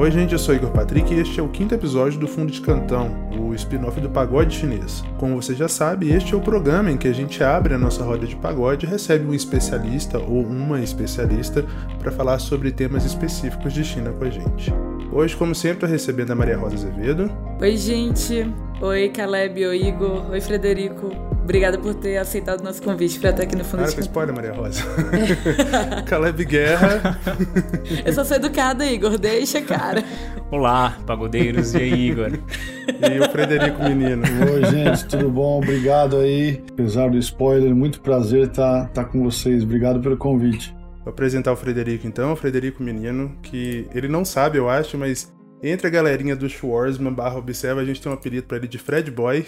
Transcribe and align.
Oi, 0.00 0.10
gente, 0.10 0.32
eu 0.32 0.38
sou 0.38 0.54
Igor 0.54 0.70
Patrick 0.70 1.12
e 1.12 1.18
este 1.18 1.40
é 1.40 1.42
o 1.42 1.48
quinto 1.50 1.74
episódio 1.74 2.18
do 2.18 2.26
Fundo 2.26 2.50
de 2.50 2.62
Cantão, 2.62 3.14
o 3.38 3.54
spin-off 3.54 4.00
do 4.00 4.08
pagode 4.08 4.56
chinês. 4.56 5.04
Como 5.18 5.36
você 5.36 5.54
já 5.54 5.68
sabe, 5.68 6.10
este 6.10 6.32
é 6.32 6.36
o 6.38 6.40
programa 6.40 6.90
em 6.90 6.96
que 6.96 7.06
a 7.06 7.12
gente 7.12 7.44
abre 7.44 7.74
a 7.74 7.78
nossa 7.78 8.02
roda 8.02 8.26
de 8.26 8.34
pagode 8.34 8.86
e 8.86 8.88
recebe 8.88 9.26
um 9.26 9.34
especialista 9.34 10.18
ou 10.18 10.40
uma 10.40 10.80
especialista 10.80 11.66
para 11.98 12.10
falar 12.10 12.38
sobre 12.38 12.72
temas 12.72 13.04
específicos 13.04 13.74
de 13.74 13.84
China 13.84 14.10
com 14.12 14.24
a 14.24 14.30
gente. 14.30 14.72
Hoje, 15.12 15.36
como 15.36 15.54
sempre, 15.54 15.84
eu 15.84 15.90
recebendo 15.90 16.30
a 16.30 16.34
Maria 16.34 16.56
Rosa 16.56 16.76
Azevedo. 16.76 17.30
Oi, 17.60 17.76
gente. 17.76 18.50
Oi, 18.80 19.10
Caleb. 19.10 19.66
Oi, 19.66 19.86
Igor. 19.86 20.30
Oi, 20.30 20.40
Frederico. 20.40 21.10
Obrigada 21.50 21.76
por 21.78 21.96
ter 21.96 22.16
aceitado 22.16 22.60
o 22.60 22.62
nosso 22.62 22.80
convite 22.80 23.18
para 23.18 23.30
estar 23.30 23.42
aqui 23.42 23.56
no 23.56 23.64
Fundo 23.64 23.80
Cara, 23.80 23.90
de 23.90 23.96
com 23.96 24.02
spoiler, 24.02 24.36
Maria 24.36 24.52
Rosa. 24.52 24.84
Caleb 26.06 26.44
Guerra. 26.44 27.18
Eu 28.04 28.12
só 28.12 28.22
sou 28.22 28.36
educada, 28.36 28.86
Igor. 28.86 29.18
Deixa, 29.18 29.60
cara. 29.60 30.04
Olá, 30.48 30.96
pagodeiros. 31.04 31.74
E 31.74 31.78
aí, 31.78 32.10
Igor? 32.10 32.30
e 32.34 33.18
o 33.18 33.28
Frederico 33.32 33.82
Menino. 33.82 34.22
Oi, 34.48 34.64
gente, 34.66 35.04
tudo 35.06 35.28
bom? 35.28 35.58
Obrigado 35.58 36.18
aí. 36.18 36.62
Apesar 36.70 37.10
do 37.10 37.18
spoiler, 37.18 37.74
muito 37.74 38.00
prazer 38.00 38.46
estar, 38.46 38.86
estar 38.86 39.06
com 39.06 39.24
vocês. 39.24 39.64
Obrigado 39.64 39.98
pelo 39.98 40.16
convite. 40.16 40.72
Vou 41.04 41.10
apresentar 41.10 41.50
o 41.50 41.56
Frederico 41.56 42.06
então, 42.06 42.32
o 42.32 42.36
Frederico 42.36 42.80
Menino, 42.80 43.36
que 43.42 43.88
ele 43.92 44.06
não 44.06 44.24
sabe, 44.24 44.56
eu 44.56 44.70
acho, 44.70 44.96
mas 44.96 45.32
entre 45.62 45.86
a 45.86 45.90
galerinha 45.90 46.34
do 46.34 46.48
Schwarzman 46.48 47.12
barra 47.12 47.38
Observa, 47.38 47.80
a 47.80 47.84
gente 47.84 48.00
tem 48.00 48.10
um 48.10 48.14
apelido 48.14 48.46
para 48.46 48.56
ele 48.56 48.68
de 48.68 48.78
Fred 48.78 49.10
Boy. 49.10 49.44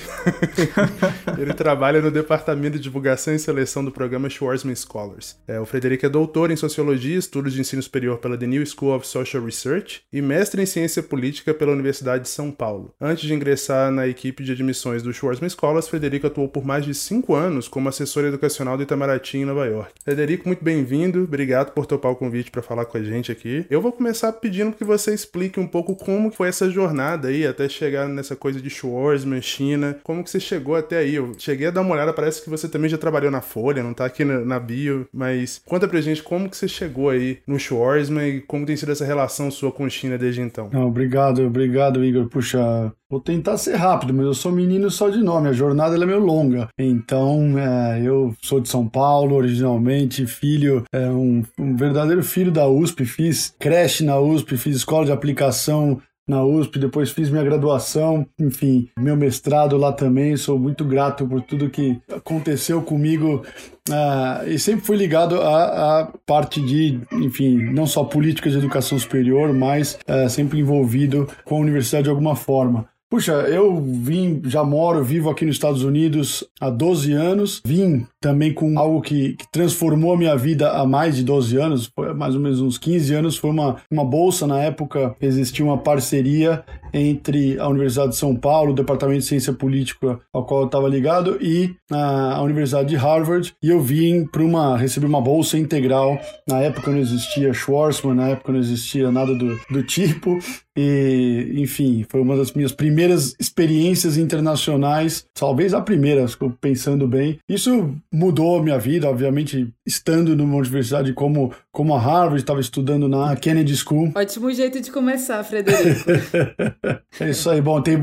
ele 1.38 1.54
trabalha 1.54 2.02
no 2.02 2.10
departamento 2.10 2.76
de 2.76 2.82
divulgação 2.82 3.34
e 3.34 3.38
seleção 3.38 3.84
do 3.84 3.90
programa 3.90 4.28
Schwarzman 4.28 4.74
Scholars. 4.74 5.38
É, 5.48 5.58
o 5.58 5.64
Frederico 5.64 6.04
é 6.04 6.08
doutor 6.08 6.50
em 6.50 6.56
Sociologia, 6.56 7.16
Estudos 7.16 7.54
de 7.54 7.60
Ensino 7.60 7.82
Superior 7.82 8.18
pela 8.18 8.36
The 8.36 8.46
New 8.46 8.64
School 8.66 8.94
of 8.94 9.06
Social 9.06 9.42
Research 9.42 10.02
e 10.12 10.20
mestre 10.20 10.60
em 10.60 10.66
Ciência 10.66 11.02
Política 11.02 11.54
pela 11.54 11.72
Universidade 11.72 12.24
de 12.24 12.28
São 12.28 12.50
Paulo. 12.50 12.94
Antes 13.00 13.24
de 13.24 13.32
ingressar 13.32 13.90
na 13.90 14.06
equipe 14.06 14.44
de 14.44 14.52
admissões 14.52 15.02
do 15.02 15.12
Schwarzman 15.12 15.48
Scholars, 15.48 15.88
Frederico 15.88 16.26
atuou 16.26 16.48
por 16.48 16.64
mais 16.64 16.84
de 16.84 16.94
cinco 16.94 17.34
anos 17.34 17.68
como 17.68 17.88
assessor 17.88 18.24
educacional 18.24 18.76
do 18.76 18.82
Itamaraty 18.82 19.38
em 19.38 19.44
Nova 19.46 19.66
York. 19.66 19.92
Frederico, 20.04 20.46
muito 20.46 20.62
bem-vindo. 20.62 21.24
Obrigado 21.24 21.72
por 21.72 21.86
topar 21.86 22.12
o 22.12 22.16
convite 22.16 22.50
para 22.50 22.60
falar 22.60 22.84
com 22.84 22.98
a 22.98 23.02
gente 23.02 23.32
aqui. 23.32 23.64
Eu 23.70 23.80
vou 23.80 23.92
começar 23.92 24.30
pedindo 24.34 24.76
que 24.76 24.84
você 24.84 25.14
explique 25.14 25.58
um 25.58 25.66
pouco 25.66 26.01
como 26.04 26.30
foi 26.30 26.48
essa 26.48 26.70
jornada 26.70 27.28
aí 27.28 27.46
até 27.46 27.68
chegar 27.68 28.08
nessa 28.08 28.36
coisa 28.36 28.60
de 28.60 28.70
Schwarzman, 28.70 29.40
China. 29.40 29.98
Como 30.02 30.22
que 30.22 30.30
você 30.30 30.40
chegou 30.40 30.76
até 30.76 30.98
aí? 30.98 31.14
Eu 31.14 31.32
cheguei 31.38 31.68
a 31.68 31.70
dar 31.70 31.80
uma 31.80 31.94
olhada, 31.94 32.12
parece 32.12 32.42
que 32.42 32.50
você 32.50 32.68
também 32.68 32.90
já 32.90 32.98
trabalhou 32.98 33.30
na 33.30 33.40
Folha, 33.40 33.82
não 33.82 33.94
tá 33.94 34.04
aqui 34.04 34.24
na, 34.24 34.40
na 34.40 34.58
bio, 34.58 35.06
mas 35.12 35.60
conta 35.64 35.88
pra 35.88 36.00
gente 36.00 36.22
como 36.22 36.48
que 36.48 36.56
você 36.56 36.68
chegou 36.68 37.10
aí 37.10 37.38
no 37.46 37.58
Schwarzman 37.58 38.28
e 38.28 38.40
como 38.40 38.66
tem 38.66 38.76
sido 38.76 38.92
essa 38.92 39.04
relação 39.04 39.50
sua 39.50 39.72
com 39.72 39.88
China 39.88 40.18
desde 40.18 40.40
então. 40.40 40.70
Não, 40.72 40.86
obrigado, 40.86 41.42
obrigado, 41.42 42.04
Igor. 42.04 42.28
Puxa, 42.28 42.92
Vou 43.12 43.20
tentar 43.20 43.58
ser 43.58 43.76
rápido, 43.76 44.14
mas 44.14 44.24
eu 44.24 44.32
sou 44.32 44.50
menino 44.50 44.90
só 44.90 45.10
de 45.10 45.18
nome, 45.18 45.46
a 45.46 45.52
jornada 45.52 46.02
é 46.02 46.06
meio 46.06 46.18
longa. 46.18 46.68
Então, 46.78 47.58
é, 47.58 48.00
eu 48.02 48.34
sou 48.40 48.58
de 48.58 48.70
São 48.70 48.88
Paulo 48.88 49.36
originalmente, 49.36 50.26
filho, 50.26 50.82
é, 50.90 51.10
um, 51.10 51.42
um 51.58 51.76
verdadeiro 51.76 52.22
filho 52.22 52.50
da 52.50 52.66
USP, 52.66 53.04
fiz 53.04 53.54
creche 53.58 54.02
na 54.02 54.18
USP, 54.18 54.56
fiz 54.56 54.76
escola 54.76 55.04
de 55.04 55.12
aplicação 55.12 56.00
na 56.26 56.42
USP, 56.42 56.78
depois 56.78 57.10
fiz 57.10 57.28
minha 57.28 57.42
graduação, 57.42 58.26
enfim, 58.40 58.88
meu 58.98 59.16
mestrado 59.16 59.76
lá 59.76 59.92
também. 59.92 60.36
Sou 60.38 60.58
muito 60.58 60.82
grato 60.82 61.26
por 61.26 61.42
tudo 61.42 61.68
que 61.68 62.00
aconteceu 62.10 62.80
comigo 62.80 63.42
uh, 63.90 64.48
e 64.48 64.58
sempre 64.58 64.86
fui 64.86 64.96
ligado 64.96 65.40
à, 65.42 66.10
parte 66.24 66.62
de, 66.62 67.00
enfim, 67.12 67.58
não 67.58 67.86
só 67.86 68.04
política 68.04 68.48
de 68.48 68.56
educação 68.56 68.98
superior, 68.98 69.52
mas 69.52 69.98
uh, 70.08 70.30
sempre 70.30 70.60
envolvido 70.60 71.28
com 71.44 71.56
a 71.56 71.60
universidade 71.60 72.04
de 72.04 72.10
alguma 72.10 72.36
forma. 72.36 72.90
Puxa, 73.12 73.32
eu 73.42 73.78
vim, 73.78 74.40
já 74.46 74.64
moro, 74.64 75.04
vivo 75.04 75.28
aqui 75.28 75.44
nos 75.44 75.56
Estados 75.56 75.84
Unidos 75.84 76.42
há 76.58 76.70
12 76.70 77.12
anos. 77.12 77.60
Vim 77.62 78.06
também 78.18 78.54
com 78.54 78.78
algo 78.78 79.02
que, 79.02 79.34
que, 79.34 79.52
transformou 79.52 80.14
a 80.14 80.16
minha 80.16 80.34
vida 80.34 80.70
há 80.70 80.86
mais 80.86 81.16
de 81.16 81.22
12 81.22 81.58
anos, 81.58 81.92
mais 82.16 82.34
ou 82.34 82.40
menos 82.40 82.62
uns 82.62 82.78
15 82.78 83.12
anos. 83.12 83.36
Foi 83.36 83.50
uma, 83.50 83.76
uma 83.90 84.02
bolsa, 84.02 84.46
na 84.46 84.60
época 84.60 85.14
existia 85.20 85.62
uma 85.62 85.76
parceria 85.76 86.64
entre 86.90 87.58
a 87.58 87.68
Universidade 87.68 88.12
de 88.12 88.16
São 88.16 88.34
Paulo, 88.34 88.72
o 88.72 88.74
Departamento 88.74 89.20
de 89.20 89.26
Ciência 89.26 89.52
Política 89.52 90.18
ao 90.32 90.46
qual 90.46 90.60
eu 90.62 90.66
estava 90.66 90.88
ligado, 90.88 91.36
e 91.38 91.74
a, 91.90 92.36
a, 92.36 92.42
Universidade 92.42 92.88
de 92.88 92.96
Harvard. 92.96 93.54
E 93.62 93.68
eu 93.68 93.80
vim 93.82 94.24
para 94.24 94.42
uma, 94.42 94.74
recebi 94.74 95.04
uma 95.04 95.20
bolsa 95.20 95.58
integral. 95.58 96.18
Na 96.48 96.60
época 96.60 96.90
não 96.90 96.98
existia 96.98 97.52
Schwarzman, 97.52 98.14
na 98.14 98.28
época 98.28 98.52
não 98.52 98.58
existia 98.58 99.12
nada 99.12 99.34
do, 99.34 99.60
do 99.70 99.82
tipo. 99.82 100.38
E, 100.76 101.54
enfim, 101.56 102.04
foi 102.08 102.20
uma 102.20 102.36
das 102.36 102.52
minhas 102.52 102.72
primeiras 102.72 103.34
experiências 103.38 104.16
internacionais, 104.16 105.26
talvez 105.34 105.74
a 105.74 105.80
primeira, 105.80 106.26
pensando 106.60 107.06
bem. 107.06 107.38
Isso 107.48 107.94
mudou 108.12 108.58
a 108.58 108.62
minha 108.62 108.78
vida, 108.78 109.08
obviamente, 109.08 109.72
estando 109.86 110.34
numa 110.34 110.56
universidade 110.56 111.12
como, 111.12 111.52
como 111.70 111.94
a 111.94 111.98
Harvard, 111.98 112.40
estava 112.40 112.60
estudando 112.60 113.08
na 113.08 113.36
Kennedy 113.36 113.76
School. 113.76 114.12
Ótimo 114.14 114.52
jeito 114.52 114.80
de 114.80 114.90
começar, 114.90 115.42
Frederico. 115.44 116.10
é 117.20 117.30
isso 117.30 117.50
aí, 117.50 117.60
bom, 117.60 117.80
tem, 117.82 117.98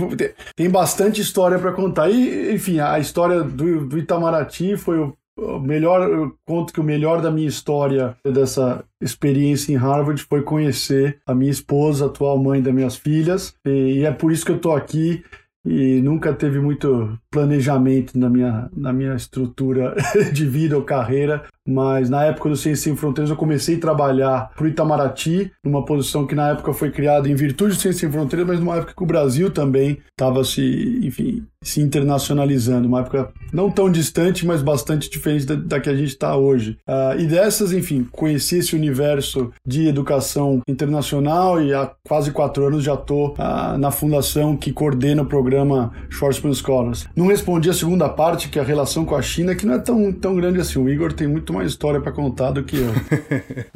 tem 0.56 0.70
bastante 0.70 1.22
história 1.22 1.58
para 1.58 1.72
contar. 1.72 2.10
E, 2.10 2.54
enfim, 2.54 2.80
a 2.80 3.00
história 3.00 3.44
do, 3.44 3.88
do 3.88 3.98
Itamaraty 3.98 4.78
foi 4.78 5.00
o 5.00 5.18
melhor, 5.62 6.10
eu 6.10 6.36
conto 6.46 6.74
que 6.74 6.80
o 6.80 6.84
melhor 6.84 7.22
da 7.22 7.32
minha 7.32 7.48
história 7.48 8.16
dessa 8.24 8.84
experiência 9.02 9.72
em 9.72 9.76
Harvard 9.76 10.22
foi 10.24 10.42
conhecer 10.42 11.20
a 11.26 11.34
minha 11.34 11.52
esposa, 11.52 12.06
atual 12.06 12.38
mãe 12.38 12.62
das 12.62 12.74
minhas 12.74 12.96
filhas, 12.96 13.54
e, 13.66 14.04
é 14.06 14.12
por 14.12 14.32
isso 14.32 14.46
que 14.46 14.52
eu 14.52 14.58
estou 14.58 14.76
aqui 14.76 15.24
e 15.66 16.02
nunca 16.02 16.34
teve 16.34 16.60
muito 16.60 17.18
planejamento 17.30 18.18
na 18.18 18.30
minha, 18.30 18.70
na 18.76 18.94
minha 18.94 19.14
estrutura 19.14 19.96
de 20.34 20.46
vida 20.46 20.78
ou 20.78 20.84
carreira, 20.84 21.44
mas 21.68 22.10
na 22.10 22.26
época 22.26 22.50
do 22.50 22.56
Ciência 22.56 22.86
Sem 22.86 22.96
Fronteiras 22.96 23.30
eu 23.30 23.36
comecei 23.36 23.76
a 23.76 23.80
trabalhar 23.80 24.52
para 24.56 24.66
o 24.66 24.68
Itamaraty, 24.68 25.52
numa 25.64 25.86
posição 25.86 26.26
que 26.26 26.36
na 26.36 26.50
época 26.50 26.74
foi 26.74 26.92
criada 26.92 27.30
em 27.30 27.36
virtude 27.36 27.76
do 27.76 27.80
Ciência 27.80 28.02
Sem 28.02 28.12
Fronteiras, 28.12 28.48
mas 28.48 28.60
numa 28.60 28.78
época 28.78 28.94
que 28.96 29.04
o 29.04 29.08
Brasil 29.08 29.52
também 29.52 29.98
estava 30.12 30.44
se, 30.44 31.00
enfim, 31.04 31.46
se 31.64 31.82
internacionalizando, 31.82 32.88
uma 32.88 33.02
época 33.02 33.32
não 33.52 33.70
tão 33.70 33.92
distante, 33.92 34.46
mas 34.46 34.62
bastante 34.62 35.10
diferente 35.10 35.46
da, 35.46 35.56
da 35.56 35.80
que 35.80 35.90
a 35.90 35.96
gente 35.96 36.10
está 36.10 36.36
hoje. 36.36 36.78
Uh, 36.88 37.20
e 37.20 37.26
dessas, 37.26 37.74
enfim, 37.74 38.08
conheci 38.12 38.58
esse 38.58 38.76
universo 38.76 39.52
de 39.66 39.88
educação 39.88 40.62
internacional 40.68 41.62
e 41.62 41.74
há 41.74 41.92
quase 42.08 42.32
quatro 42.32 42.66
anos 42.66 42.84
já 42.84 42.94
estou 42.94 43.34
uh, 43.34 43.78
na 43.78 43.92
fundação 43.92 44.56
que 44.56 44.72
coordena 44.72 45.22
o 45.22 45.26
programa 45.26 45.92
Schwarzman 46.10 46.54
Scholars. 46.54 47.08
Não 47.16 47.28
respondi 47.28 47.70
a 47.70 47.74
segunda 47.74 48.08
parte, 48.08 48.50
que 48.50 48.58
é 48.58 48.62
a 48.62 48.66
relação 48.66 49.06
com 49.06 49.16
a 49.16 49.22
China, 49.22 49.56
que 49.56 49.66
não 49.66 49.74
é 49.74 49.80
tão, 49.80 50.12
tão 50.14 50.36
grande 50.36 50.60
assim. 50.60 50.80
O 50.80 50.90
Igor 50.90 51.12
tem 51.12 51.28
muito 51.28 51.49
mais 51.54 51.70
história 51.70 52.00
para 52.00 52.12
contar 52.12 52.52
do 52.52 52.64
que 52.64 52.78
eu. 52.78 52.92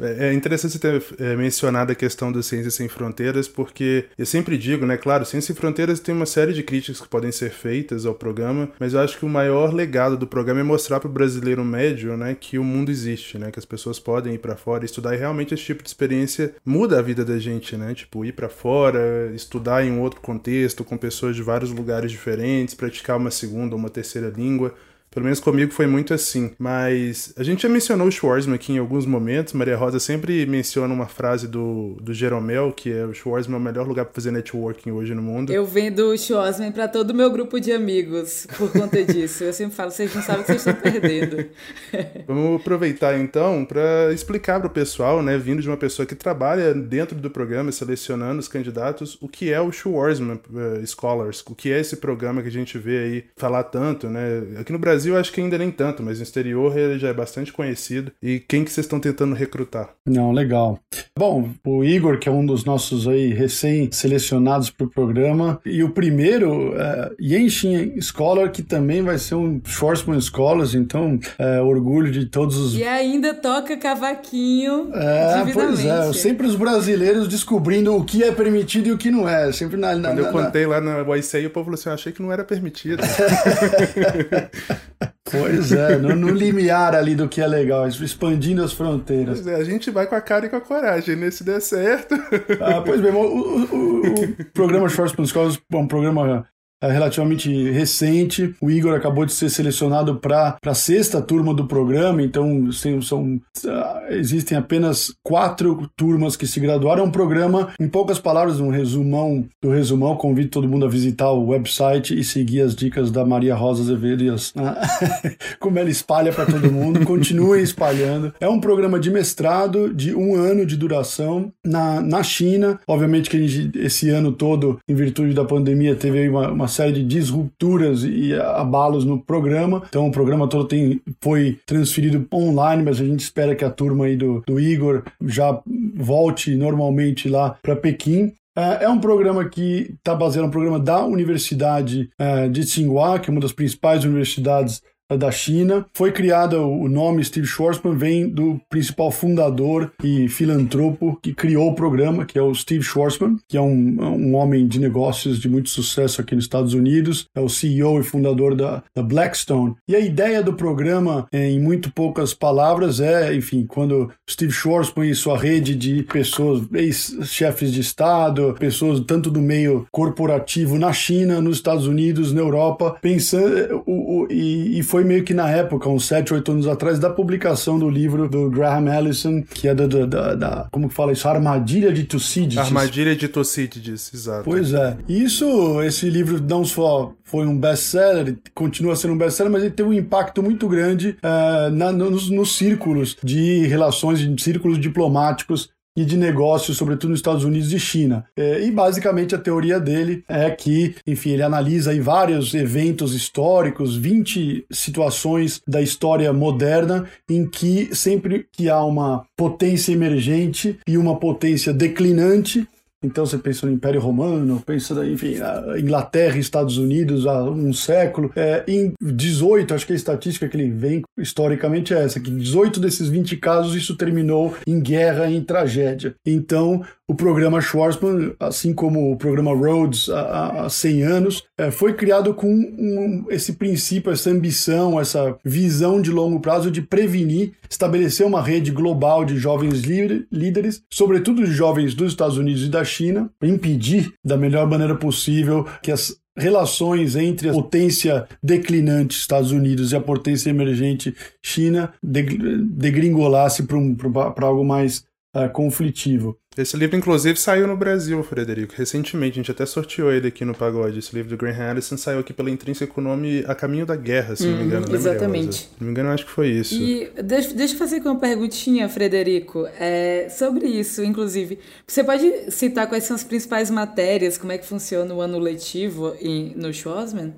é 0.00 0.32
interessante 0.32 0.72
você 0.72 0.78
ter 0.78 1.02
é, 1.18 1.36
mencionado 1.36 1.92
a 1.92 1.94
questão 1.94 2.30
do 2.30 2.42
Ciência 2.42 2.70
Sem 2.70 2.88
Fronteiras, 2.88 3.48
porque 3.48 4.06
eu 4.16 4.26
sempre 4.26 4.56
digo, 4.58 4.86
né, 4.86 4.96
claro, 4.96 5.24
Ciência 5.24 5.48
Sem 5.48 5.56
Fronteiras 5.56 6.00
tem 6.00 6.14
uma 6.14 6.26
série 6.26 6.52
de 6.52 6.62
críticas 6.62 7.00
que 7.00 7.08
podem 7.08 7.32
ser 7.32 7.50
feitas 7.50 8.06
ao 8.06 8.14
programa, 8.14 8.68
mas 8.78 8.94
eu 8.94 9.00
acho 9.00 9.18
que 9.18 9.24
o 9.24 9.28
maior 9.28 9.72
legado 9.72 10.16
do 10.16 10.26
programa 10.26 10.60
é 10.60 10.64
mostrar 10.64 11.00
para 11.00 11.08
o 11.08 11.12
brasileiro 11.12 11.64
médio, 11.64 12.16
né, 12.16 12.36
que 12.38 12.58
o 12.58 12.64
mundo 12.64 12.90
existe, 12.90 13.38
né, 13.38 13.50
que 13.50 13.58
as 13.58 13.64
pessoas 13.64 13.98
podem 13.98 14.34
ir 14.34 14.38
para 14.38 14.56
fora 14.56 14.84
estudar 14.84 15.14
e 15.14 15.18
realmente 15.18 15.54
esse 15.54 15.62
tipo 15.62 15.82
de 15.82 15.88
experiência 15.88 16.54
muda 16.64 16.98
a 16.98 17.02
vida 17.02 17.24
da 17.24 17.38
gente, 17.38 17.76
né, 17.76 17.94
tipo 17.94 18.24
ir 18.24 18.32
para 18.32 18.48
fora, 18.48 19.32
estudar 19.34 19.84
em 19.84 19.90
um 19.90 20.00
outro 20.00 20.20
contexto 20.20 20.84
com 20.84 20.96
pessoas 20.96 21.36
de 21.36 21.42
vários 21.42 21.70
lugares 21.70 22.10
diferentes, 22.10 22.74
praticar 22.74 23.16
uma 23.16 23.30
segunda 23.30 23.74
ou 23.74 23.78
uma 23.78 23.90
terceira 23.90 24.28
língua. 24.28 24.74
Pelo 25.14 25.24
menos 25.24 25.38
comigo 25.38 25.72
foi 25.72 25.86
muito 25.86 26.12
assim. 26.12 26.50
Mas 26.58 27.32
a 27.36 27.44
gente 27.44 27.62
já 27.62 27.68
mencionou 27.68 28.08
o 28.08 28.10
Schwarzman 28.10 28.56
aqui 28.56 28.72
em 28.72 28.78
alguns 28.78 29.06
momentos. 29.06 29.52
Maria 29.52 29.76
Rosa 29.76 30.00
sempre 30.00 30.44
menciona 30.44 30.92
uma 30.92 31.06
frase 31.06 31.46
do, 31.46 31.96
do 32.00 32.12
Jeromel, 32.12 32.72
que 32.72 32.92
é 32.92 33.04
o 33.04 33.14
Schwarzman 33.14 33.56
é 33.56 33.60
o 33.60 33.62
melhor 33.62 33.86
lugar 33.86 34.04
para 34.04 34.14
fazer 34.14 34.32
networking 34.32 34.90
hoje 34.90 35.14
no 35.14 35.22
mundo. 35.22 35.52
Eu 35.52 35.64
vendo 35.64 36.10
o 36.10 36.18
Schwarzman 36.18 36.72
para 36.72 36.88
todo 36.88 37.10
o 37.10 37.14
meu 37.14 37.30
grupo 37.30 37.60
de 37.60 37.70
amigos 37.70 38.46
por 38.58 38.72
conta 38.72 39.04
disso. 39.04 39.44
Eu 39.44 39.52
sempre 39.52 39.76
falo, 39.76 39.92
vocês 39.92 40.12
não 40.12 40.22
sabem 40.22 40.42
o 40.42 40.44
que 40.44 40.52
vocês 40.52 40.66
estão 40.66 40.74
perdendo. 40.74 41.46
Vamos 42.26 42.60
aproveitar 42.60 43.16
então 43.18 43.64
para 43.64 44.12
explicar 44.12 44.58
para 44.58 44.66
o 44.66 44.70
pessoal, 44.70 45.22
né, 45.22 45.38
vindo 45.38 45.62
de 45.62 45.68
uma 45.68 45.76
pessoa 45.76 46.04
que 46.04 46.16
trabalha 46.16 46.74
dentro 46.74 47.16
do 47.16 47.30
programa, 47.30 47.70
selecionando 47.70 48.40
os 48.40 48.48
candidatos, 48.48 49.16
o 49.20 49.28
que 49.28 49.52
é 49.52 49.60
o 49.60 49.70
Schwarzman 49.70 50.40
uh, 50.50 50.86
Scholars, 50.86 51.44
o 51.46 51.54
que 51.54 51.70
é 51.70 51.78
esse 51.78 51.96
programa 51.98 52.42
que 52.42 52.48
a 52.48 52.52
gente 52.52 52.76
vê 52.78 52.98
aí 52.98 53.24
falar 53.36 53.62
tanto, 53.64 54.08
né? 54.08 54.42
Aqui 54.58 54.72
no 54.72 54.78
Brasil 54.78 55.03
Brasil 55.04 55.18
acho 55.18 55.32
que 55.32 55.40
ainda 55.40 55.58
nem 55.58 55.70
tanto, 55.70 56.02
mas 56.02 56.18
no 56.18 56.22
exterior 56.22 56.76
ele 56.76 56.98
já 56.98 57.08
é 57.08 57.12
bastante 57.12 57.52
conhecido. 57.52 58.10
E 58.22 58.40
quem 58.40 58.64
que 58.64 58.70
vocês 58.70 58.86
estão 58.86 58.98
tentando 58.98 59.34
recrutar? 59.34 59.90
Não, 60.06 60.32
legal. 60.32 60.78
Bom, 61.18 61.50
o 61.64 61.84
Igor, 61.84 62.18
que 62.18 62.28
é 62.28 62.32
um 62.32 62.44
dos 62.44 62.64
nossos 62.64 63.06
aí 63.06 63.32
recém-selecionados 63.32 64.70
para 64.70 64.86
o 64.86 64.90
programa, 64.90 65.60
e 65.64 65.82
o 65.82 65.90
primeiro, 65.90 66.74
é, 66.76 67.12
Yenshin 67.20 68.00
Scholar, 68.00 68.50
que 68.50 68.62
também 68.62 69.02
vai 69.02 69.18
ser 69.18 69.34
um 69.34 69.60
Schwarzman 69.64 70.20
Scholars, 70.20 70.74
então 70.74 71.18
é, 71.38 71.60
orgulho 71.60 72.10
de 72.10 72.26
todos 72.26 72.56
os... 72.56 72.74
E 72.74 72.84
ainda 72.84 73.34
toca 73.34 73.76
cavaquinho 73.76 74.90
É, 74.94 75.52
pois 75.52 75.84
é, 75.84 76.12
sempre 76.12 76.46
os 76.46 76.56
brasileiros 76.56 77.28
descobrindo 77.28 77.94
o 77.94 78.04
que 78.04 78.22
é 78.22 78.32
permitido 78.32 78.88
e 78.88 78.92
o 78.92 78.98
que 78.98 79.10
não 79.10 79.28
é, 79.28 79.52
sempre 79.52 79.76
na... 79.76 79.94
na 79.94 80.08
Quando 80.08 80.18
eu 80.18 80.24
na, 80.24 80.32
contei 80.32 80.66
lá 80.66 80.80
na 80.80 81.00
YCI, 81.16 81.46
o 81.46 81.50
povo 81.50 81.66
falou 81.66 81.74
assim, 81.74 81.88
eu 81.88 81.94
achei 81.94 82.12
que 82.12 82.22
não 82.22 82.32
era 82.32 82.44
permitido. 82.44 83.02
Pois 85.40 85.72
é, 85.72 85.96
no, 85.98 86.14
no, 86.14 86.30
limiar 86.30 86.94
ali 86.94 87.14
do 87.14 87.28
que 87.28 87.40
é 87.40 87.46
legal, 87.46 87.86
expandindo 87.86 88.62
as 88.62 88.72
fronteiras. 88.72 89.40
Pois 89.40 89.46
é, 89.46 89.60
a 89.60 89.64
gente 89.64 89.90
vai 89.90 90.06
com 90.06 90.14
a 90.14 90.20
cara 90.20 90.46
e 90.46 90.48
com 90.48 90.56
a 90.56 90.60
coragem, 90.60 91.16
né? 91.16 91.30
Se 91.30 91.44
der 91.44 91.60
certo. 91.60 92.14
Ah, 92.60 92.80
pois 92.80 93.00
bem, 93.00 93.12
o, 93.12 93.18
o, 93.18 93.76
o, 93.76 94.24
o 94.24 94.44
programa 94.52 94.88
Shorts 94.88 95.14
Scholars 95.28 95.60
é 95.72 95.76
um 95.76 95.86
programa 95.86 96.46
é 96.84 96.92
relativamente 96.92 97.70
recente. 97.70 98.54
O 98.60 98.70
Igor 98.70 98.94
acabou 98.94 99.24
de 99.24 99.32
ser 99.32 99.48
selecionado 99.48 100.16
para 100.16 100.56
a 100.64 100.74
sexta 100.74 101.20
turma 101.20 101.54
do 101.54 101.66
programa, 101.66 102.22
então 102.22 102.70
são, 102.72 103.00
são, 103.00 103.40
ah, 103.66 104.02
existem 104.10 104.56
apenas 104.56 105.14
quatro 105.22 105.88
turmas 105.96 106.36
que 106.36 106.46
se 106.46 106.60
graduaram. 106.60 107.04
É 107.04 107.06
um 107.06 107.10
programa, 107.10 107.72
em 107.80 107.88
poucas 107.88 108.18
palavras, 108.18 108.60
um 108.60 108.70
resumão 108.70 109.46
do 109.62 109.70
resumão. 109.70 110.16
Convido 110.16 110.50
todo 110.50 110.68
mundo 110.68 110.84
a 110.84 110.88
visitar 110.88 111.30
o 111.30 111.48
website 111.48 112.18
e 112.18 112.22
seguir 112.22 112.60
as 112.60 112.74
dicas 112.74 113.10
da 113.10 113.24
Maria 113.24 113.54
Rosa 113.54 113.82
Azevedo 113.82 114.22
e 114.22 114.28
as, 114.28 114.52
ah, 114.56 114.80
como 115.58 115.78
ela 115.78 115.90
espalha 115.90 116.32
para 116.32 116.46
todo 116.46 116.70
mundo. 116.70 117.04
Continue 117.04 117.62
espalhando. 117.62 118.32
É 118.40 118.48
um 118.48 118.60
programa 118.60 119.00
de 119.00 119.10
mestrado 119.10 119.92
de 119.92 120.14
um 120.14 120.34
ano 120.34 120.66
de 120.66 120.76
duração 120.76 121.52
na, 121.64 122.00
na 122.00 122.22
China. 122.22 122.78
Obviamente 122.86 123.30
que 123.30 123.46
gente, 123.48 123.78
esse 123.78 124.10
ano 124.10 124.32
todo, 124.32 124.78
em 124.88 124.94
virtude 124.94 125.34
da 125.34 125.44
pandemia, 125.44 125.94
teve 125.94 126.28
uma, 126.28 126.50
uma 126.50 126.68
série 126.74 126.92
de 126.92 127.04
disrupturas 127.04 128.02
e 128.04 128.34
abalos 128.34 129.04
no 129.04 129.20
programa. 129.20 129.82
Então 129.88 130.06
o 130.06 130.12
programa 130.12 130.48
todo 130.48 130.66
tem, 130.66 131.00
foi 131.20 131.58
transferido 131.66 132.26
online, 132.32 132.82
mas 132.82 133.00
a 133.00 133.04
gente 133.04 133.20
espera 133.20 133.54
que 133.54 133.64
a 133.64 133.70
turma 133.70 134.06
aí 134.06 134.16
do, 134.16 134.42
do 134.46 134.58
Igor 134.60 135.02
já 135.22 135.60
volte 135.94 136.54
normalmente 136.56 137.28
lá 137.28 137.56
para 137.62 137.76
Pequim. 137.76 138.32
É, 138.56 138.84
é 138.84 138.88
um 138.88 139.00
programa 139.00 139.44
que 139.48 139.94
está 139.98 140.14
baseado 140.14 140.46
no 140.46 140.50
programa 140.50 140.78
da 140.78 141.04
Universidade 141.04 142.08
é, 142.18 142.48
de 142.48 142.64
Tsinghua, 142.64 143.18
que 143.18 143.28
é 143.28 143.32
uma 143.32 143.40
das 143.40 143.52
principais 143.52 144.04
universidades 144.04 144.80
da 145.12 145.30
China. 145.30 145.86
Foi 145.92 146.12
criada, 146.12 146.60
o 146.60 146.88
nome 146.88 147.24
Steve 147.24 147.46
Schwarzman 147.46 147.96
vem 147.96 148.28
do 148.28 148.60
principal 148.68 149.10
fundador 149.10 149.92
e 150.02 150.28
filantropo 150.28 151.18
que 151.22 151.34
criou 151.34 151.70
o 151.70 151.74
programa, 151.74 152.24
que 152.24 152.38
é 152.38 152.42
o 152.42 152.54
Steve 152.54 152.82
Schwarzman, 152.82 153.36
que 153.48 153.56
é 153.56 153.60
um, 153.60 154.02
um 154.02 154.34
homem 154.34 154.66
de 154.66 154.80
negócios 154.80 155.38
de 155.38 155.48
muito 155.48 155.68
sucesso 155.70 156.20
aqui 156.20 156.34
nos 156.34 156.44
Estados 156.44 156.74
Unidos, 156.74 157.26
é 157.34 157.40
o 157.40 157.48
CEO 157.48 158.00
e 158.00 158.02
fundador 158.02 158.54
da, 158.54 158.82
da 158.94 159.02
Blackstone. 159.02 159.74
E 159.88 159.94
a 159.94 160.00
ideia 160.00 160.42
do 160.42 160.54
programa, 160.54 161.26
em 161.32 161.60
muito 161.60 161.92
poucas 161.92 162.32
palavras, 162.32 163.00
é, 163.00 163.34
enfim, 163.34 163.66
quando 163.66 164.10
Steve 164.28 164.52
Schwarzman 164.52 165.10
e 165.10 165.14
sua 165.14 165.36
rede 165.36 165.74
de 165.74 166.02
pessoas, 166.04 166.62
ex-chefes 166.72 167.72
de 167.72 167.80
Estado, 167.80 168.54
pessoas 168.58 169.00
tanto 169.00 169.30
do 169.30 169.40
meio 169.40 169.86
corporativo 169.90 170.78
na 170.78 170.92
China, 170.92 171.40
nos 171.40 171.56
Estados 171.56 171.86
Unidos, 171.86 172.32
na 172.32 172.40
Europa, 172.40 172.96
pensando, 173.00 173.82
o, 173.86 174.22
o, 174.22 174.28
e, 174.30 174.78
e 174.78 174.82
foi 174.94 175.02
meio 175.02 175.24
que 175.24 175.34
na 175.34 175.50
época, 175.50 175.88
uns 175.88 176.06
7, 176.06 176.34
8 176.34 176.52
anos 176.52 176.68
atrás, 176.68 177.00
da 177.00 177.10
publicação 177.10 177.80
do 177.80 177.90
livro 177.90 178.28
do 178.28 178.48
Graham 178.48 178.88
Allison, 178.88 179.42
que 179.42 179.66
é 179.66 179.74
da, 179.74 179.88
da, 179.88 180.34
da 180.36 180.68
como 180.70 180.88
que 180.88 180.94
fala 180.94 181.10
isso? 181.10 181.26
Armadilha 181.26 181.92
de 181.92 182.04
Tucídides. 182.04 182.58
Armadilha 182.58 183.16
de 183.16 183.26
Tucídides, 183.26 184.14
exato. 184.14 184.44
Pois 184.44 184.72
é. 184.72 184.96
Isso, 185.08 185.82
esse 185.82 186.08
livro 186.08 186.40
não 186.40 186.64
só 186.64 187.12
foi 187.24 187.44
um 187.44 187.58
best-seller, 187.58 188.36
continua 188.54 188.94
sendo 188.94 189.14
um 189.14 189.18
best-seller, 189.18 189.52
mas 189.52 189.64
ele 189.64 189.72
teve 189.72 189.88
um 189.88 189.92
impacto 189.92 190.40
muito 190.40 190.68
grande 190.68 191.16
uh, 191.24 191.70
na, 191.72 191.90
nos, 191.90 192.30
nos 192.30 192.56
círculos 192.56 193.16
de 193.20 193.66
relações, 193.66 194.20
de 194.20 194.40
círculos 194.40 194.78
diplomáticos 194.78 195.70
e 195.96 196.04
de 196.04 196.16
negócios, 196.16 196.76
sobretudo 196.76 197.10
nos 197.10 197.20
Estados 197.20 197.44
Unidos 197.44 197.72
e 197.72 197.78
China. 197.78 198.24
É, 198.36 198.64
e 198.64 198.70
basicamente 198.70 199.34
a 199.34 199.38
teoria 199.38 199.78
dele 199.78 200.24
é 200.28 200.50
que, 200.50 200.94
enfim, 201.06 201.30
ele 201.30 201.42
analisa 201.42 201.90
aí 201.90 202.00
vários 202.00 202.52
eventos 202.54 203.14
históricos, 203.14 203.96
20 203.96 204.66
situações 204.70 205.60
da 205.66 205.80
história 205.80 206.32
moderna 206.32 207.06
em 207.28 207.46
que 207.46 207.94
sempre 207.94 208.46
que 208.52 208.68
há 208.68 208.82
uma 208.82 209.24
potência 209.36 209.92
emergente 209.92 210.78
e 210.86 210.98
uma 210.98 211.16
potência 211.16 211.72
declinante, 211.72 212.66
então 213.04 213.26
você 213.26 213.38
pensa 213.38 213.66
no 213.66 213.72
Império 213.72 214.00
Romano, 214.00 214.62
pensa, 214.64 214.94
enfim, 215.06 215.36
Inglaterra 215.78 216.36
e 216.36 216.40
Estados 216.40 216.78
Unidos 216.78 217.26
há 217.26 217.42
um 217.44 217.72
século. 217.72 218.32
É, 218.34 218.64
em 218.66 218.92
18, 219.00 219.74
acho 219.74 219.86
que 219.86 219.92
a 219.92 219.96
estatística 219.96 220.48
que 220.48 220.56
ele 220.56 220.70
vem 220.70 221.02
historicamente 221.18 221.92
é 221.92 222.02
essa, 222.02 222.18
que 222.18 222.30
18 222.30 222.80
desses 222.80 223.08
20 223.08 223.36
casos 223.36 223.74
isso 223.74 223.96
terminou 223.96 224.54
em 224.66 224.80
guerra, 224.80 225.30
em 225.30 225.42
tragédia. 225.42 226.14
Então, 226.26 226.82
o 227.06 227.14
programa 227.14 227.60
Schwarzman, 227.60 228.34
assim 228.40 228.72
como 228.72 229.12
o 229.12 229.16
programa 229.16 229.54
Rhodes 229.54 230.08
há, 230.08 230.64
há 230.64 230.70
100 230.70 231.02
anos, 231.02 231.44
é, 231.58 231.70
foi 231.70 231.92
criado 231.92 232.32
com 232.32 232.48
um, 232.48 233.26
esse 233.28 233.52
princípio, 233.52 234.10
essa 234.10 234.30
ambição, 234.30 234.98
essa 234.98 235.36
visão 235.44 236.00
de 236.00 236.10
longo 236.10 236.40
prazo 236.40 236.70
de 236.70 236.80
prevenir, 236.80 237.52
estabelecer 237.68 238.26
uma 238.26 238.40
rede 238.40 238.70
global 238.70 239.24
de 239.24 239.36
jovens 239.36 239.82
líderes, 239.82 240.82
sobretudo 240.90 241.44
de 241.44 241.52
jovens 241.52 241.94
dos 241.94 242.12
Estados 242.12 242.38
Unidos 242.38 242.64
e 242.64 242.70
da 242.70 242.84
China, 242.84 242.93
impedir 243.42 244.12
da 244.24 244.36
melhor 244.36 244.66
maneira 244.66 244.94
possível 244.94 245.66
que 245.82 245.90
as 245.90 246.16
relações 246.36 247.14
entre 247.14 247.48
a 247.48 247.52
potência 247.52 248.26
declinante 248.42 249.16
Estados 249.16 249.52
Unidos 249.52 249.92
e 249.92 249.96
a 249.96 250.00
potência 250.00 250.50
emergente 250.50 251.14
China 251.42 251.92
degringolasse 252.02 253.62
para 253.64 253.76
um, 253.76 253.96
algo 254.42 254.64
mais 254.64 255.04
uh, 255.34 255.50
conflitivo. 255.52 256.38
Esse 256.56 256.76
livro, 256.76 256.96
inclusive, 256.96 257.36
saiu 257.36 257.66
no 257.66 257.76
Brasil, 257.76 258.22
Frederico, 258.22 258.74
recentemente. 258.76 259.32
A 259.32 259.42
gente 259.42 259.50
até 259.50 259.66
sorteou 259.66 260.12
ele 260.12 260.28
aqui 260.28 260.44
no 260.44 260.54
Pagode. 260.54 261.00
Esse 261.00 261.14
livro 261.14 261.30
do 261.30 261.36
Graham 261.36 261.56
Harrison 261.56 261.96
saiu 261.96 262.20
aqui 262.20 262.32
pela 262.32 262.48
Intrínseco 262.48 263.00
nome 263.00 263.44
A 263.48 263.54
Caminho 263.56 263.84
da 263.84 263.96
Guerra, 263.96 264.36
se 264.36 264.46
não 264.46 264.52
me 264.52 264.58
uhum, 264.60 264.66
engano. 264.66 264.94
exatamente. 264.94 265.54
Se 265.54 265.68
não 265.80 265.86
me 265.86 265.90
engano, 265.90 266.10
acho 266.10 266.24
que 266.24 266.30
foi 266.30 266.50
isso. 266.50 266.74
E 266.74 267.10
deixa, 267.22 267.52
deixa 267.52 267.74
eu 267.74 267.78
fazer 267.78 267.96
aqui 267.96 268.06
uma 268.06 268.20
perguntinha, 268.20 268.88
Frederico, 268.88 269.66
é, 269.80 270.28
sobre 270.30 270.68
isso, 270.68 271.02
inclusive. 271.02 271.58
Você 271.84 272.04
pode 272.04 272.52
citar 272.52 272.86
quais 272.88 273.02
são 273.02 273.16
as 273.16 273.24
principais 273.24 273.68
matérias, 273.68 274.38
como 274.38 274.52
é 274.52 274.58
que 274.58 274.66
funciona 274.66 275.12
o 275.12 275.20
ano 275.20 275.40
letivo 275.40 276.14
em, 276.20 276.54
no 276.54 276.72
Schwarzman? 276.72 277.34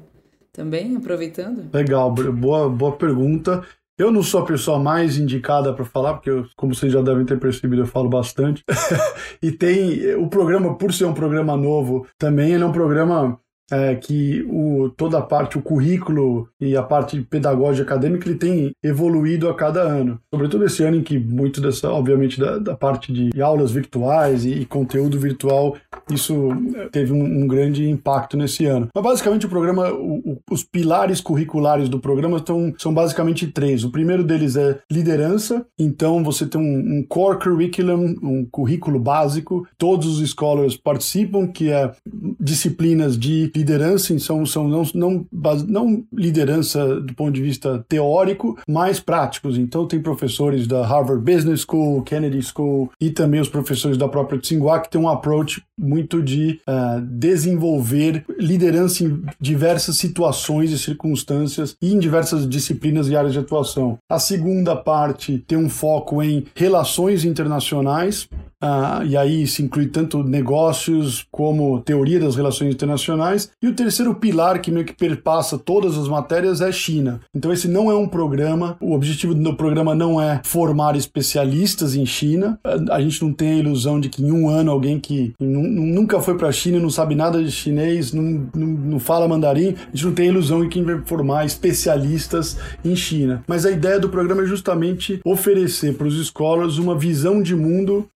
Também, 0.53 0.97
aproveitando? 0.97 1.71
Legal, 1.73 2.11
boa, 2.13 2.69
boa 2.69 2.97
pergunta. 2.97 3.63
Eu 3.99 4.13
não 4.13 4.23
sou 4.23 4.43
a 4.43 4.45
pessoa 4.45 4.79
mais 4.79 5.17
indicada 5.17 5.73
para 5.73 5.85
falar, 5.85 6.15
porque, 6.15 6.29
eu, 6.29 6.47
como 6.55 6.75
vocês 6.75 6.93
já 6.93 7.01
devem 7.01 7.25
ter 7.25 7.39
percebido, 7.41 7.83
eu 7.83 7.87
falo 7.87 8.11
bastante. 8.11 8.63
e 9.43 9.51
tem 9.51 10.15
o 10.17 10.29
programa, 10.29 10.77
por 10.77 10.93
ser 10.93 11.07
um 11.07 11.15
programa 11.15 11.57
novo, 11.57 12.07
também 12.19 12.53
ele 12.53 12.63
é 12.63 12.67
um 12.67 12.73
programa 12.73 13.41
é, 13.71 13.95
que 13.95 14.47
o, 14.49 14.91
toda 14.97 15.19
a 15.19 15.23
parte, 15.23 15.59
o 15.59 15.63
currículo 15.63 16.49
e 16.61 16.77
a 16.77 16.83
parte 16.83 17.21
pedagógica 17.23 17.87
acadêmica, 17.87 18.29
ele 18.29 18.39
tem 18.39 18.73
evoluído 18.83 19.49
a 19.49 19.55
cada 19.55 19.83
ano. 19.83 20.21
Sobretudo 20.33 20.65
esse 20.65 20.83
ano 20.83 20.99
em 20.99 21.03
que 21.03 21.19
muito 21.19 21.61
dessa, 21.61 21.91
obviamente, 21.91 22.39
da, 22.39 22.59
da 22.59 22.77
parte 22.77 23.13
de 23.13 23.41
aulas 23.41 23.71
virtuais 23.71 24.45
e, 24.45 24.53
e, 24.53 24.67
conteúdo 24.67 25.19
virtual, 25.19 25.77
isso 26.11 26.49
é, 26.77 26.89
teve 26.89 27.13
um, 27.13 27.23
um, 27.23 27.47
grande 27.47 27.89
impacto 27.89 28.37
nesse 28.37 28.67
ano. 28.67 28.89
Mas 28.95 29.05
basicamente 29.05 29.47
o 29.47 29.49
programa, 29.49 29.93
o, 29.93 30.19
o, 30.19 30.39
os 30.51 30.63
pilares 30.63 31.21
curriculares 31.21 31.89
do 31.89 31.99
programa 31.99 32.39
estão, 32.39 32.75
são 32.79 32.93
basicamente 32.93 33.47
três. 33.47 33.85
O 33.85 33.91
primeiro 33.91 34.23
deles 34.23 34.57
é 34.57 34.79
liderança, 34.91 35.67
então 35.79 36.23
você 36.23 36.47
tem 36.47 36.61
um, 36.61 36.99
um 36.99 37.05
core 37.09 37.39
curriculum, 37.39 38.15
um 38.23 38.45
currículo 38.45 38.99
básico, 38.99 39.67
todos 39.79 40.21
os 40.21 40.31
scholars 40.31 40.77
participam, 40.77 41.47
que 41.47 41.71
é 41.71 41.93
disciplinas 42.39 43.19
de 43.19 43.51
liderança, 43.57 44.19
são, 44.19 44.45
são 44.45 44.69
não, 44.69 44.83
não, 44.95 45.27
não 45.67 46.05
liderança 46.13 47.01
do 47.01 47.15
ponto 47.15 47.33
de 47.33 47.43
vista 47.43 47.85
teórico, 47.89 48.59
mas 48.69 49.01
práticos. 49.01 49.57
Então 49.59 49.87
tem 49.87 50.01
professores 50.01 50.67
da 50.67 50.87
Harvard 50.87 51.23
Business 51.23 51.65
School, 51.69 52.03
Kennedy 52.03 52.43
School 52.43 52.91
e 53.01 53.11
também 53.11 53.41
os 53.41 53.49
professores 53.49 53.97
da 53.97 54.09
própria 54.09 54.39
Tsinghua 54.39 54.81
que 54.81 54.91
tem 54.91 55.01
um 55.01 55.09
approach 55.09 55.63
muito 55.79 56.23
de 56.23 56.61
uh, 56.69 57.01
desenvolver 57.01 58.25
liderança 58.39 59.05
em 59.05 59.23
diversas 59.41 59.97
situações 59.97 60.71
e 60.71 60.79
circunstâncias 60.79 61.77
e 61.81 61.93
em 61.93 61.99
diversas 61.99 62.49
disciplinas 62.49 63.09
e 63.09 63.17
áreas 63.17 63.33
de 63.33 63.39
atuação. 63.39 63.99
A 64.11 64.19
segunda 64.19 64.75
parte 64.75 65.39
tem 65.47 65.59
um 65.59 65.69
foco 65.69 66.23
em 66.23 66.45
relações 66.55 67.25
internacionais, 67.25 68.29
ah, 68.61 69.03
e 69.05 69.17
aí 69.17 69.47
se 69.47 69.63
inclui 69.63 69.87
tanto 69.87 70.23
negócios 70.23 71.27
como 71.31 71.81
teoria 71.81 72.19
das 72.19 72.37
relações 72.37 72.75
internacionais. 72.75 73.46
E 73.63 73.69
o 73.69 73.75
terceiro 73.75 74.15
pilar, 74.15 74.61
que 74.61 74.71
meio 74.71 74.87
que 74.87 74.95
perpassa 74.95 75.59
todas 75.59 75.97
as 75.97 76.09
matérias, 76.09 76.61
é 76.61 76.71
China. 76.73 77.21
Então 77.35 77.53
esse 77.53 77.69
não 77.69 77.91
é 77.91 77.97
um 77.97 78.09
programa, 78.09 78.77
o 78.81 78.93
objetivo 78.93 79.35
do 79.35 79.57
programa 79.57 79.95
não 79.95 80.21
é 80.21 80.41
formar 80.45 80.97
especialistas 80.97 81.95
em 81.95 82.07
China. 82.07 82.59
A 82.91 83.01
gente 83.01 83.23
não 83.23 83.33
tem 83.33 83.53
a 83.53 83.57
ilusão 83.57 84.01
de 84.01 84.09
que 84.09 84.23
em 84.23 84.31
um 84.31 84.49
ano 84.49 84.71
alguém 84.71 84.99
que 84.99 85.35
nunca 85.41 86.21
foi 86.21 86.37
para 86.37 86.49
a 86.49 86.53
China, 86.53 86.79
não 86.79 86.91
sabe 86.91 87.15
nada 87.15 87.43
de 87.43 87.51
chinês, 87.51 88.13
não, 88.13 88.49
não, 88.55 88.67
não 88.67 88.99
fala 88.99 89.29
mandarim, 89.29 89.69
a 89.71 89.97
gente 89.97 90.07
não 90.07 90.13
tem 90.13 90.29
a 90.29 90.33
ilusão 90.33 90.63
de 90.63 90.69
que 90.69 90.83
vai 90.83 91.01
formar 91.05 91.45
especialistas 91.45 92.57
em 92.85 92.95
China. 92.95 93.43
Mas 93.47 93.65
a 93.67 93.71
ideia 93.71 93.99
do 93.99 94.09
programa 94.09 94.43
é 94.43 94.47
justamente 94.47 95.21
oferecer 95.25 95.95
para 95.95 96.07
os 96.07 96.19
escolas 96.19 96.79
uma 96.79 96.97
visão 96.97 97.43
de 97.43 97.55
mundo 97.55 98.07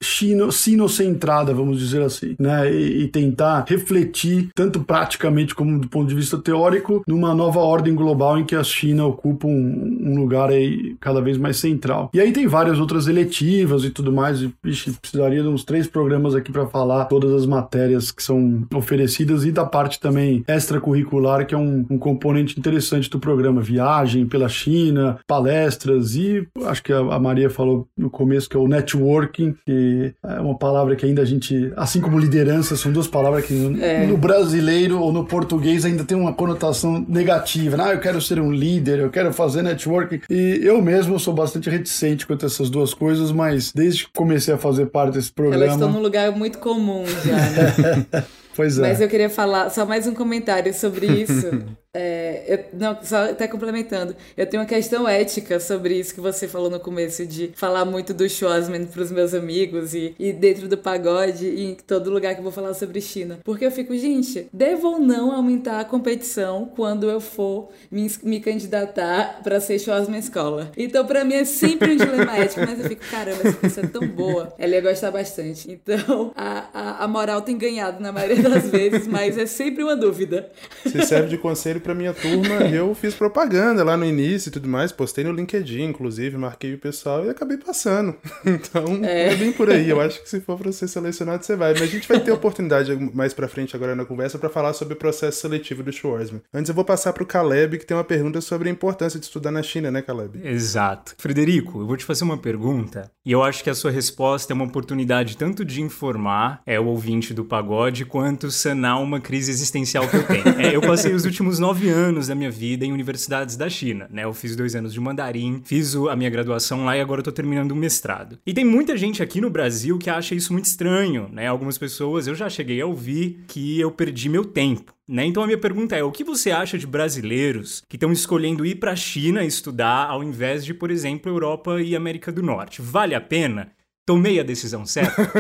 sinocentrada, 0.50 1.52
vamos 1.54 1.78
dizer 1.78 2.02
assim, 2.02 2.34
né? 2.38 2.72
E, 2.72 3.04
e, 3.04 3.08
tentar 3.08 3.64
refletir, 3.66 4.50
tanto 4.54 4.80
praticamente 5.20 5.54
como 5.54 5.78
do 5.78 5.88
ponto 5.88 6.08
de 6.08 6.14
vista 6.14 6.38
teórico, 6.38 7.04
numa 7.06 7.34
nova 7.34 7.60
ordem 7.60 7.94
global 7.94 8.38
em 8.38 8.44
que 8.44 8.56
a 8.56 8.64
China 8.64 9.04
ocupa 9.04 9.46
um, 9.46 9.98
um 10.00 10.18
lugar 10.18 10.48
aí 10.48 10.96
cada 10.98 11.20
vez 11.20 11.36
mais 11.36 11.58
central. 11.58 12.10
E 12.14 12.20
aí 12.20 12.32
tem 12.32 12.46
várias 12.46 12.80
outras 12.80 13.06
eletivas 13.06 13.84
e 13.84 13.90
tudo 13.90 14.10
mais, 14.10 14.40
e 14.40 14.52
vixe, 14.64 14.90
precisaria 14.92 15.42
de 15.42 15.48
uns 15.48 15.62
três 15.62 15.86
programas 15.86 16.34
aqui 16.34 16.50
para 16.50 16.66
falar 16.66 17.04
todas 17.04 17.32
as 17.34 17.44
matérias 17.44 18.10
que 18.10 18.22
são 18.22 18.66
oferecidas 18.74 19.44
e 19.44 19.52
da 19.52 19.64
parte 19.64 20.00
também 20.00 20.42
extracurricular, 20.48 21.46
que 21.46 21.54
é 21.54 21.58
um, 21.58 21.84
um 21.90 21.98
componente 21.98 22.58
interessante 22.58 23.10
do 23.10 23.18
programa, 23.18 23.60
viagem 23.60 24.26
pela 24.26 24.48
China, 24.48 25.18
palestras 25.26 26.14
e 26.16 26.46
acho 26.64 26.82
que 26.82 26.92
a 26.92 27.18
Maria 27.18 27.50
falou 27.50 27.86
no 27.96 28.08
começo 28.08 28.48
que 28.48 28.56
é 28.56 28.60
o 28.60 28.68
networking, 28.68 29.54
que 29.66 30.14
é 30.24 30.40
uma 30.40 30.56
palavra 30.56 30.96
que 30.96 31.04
ainda 31.04 31.22
a 31.22 31.24
gente, 31.26 31.72
assim 31.76 32.00
como 32.00 32.18
liderança, 32.18 32.76
são 32.76 32.90
duas 32.90 33.06
palavras 33.06 33.44
que 33.44 33.54
é. 33.80 34.06
no 34.06 34.16
brasileiro 34.16 35.09
ou 35.10 35.12
no 35.12 35.24
português 35.24 35.84
ainda 35.84 36.04
tem 36.04 36.16
uma 36.16 36.32
conotação 36.32 37.04
negativa. 37.08 37.76
Né? 37.76 37.84
Ah, 37.84 37.92
eu 37.92 38.00
quero 38.00 38.20
ser 38.22 38.40
um 38.40 38.50
líder, 38.50 39.00
eu 39.00 39.10
quero 39.10 39.32
fazer 39.32 39.62
networking. 39.62 40.20
E 40.30 40.60
eu 40.62 40.80
mesmo 40.80 41.18
sou 41.18 41.34
bastante 41.34 41.68
reticente 41.68 42.26
quanto 42.26 42.44
a 42.44 42.46
essas 42.46 42.70
duas 42.70 42.94
coisas, 42.94 43.32
mas 43.32 43.72
desde 43.72 44.06
que 44.06 44.12
comecei 44.12 44.54
a 44.54 44.58
fazer 44.58 44.86
parte 44.86 45.14
desse 45.14 45.32
programa. 45.32 45.64
Elas 45.64 45.74
estão 45.74 45.90
num 45.90 46.00
lugar 46.00 46.30
muito 46.32 46.58
comum 46.58 47.04
já, 47.24 47.36
né? 47.36 48.24
Pois 48.56 48.78
é. 48.78 48.82
Mas 48.82 49.00
eu 49.00 49.08
queria 49.08 49.30
falar 49.30 49.70
só 49.70 49.86
mais 49.86 50.06
um 50.08 50.12
comentário 50.12 50.74
sobre 50.74 51.06
isso. 51.06 51.62
É, 51.92 52.44
eu, 52.46 52.78
não, 52.78 52.96
só 53.02 53.30
até 53.30 53.48
complementando. 53.48 54.14
Eu 54.36 54.46
tenho 54.46 54.62
uma 54.62 54.68
questão 54.68 55.08
ética 55.08 55.58
sobre 55.58 55.98
isso 55.98 56.14
que 56.14 56.20
você 56.20 56.46
falou 56.46 56.70
no 56.70 56.78
começo, 56.78 57.26
de 57.26 57.50
falar 57.56 57.84
muito 57.84 58.14
do 58.14 58.28
Schwarzman 58.28 58.86
pros 58.86 59.10
meus 59.10 59.34
amigos 59.34 59.92
e, 59.92 60.14
e 60.16 60.32
dentro 60.32 60.68
do 60.68 60.78
pagode 60.78 61.46
e 61.46 61.64
em 61.64 61.74
todo 61.74 62.08
lugar 62.10 62.34
que 62.34 62.40
eu 62.40 62.44
vou 62.44 62.52
falar 62.52 62.74
sobre 62.74 63.00
China. 63.00 63.40
Porque 63.42 63.66
eu 63.66 63.72
fico, 63.72 63.96
gente, 63.96 64.46
devo 64.52 64.86
ou 64.86 64.98
não 65.00 65.32
aumentar 65.32 65.80
a 65.80 65.84
competição 65.84 66.70
quando 66.76 67.10
eu 67.10 67.20
for 67.20 67.70
me, 67.90 68.08
me 68.22 68.38
candidatar 68.38 69.40
para 69.42 69.58
ser 69.58 69.80
Schwarzman 69.80 70.20
Escola? 70.20 70.70
Então, 70.76 71.04
para 71.04 71.24
mim 71.24 71.34
é 71.34 71.44
sempre 71.44 71.94
um 71.94 71.96
dilema 71.96 72.38
ético, 72.38 72.60
mas 72.60 72.78
eu 72.78 72.88
fico, 72.88 73.02
caramba, 73.10 73.40
essa 73.42 73.56
pessoa 73.56 73.86
é 73.86 73.88
tão 73.88 74.06
boa. 74.06 74.54
Ela 74.56 74.74
ia 74.74 74.80
gostar 74.80 75.10
bastante. 75.10 75.68
Então, 75.72 76.32
a, 76.36 76.66
a, 76.72 77.04
a 77.04 77.08
moral 77.08 77.42
tem 77.42 77.58
ganhado 77.58 78.00
na 78.00 78.12
maioria 78.12 78.48
das 78.48 78.68
vezes, 78.68 79.08
mas 79.08 79.36
é 79.36 79.46
sempre 79.46 79.82
uma 79.82 79.96
dúvida. 79.96 80.52
Se 80.86 81.02
serve 81.04 81.30
de 81.30 81.38
conselho 81.38 81.79
para 81.80 81.94
minha 81.94 82.12
turma, 82.12 82.66
eu 82.72 82.94
fiz 82.94 83.14
propaganda 83.14 83.82
lá 83.82 83.96
no 83.96 84.04
início 84.04 84.48
e 84.48 84.52
tudo 84.52 84.68
mais, 84.68 84.92
postei 84.92 85.24
no 85.24 85.32
LinkedIn, 85.32 85.82
inclusive, 85.82 86.36
marquei 86.36 86.74
o 86.74 86.78
pessoal 86.78 87.24
e 87.24 87.30
acabei 87.30 87.56
passando. 87.56 88.14
Então, 88.50 89.04
é, 89.04 89.32
é 89.32 89.36
bem 89.36 89.52
por 89.52 89.70
aí. 89.70 89.88
Eu 89.88 90.00
acho 90.00 90.22
que 90.22 90.28
se 90.28 90.40
for 90.40 90.58
para 90.58 90.72
ser 90.72 90.88
selecionado, 90.88 91.44
você 91.44 91.56
vai. 91.56 91.72
Mas 91.72 91.82
a 91.82 91.86
gente 91.86 92.08
vai 92.08 92.18
ter 92.20 92.32
oportunidade 92.32 92.94
mais 93.14 93.32
para 93.32 93.48
frente 93.48 93.76
agora 93.76 93.94
na 93.94 94.04
conversa 94.04 94.38
para 94.38 94.48
falar 94.48 94.72
sobre 94.72 94.94
o 94.94 94.96
processo 94.96 95.40
seletivo 95.40 95.82
do 95.82 95.92
Schwarzman. 95.92 96.42
Antes 96.52 96.68
eu 96.68 96.74
vou 96.74 96.84
passar 96.84 97.12
para 97.12 97.22
o 97.22 97.26
Caleb, 97.26 97.78
que 97.78 97.86
tem 97.86 97.96
uma 97.96 98.04
pergunta 98.04 98.40
sobre 98.40 98.68
a 98.68 98.72
importância 98.72 99.18
de 99.18 99.26
estudar 99.26 99.50
na 99.50 99.62
China, 99.62 99.90
né, 99.90 100.02
Caleb? 100.02 100.40
Exato. 100.42 101.14
Frederico, 101.18 101.80
eu 101.80 101.86
vou 101.86 101.96
te 101.96 102.04
fazer 102.04 102.24
uma 102.24 102.38
pergunta 102.38 103.10
e 103.24 103.32
eu 103.32 103.42
acho 103.42 103.62
que 103.62 103.70
a 103.70 103.74
sua 103.74 103.90
resposta 103.90 104.52
é 104.52 104.54
uma 104.54 104.64
oportunidade 104.64 105.36
tanto 105.36 105.64
de 105.64 105.80
informar 105.80 106.62
é 106.66 106.80
o 106.80 106.86
ouvinte 106.86 107.34
do 107.34 107.44
pagode, 107.44 108.04
quanto 108.04 108.50
sanar 108.50 109.00
uma 109.00 109.20
crise 109.20 109.50
existencial 109.50 110.08
que 110.08 110.16
eu 110.16 110.26
tenho. 110.26 110.48
É, 110.60 110.74
eu 110.74 110.80
passei 110.80 111.12
os 111.12 111.24
últimos 111.24 111.58
nove 111.58 111.69
nove 111.70 111.88
anos 111.88 112.26
da 112.26 112.34
minha 112.34 112.50
vida 112.50 112.84
em 112.84 112.92
universidades 112.92 113.56
da 113.56 113.68
China, 113.68 114.08
né? 114.10 114.24
Eu 114.24 114.34
fiz 114.34 114.56
dois 114.56 114.74
anos 114.74 114.92
de 114.92 114.98
mandarim, 114.98 115.62
fiz 115.64 115.94
a 115.94 116.16
minha 116.16 116.28
graduação 116.28 116.84
lá 116.84 116.96
e 116.96 117.00
agora 117.00 117.20
eu 117.20 117.24
tô 117.24 117.30
terminando 117.30 117.70
o 117.70 117.76
mestrado. 117.76 118.40
E 118.44 118.52
tem 118.52 118.64
muita 118.64 118.96
gente 118.96 119.22
aqui 119.22 119.40
no 119.40 119.48
Brasil 119.48 119.96
que 119.96 120.10
acha 120.10 120.34
isso 120.34 120.52
muito 120.52 120.64
estranho, 120.64 121.28
né? 121.32 121.46
Algumas 121.46 121.78
pessoas, 121.78 122.26
eu 122.26 122.34
já 122.34 122.50
cheguei 122.50 122.80
a 122.80 122.86
ouvir 122.86 123.44
que 123.46 123.78
eu 123.78 123.92
perdi 123.92 124.28
meu 124.28 124.44
tempo. 124.44 124.92
Né? 125.06 125.26
Então 125.26 125.44
a 125.44 125.46
minha 125.46 125.58
pergunta 125.58 125.94
é: 125.94 126.02
o 126.02 126.10
que 126.10 126.24
você 126.24 126.50
acha 126.50 126.76
de 126.76 126.88
brasileiros 126.88 127.84
que 127.88 127.94
estão 127.94 128.10
escolhendo 128.10 128.66
ir 128.66 128.74
para 128.74 128.90
a 128.90 128.96
China 128.96 129.44
estudar 129.44 130.08
ao 130.08 130.24
invés 130.24 130.64
de, 130.64 130.74
por 130.74 130.90
exemplo, 130.90 131.30
Europa 131.30 131.80
e 131.80 131.94
América 131.94 132.32
do 132.32 132.42
Norte? 132.42 132.82
Vale 132.82 133.14
a 133.14 133.20
pena? 133.20 133.70
Tomei 134.06 134.40
a 134.40 134.42
decisão 134.42 134.84
certa. 134.84 135.30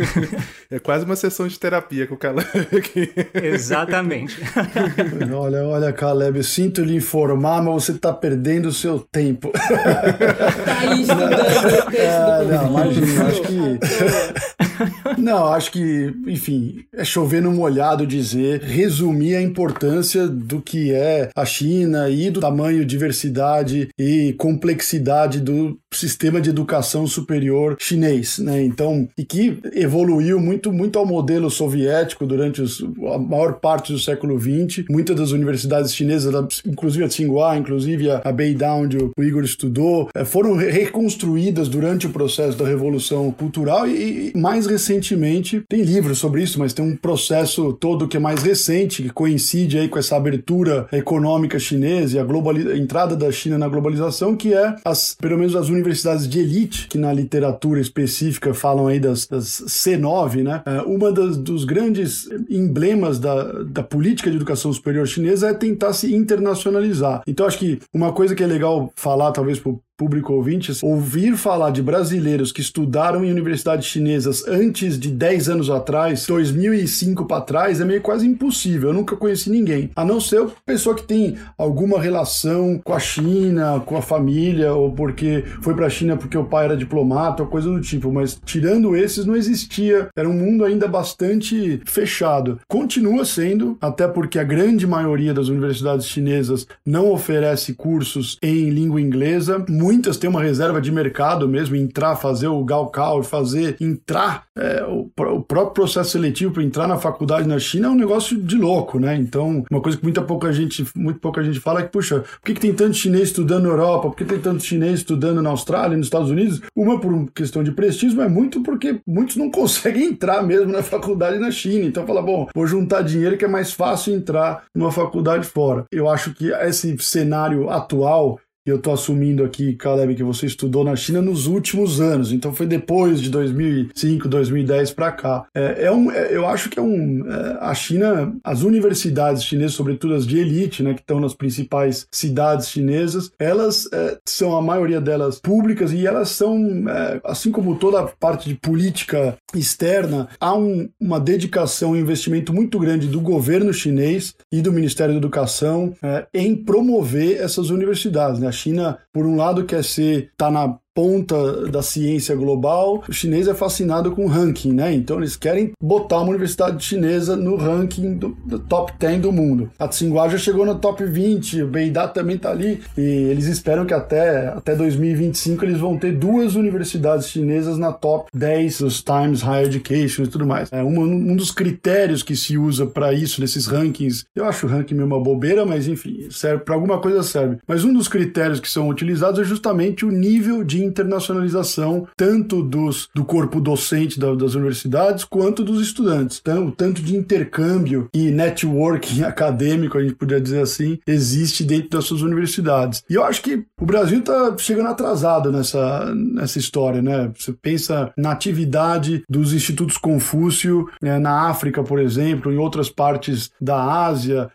é 0.70 0.78
quase 0.78 1.04
uma 1.04 1.16
sessão 1.16 1.46
de 1.46 1.58
terapia 1.58 2.06
com 2.06 2.14
o 2.14 2.18
Caleb 2.18 2.48
aqui. 2.76 3.12
Exatamente. 3.34 4.36
olha, 5.32 5.64
olha, 5.64 5.92
Caleb, 5.92 6.42
sinto 6.42 6.82
lhe 6.82 6.96
informar, 6.96 7.62
mas 7.62 7.84
você 7.84 7.92
está 7.92 8.12
perdendo 8.12 8.66
o 8.66 8.72
seu 8.72 8.98
tempo. 9.00 9.50
Tá 9.52 10.78
aí 10.80 11.02
estudando 11.02 11.94
é, 11.94 12.44
Não, 12.50 12.68
imagina, 12.68 13.26
acho 13.26 13.42
que... 13.42 14.57
Não, 15.18 15.46
acho 15.46 15.72
que, 15.72 16.12
enfim, 16.26 16.84
é 16.92 17.04
chover 17.04 17.42
no 17.42 17.52
molhado 17.52 18.06
dizer, 18.06 18.60
resumir 18.62 19.36
a 19.36 19.42
importância 19.42 20.26
do 20.28 20.60
que 20.60 20.92
é 20.92 21.30
a 21.34 21.44
China 21.44 22.08
e 22.08 22.30
do 22.30 22.40
tamanho, 22.40 22.84
diversidade 22.84 23.88
e 23.98 24.34
complexidade 24.38 25.40
do 25.40 25.78
sistema 25.92 26.40
de 26.40 26.50
educação 26.50 27.06
superior 27.06 27.76
chinês 27.80 28.38
né? 28.38 28.62
Então, 28.62 29.08
e 29.16 29.24
que 29.24 29.58
evoluiu 29.74 30.40
muito, 30.40 30.72
muito 30.72 30.98
ao 30.98 31.06
modelo 31.06 31.50
soviético 31.50 32.26
durante 32.26 32.60
os, 32.60 32.82
a 33.12 33.18
maior 33.18 33.54
parte 33.54 33.92
do 33.92 33.98
século 33.98 34.38
XX. 34.38 34.84
Muitas 34.90 35.16
das 35.16 35.30
universidades 35.30 35.94
chinesas, 35.94 36.62
inclusive 36.66 37.04
a 37.04 37.08
Tsinghua, 37.08 37.56
inclusive 37.56 38.10
a 38.10 38.32
Beidou, 38.32 38.68
onde 38.68 38.96
o 38.98 39.12
Igor 39.22 39.44
estudou, 39.44 40.08
eh, 40.14 40.24
foram 40.24 40.56
reconstruídas 40.56 41.68
durante 41.68 42.06
o 42.06 42.10
processo 42.10 42.58
da 42.58 42.66
revolução 42.66 43.30
cultural 43.30 43.86
e, 43.86 44.32
e 44.34 44.38
mais 44.38 44.66
recentemente 44.68 45.62
tem 45.68 45.82
livros 45.82 46.18
sobre 46.18 46.42
isso, 46.42 46.58
mas 46.58 46.72
tem 46.72 46.84
um 46.84 46.96
processo 46.96 47.72
todo 47.72 48.08
que 48.08 48.16
é 48.16 48.20
mais 48.20 48.42
recente, 48.42 49.02
que 49.02 49.10
coincide 49.10 49.78
aí 49.78 49.88
com 49.88 49.98
essa 49.98 50.16
abertura 50.16 50.86
econômica 50.92 51.58
chinesa 51.58 52.16
e 52.16 52.18
a, 52.18 52.24
a 52.24 52.78
entrada 52.78 53.16
da 53.16 53.30
China 53.32 53.58
na 53.58 53.68
globalização, 53.68 54.36
que 54.36 54.54
é 54.54 54.76
as, 54.84 55.14
pelo 55.14 55.38
menos 55.38 55.56
as 55.56 55.68
universidades 55.68 56.28
de 56.28 56.40
elite, 56.40 56.88
que 56.88 56.98
na 56.98 57.12
literatura 57.12 57.80
específica 57.80 58.54
falam 58.54 58.86
aí 58.86 59.00
das, 59.00 59.26
das 59.26 59.46
C9, 59.46 60.42
né? 60.42 60.62
É, 60.66 60.82
uma 60.82 61.12
das, 61.12 61.36
dos 61.36 61.64
grandes 61.64 62.28
emblemas 62.48 63.18
da, 63.18 63.62
da 63.64 63.82
política 63.82 64.30
de 64.30 64.36
educação 64.36 64.72
superior 64.72 65.06
chinesa 65.06 65.48
é 65.48 65.54
tentar 65.54 65.92
se 65.92 66.14
internacionalizar. 66.14 67.22
Então 67.26 67.46
acho 67.46 67.58
que 67.58 67.78
uma 67.92 68.12
coisa 68.12 68.34
que 68.34 68.42
é 68.42 68.46
legal 68.46 68.92
falar, 68.96 69.32
talvez 69.32 69.58
pro 69.58 69.80
público 69.98 70.32
ouvintes, 70.32 70.80
ouvir 70.80 71.36
falar 71.36 71.70
de 71.70 71.82
brasileiros 71.82 72.52
que 72.52 72.60
estudaram 72.60 73.24
em 73.24 73.32
universidades 73.32 73.88
chinesas 73.88 74.46
antes 74.46 74.96
de 74.96 75.10
10 75.10 75.48
anos 75.48 75.68
atrás, 75.68 76.24
2005 76.24 77.26
para 77.26 77.40
trás, 77.40 77.80
é 77.80 77.84
meio 77.84 78.00
quase 78.00 78.24
impossível. 78.24 78.90
Eu 78.90 78.94
nunca 78.94 79.16
conheci 79.16 79.50
ninguém, 79.50 79.90
a 79.96 80.04
não 80.04 80.20
ser 80.20 80.46
pessoa 80.64 80.94
que 80.94 81.02
tem 81.02 81.36
alguma 81.58 82.00
relação 82.00 82.80
com 82.82 82.92
a 82.92 83.00
China, 83.00 83.82
com 83.84 83.96
a 83.96 84.02
família, 84.02 84.72
ou 84.72 84.92
porque 84.92 85.42
foi 85.60 85.74
para 85.74 85.86
a 85.86 85.90
China 85.90 86.16
porque 86.16 86.38
o 86.38 86.44
pai 86.44 86.66
era 86.66 86.76
diplomata, 86.76 87.42
ou 87.42 87.48
coisa 87.48 87.68
do 87.68 87.80
tipo. 87.80 88.12
Mas 88.12 88.40
tirando 88.44 88.96
esses, 88.96 89.26
não 89.26 89.34
existia. 89.34 90.08
Era 90.16 90.28
um 90.28 90.32
mundo 90.32 90.64
ainda 90.64 90.86
bastante 90.86 91.82
fechado. 91.84 92.60
Continua 92.68 93.24
sendo, 93.24 93.76
até 93.80 94.06
porque 94.06 94.38
a 94.38 94.44
grande 94.44 94.86
maioria 94.86 95.34
das 95.34 95.48
universidades 95.48 96.06
chinesas 96.06 96.68
não 96.86 97.10
oferece 97.10 97.74
cursos 97.74 98.38
em 98.40 98.70
língua 98.70 99.00
inglesa 99.00 99.64
muitas 99.88 100.18
têm 100.18 100.28
uma 100.28 100.42
reserva 100.42 100.82
de 100.82 100.92
mercado 100.92 101.48
mesmo, 101.48 101.74
entrar, 101.74 102.14
fazer 102.14 102.46
o 102.46 102.62
Gaokao, 102.62 103.22
fazer, 103.22 103.74
entrar, 103.80 104.44
é, 104.54 104.84
o, 104.84 105.10
o, 105.16 105.42
próprio 105.42 105.72
processo 105.72 106.10
seletivo 106.10 106.52
para 106.52 106.62
entrar 106.62 106.86
na 106.86 106.98
faculdade 106.98 107.48
na 107.48 107.58
China 107.58 107.88
é 107.88 107.90
um 107.90 107.94
negócio 107.94 108.38
de 108.38 108.56
louco, 108.56 109.00
né? 109.00 109.16
Então, 109.16 109.64
uma 109.70 109.80
coisa 109.80 109.96
que 109.96 110.04
muita 110.04 110.20
pouca 110.20 110.52
gente, 110.52 110.84
muito 110.94 111.20
pouca 111.20 111.42
gente 111.42 111.58
fala 111.58 111.80
é 111.80 111.84
que, 111.84 111.88
puxa, 111.90 112.20
por 112.20 112.42
que, 112.44 112.52
que 112.52 112.60
tem 112.60 112.74
tanto 112.74 112.94
chinês 112.94 113.28
estudando 113.28 113.62
na 113.62 113.70
Europa? 113.70 114.10
Por 114.10 114.16
que 114.16 114.26
tem 114.26 114.38
tanto 114.38 114.62
chinês 114.62 114.98
estudando 114.98 115.40
na 115.40 115.48
Austrália, 115.48 115.96
nos 115.96 116.06
Estados 116.06 116.30
Unidos? 116.30 116.60
Uma 116.76 117.00
por 117.00 117.30
questão 117.32 117.64
de 117.64 117.72
prestígio, 117.72 118.18
mas 118.18 118.30
muito 118.30 118.62
porque 118.62 119.00
muitos 119.06 119.36
não 119.36 119.48
conseguem 119.50 120.08
entrar 120.08 120.42
mesmo 120.42 120.70
na 120.70 120.82
faculdade 120.82 121.38
na 121.38 121.50
China. 121.50 121.86
Então, 121.86 122.06
fala, 122.06 122.20
bom, 122.20 122.46
vou 122.54 122.66
juntar 122.66 123.00
dinheiro 123.00 123.38
que 123.38 123.44
é 123.46 123.48
mais 123.48 123.72
fácil 123.72 124.14
entrar 124.14 124.64
numa 124.74 124.92
faculdade 124.92 125.46
fora. 125.46 125.86
Eu 125.90 126.10
acho 126.10 126.34
que 126.34 126.52
esse 126.52 126.94
cenário 126.98 127.70
atual 127.70 128.38
eu 128.68 128.78
tô 128.78 128.92
assumindo 128.92 129.44
aqui, 129.44 129.74
Caleb, 129.74 130.14
que 130.14 130.22
você 130.22 130.46
estudou 130.46 130.84
na 130.84 130.96
China 130.96 131.20
nos 131.22 131.46
últimos 131.46 132.00
anos, 132.00 132.32
então 132.32 132.52
foi 132.52 132.66
depois 132.66 133.20
de 133.20 133.30
2005, 133.30 134.28
2010 134.28 134.92
para 134.92 135.12
cá. 135.12 135.46
É, 135.54 135.86
é 135.86 135.92
um, 135.92 136.10
é, 136.10 136.34
eu 136.34 136.46
acho 136.46 136.68
que 136.68 136.78
é 136.78 136.82
um. 136.82 137.24
É, 137.28 137.58
a 137.60 137.74
China, 137.74 138.34
as 138.42 138.62
universidades 138.62 139.44
chinesas, 139.44 139.74
sobretudo 139.74 140.14
as 140.14 140.26
de 140.26 140.38
elite, 140.38 140.82
né, 140.82 140.94
que 140.94 141.00
estão 141.00 141.20
nas 141.20 141.34
principais 141.34 142.06
cidades 142.10 142.68
chinesas, 142.68 143.30
elas 143.38 143.88
é, 143.92 144.18
são 144.26 144.56
a 144.56 144.62
maioria 144.62 145.00
delas 145.00 145.40
públicas 145.40 145.92
e 145.92 146.06
elas 146.06 146.30
são, 146.30 146.88
é, 146.88 147.20
assim 147.24 147.50
como 147.50 147.76
toda 147.76 148.00
a 148.00 148.04
parte 148.04 148.48
de 148.48 148.54
política 148.54 149.36
externa, 149.54 150.28
há 150.38 150.54
um, 150.54 150.88
uma 151.00 151.18
dedicação 151.18 151.96
e 151.96 152.00
investimento 152.00 152.52
muito 152.52 152.78
grande 152.78 153.06
do 153.06 153.20
governo 153.20 153.72
chinês 153.72 154.34
e 154.52 154.60
do 154.60 154.72
Ministério 154.72 155.14
da 155.14 155.18
Educação 155.18 155.94
é, 156.02 156.26
em 156.34 156.54
promover 156.54 157.40
essas 157.40 157.70
universidades. 157.70 158.40
Né? 158.40 158.48
China, 158.58 158.98
por 159.12 159.24
um 159.24 159.36
lado, 159.36 159.64
quer 159.64 159.84
ser, 159.84 160.32
tá 160.36 160.50
na 160.50 160.78
ponta 160.98 161.70
da 161.70 161.80
ciência 161.80 162.34
global, 162.34 163.04
o 163.08 163.12
chinês 163.12 163.46
é 163.46 163.54
fascinado 163.54 164.10
com 164.10 164.26
ranking, 164.26 164.72
né? 164.72 164.92
Então 164.92 165.18
eles 165.18 165.36
querem 165.36 165.70
botar 165.80 166.18
uma 166.18 166.30
universidade 166.30 166.84
chinesa 166.84 167.36
no 167.36 167.54
ranking 167.54 168.14
do, 168.14 168.36
do 168.44 168.58
top 168.58 168.92
10 168.98 169.20
do 169.20 169.30
mundo. 169.30 169.70
A 169.78 169.86
Tsinghua 169.86 170.28
já 170.28 170.38
chegou 170.38 170.66
no 170.66 170.74
top 170.74 171.04
20, 171.04 171.62
o 171.62 171.68
Beidá 171.68 172.08
também 172.08 172.36
tá 172.36 172.50
ali, 172.50 172.80
e 172.96 173.00
eles 173.00 173.46
esperam 173.46 173.86
que 173.86 173.94
até, 173.94 174.48
até 174.48 174.74
2025 174.74 175.64
eles 175.64 175.78
vão 175.78 175.96
ter 175.96 176.16
duas 176.16 176.56
universidades 176.56 177.28
chinesas 177.28 177.78
na 177.78 177.92
top 177.92 178.28
10 178.34 178.80
dos 178.80 179.00
Times 179.00 179.40
Higher 179.40 179.66
Education 179.66 180.24
e 180.24 180.26
tudo 180.26 180.48
mais. 180.48 180.68
É 180.72 180.82
um, 180.82 181.00
um 181.00 181.36
dos 181.36 181.52
critérios 181.52 182.24
que 182.24 182.34
se 182.34 182.58
usa 182.58 182.86
para 182.86 183.12
isso 183.12 183.40
nesses 183.40 183.66
rankings. 183.66 184.24
Eu 184.34 184.46
acho 184.46 184.66
o 184.66 184.68
ranking 184.68 184.94
meio 184.94 185.06
uma 185.06 185.22
bobeira, 185.22 185.64
mas 185.64 185.86
enfim, 185.86 186.26
serve 186.28 186.64
para 186.64 186.74
alguma 186.74 186.98
coisa 186.98 187.22
serve. 187.22 187.58
Mas 187.68 187.84
um 187.84 187.92
dos 187.92 188.08
critérios 188.08 188.58
que 188.58 188.68
são 188.68 188.88
utilizados 188.88 189.38
é 189.38 189.44
justamente 189.44 190.04
o 190.04 190.10
nível 190.10 190.64
de 190.64 190.87
internacionalização 190.88 192.06
tanto 192.16 192.62
dos, 192.62 193.08
do 193.14 193.24
corpo 193.24 193.60
docente 193.60 194.18
da, 194.18 194.34
das 194.34 194.54
universidades 194.54 195.24
quanto 195.24 195.62
dos 195.62 195.80
estudantes. 195.80 196.38
Então, 196.40 196.70
tanto 196.70 197.02
de 197.02 197.16
intercâmbio 197.16 198.08
e 198.12 198.30
networking 198.30 199.22
acadêmico, 199.24 199.98
a 199.98 200.02
gente 200.02 200.14
poderia 200.14 200.42
dizer 200.42 200.62
assim, 200.62 200.98
existe 201.06 201.64
dentro 201.64 201.90
das 201.90 202.04
suas 202.04 202.22
universidades. 202.22 203.02
E 203.08 203.14
eu 203.14 203.24
acho 203.24 203.42
que 203.42 203.64
o 203.80 203.86
Brasil 203.86 204.18
está 204.18 204.56
chegando 204.58 204.88
atrasado 204.88 205.52
nessa, 205.52 206.14
nessa 206.14 206.58
história, 206.58 207.02
né? 207.02 207.30
Você 207.36 207.52
pensa 207.52 208.12
na 208.16 208.32
atividade 208.32 209.22
dos 209.28 209.52
institutos 209.52 209.96
Confúcio 209.96 210.88
né, 211.02 211.18
na 211.18 211.48
África, 211.48 211.82
por 211.82 211.98
exemplo, 211.98 212.52
em 212.52 212.56
outras 212.56 212.88
partes 212.88 213.50
da 213.60 214.06
Ásia. 214.06 214.50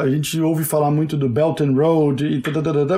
a 0.00 0.08
gente 0.08 0.40
ouve 0.40 0.64
falar 0.64 0.90
muito 0.90 1.16
do 1.16 1.28
Belt 1.28 1.60
and 1.60 1.72
Road, 1.72 2.26
e 2.26 2.42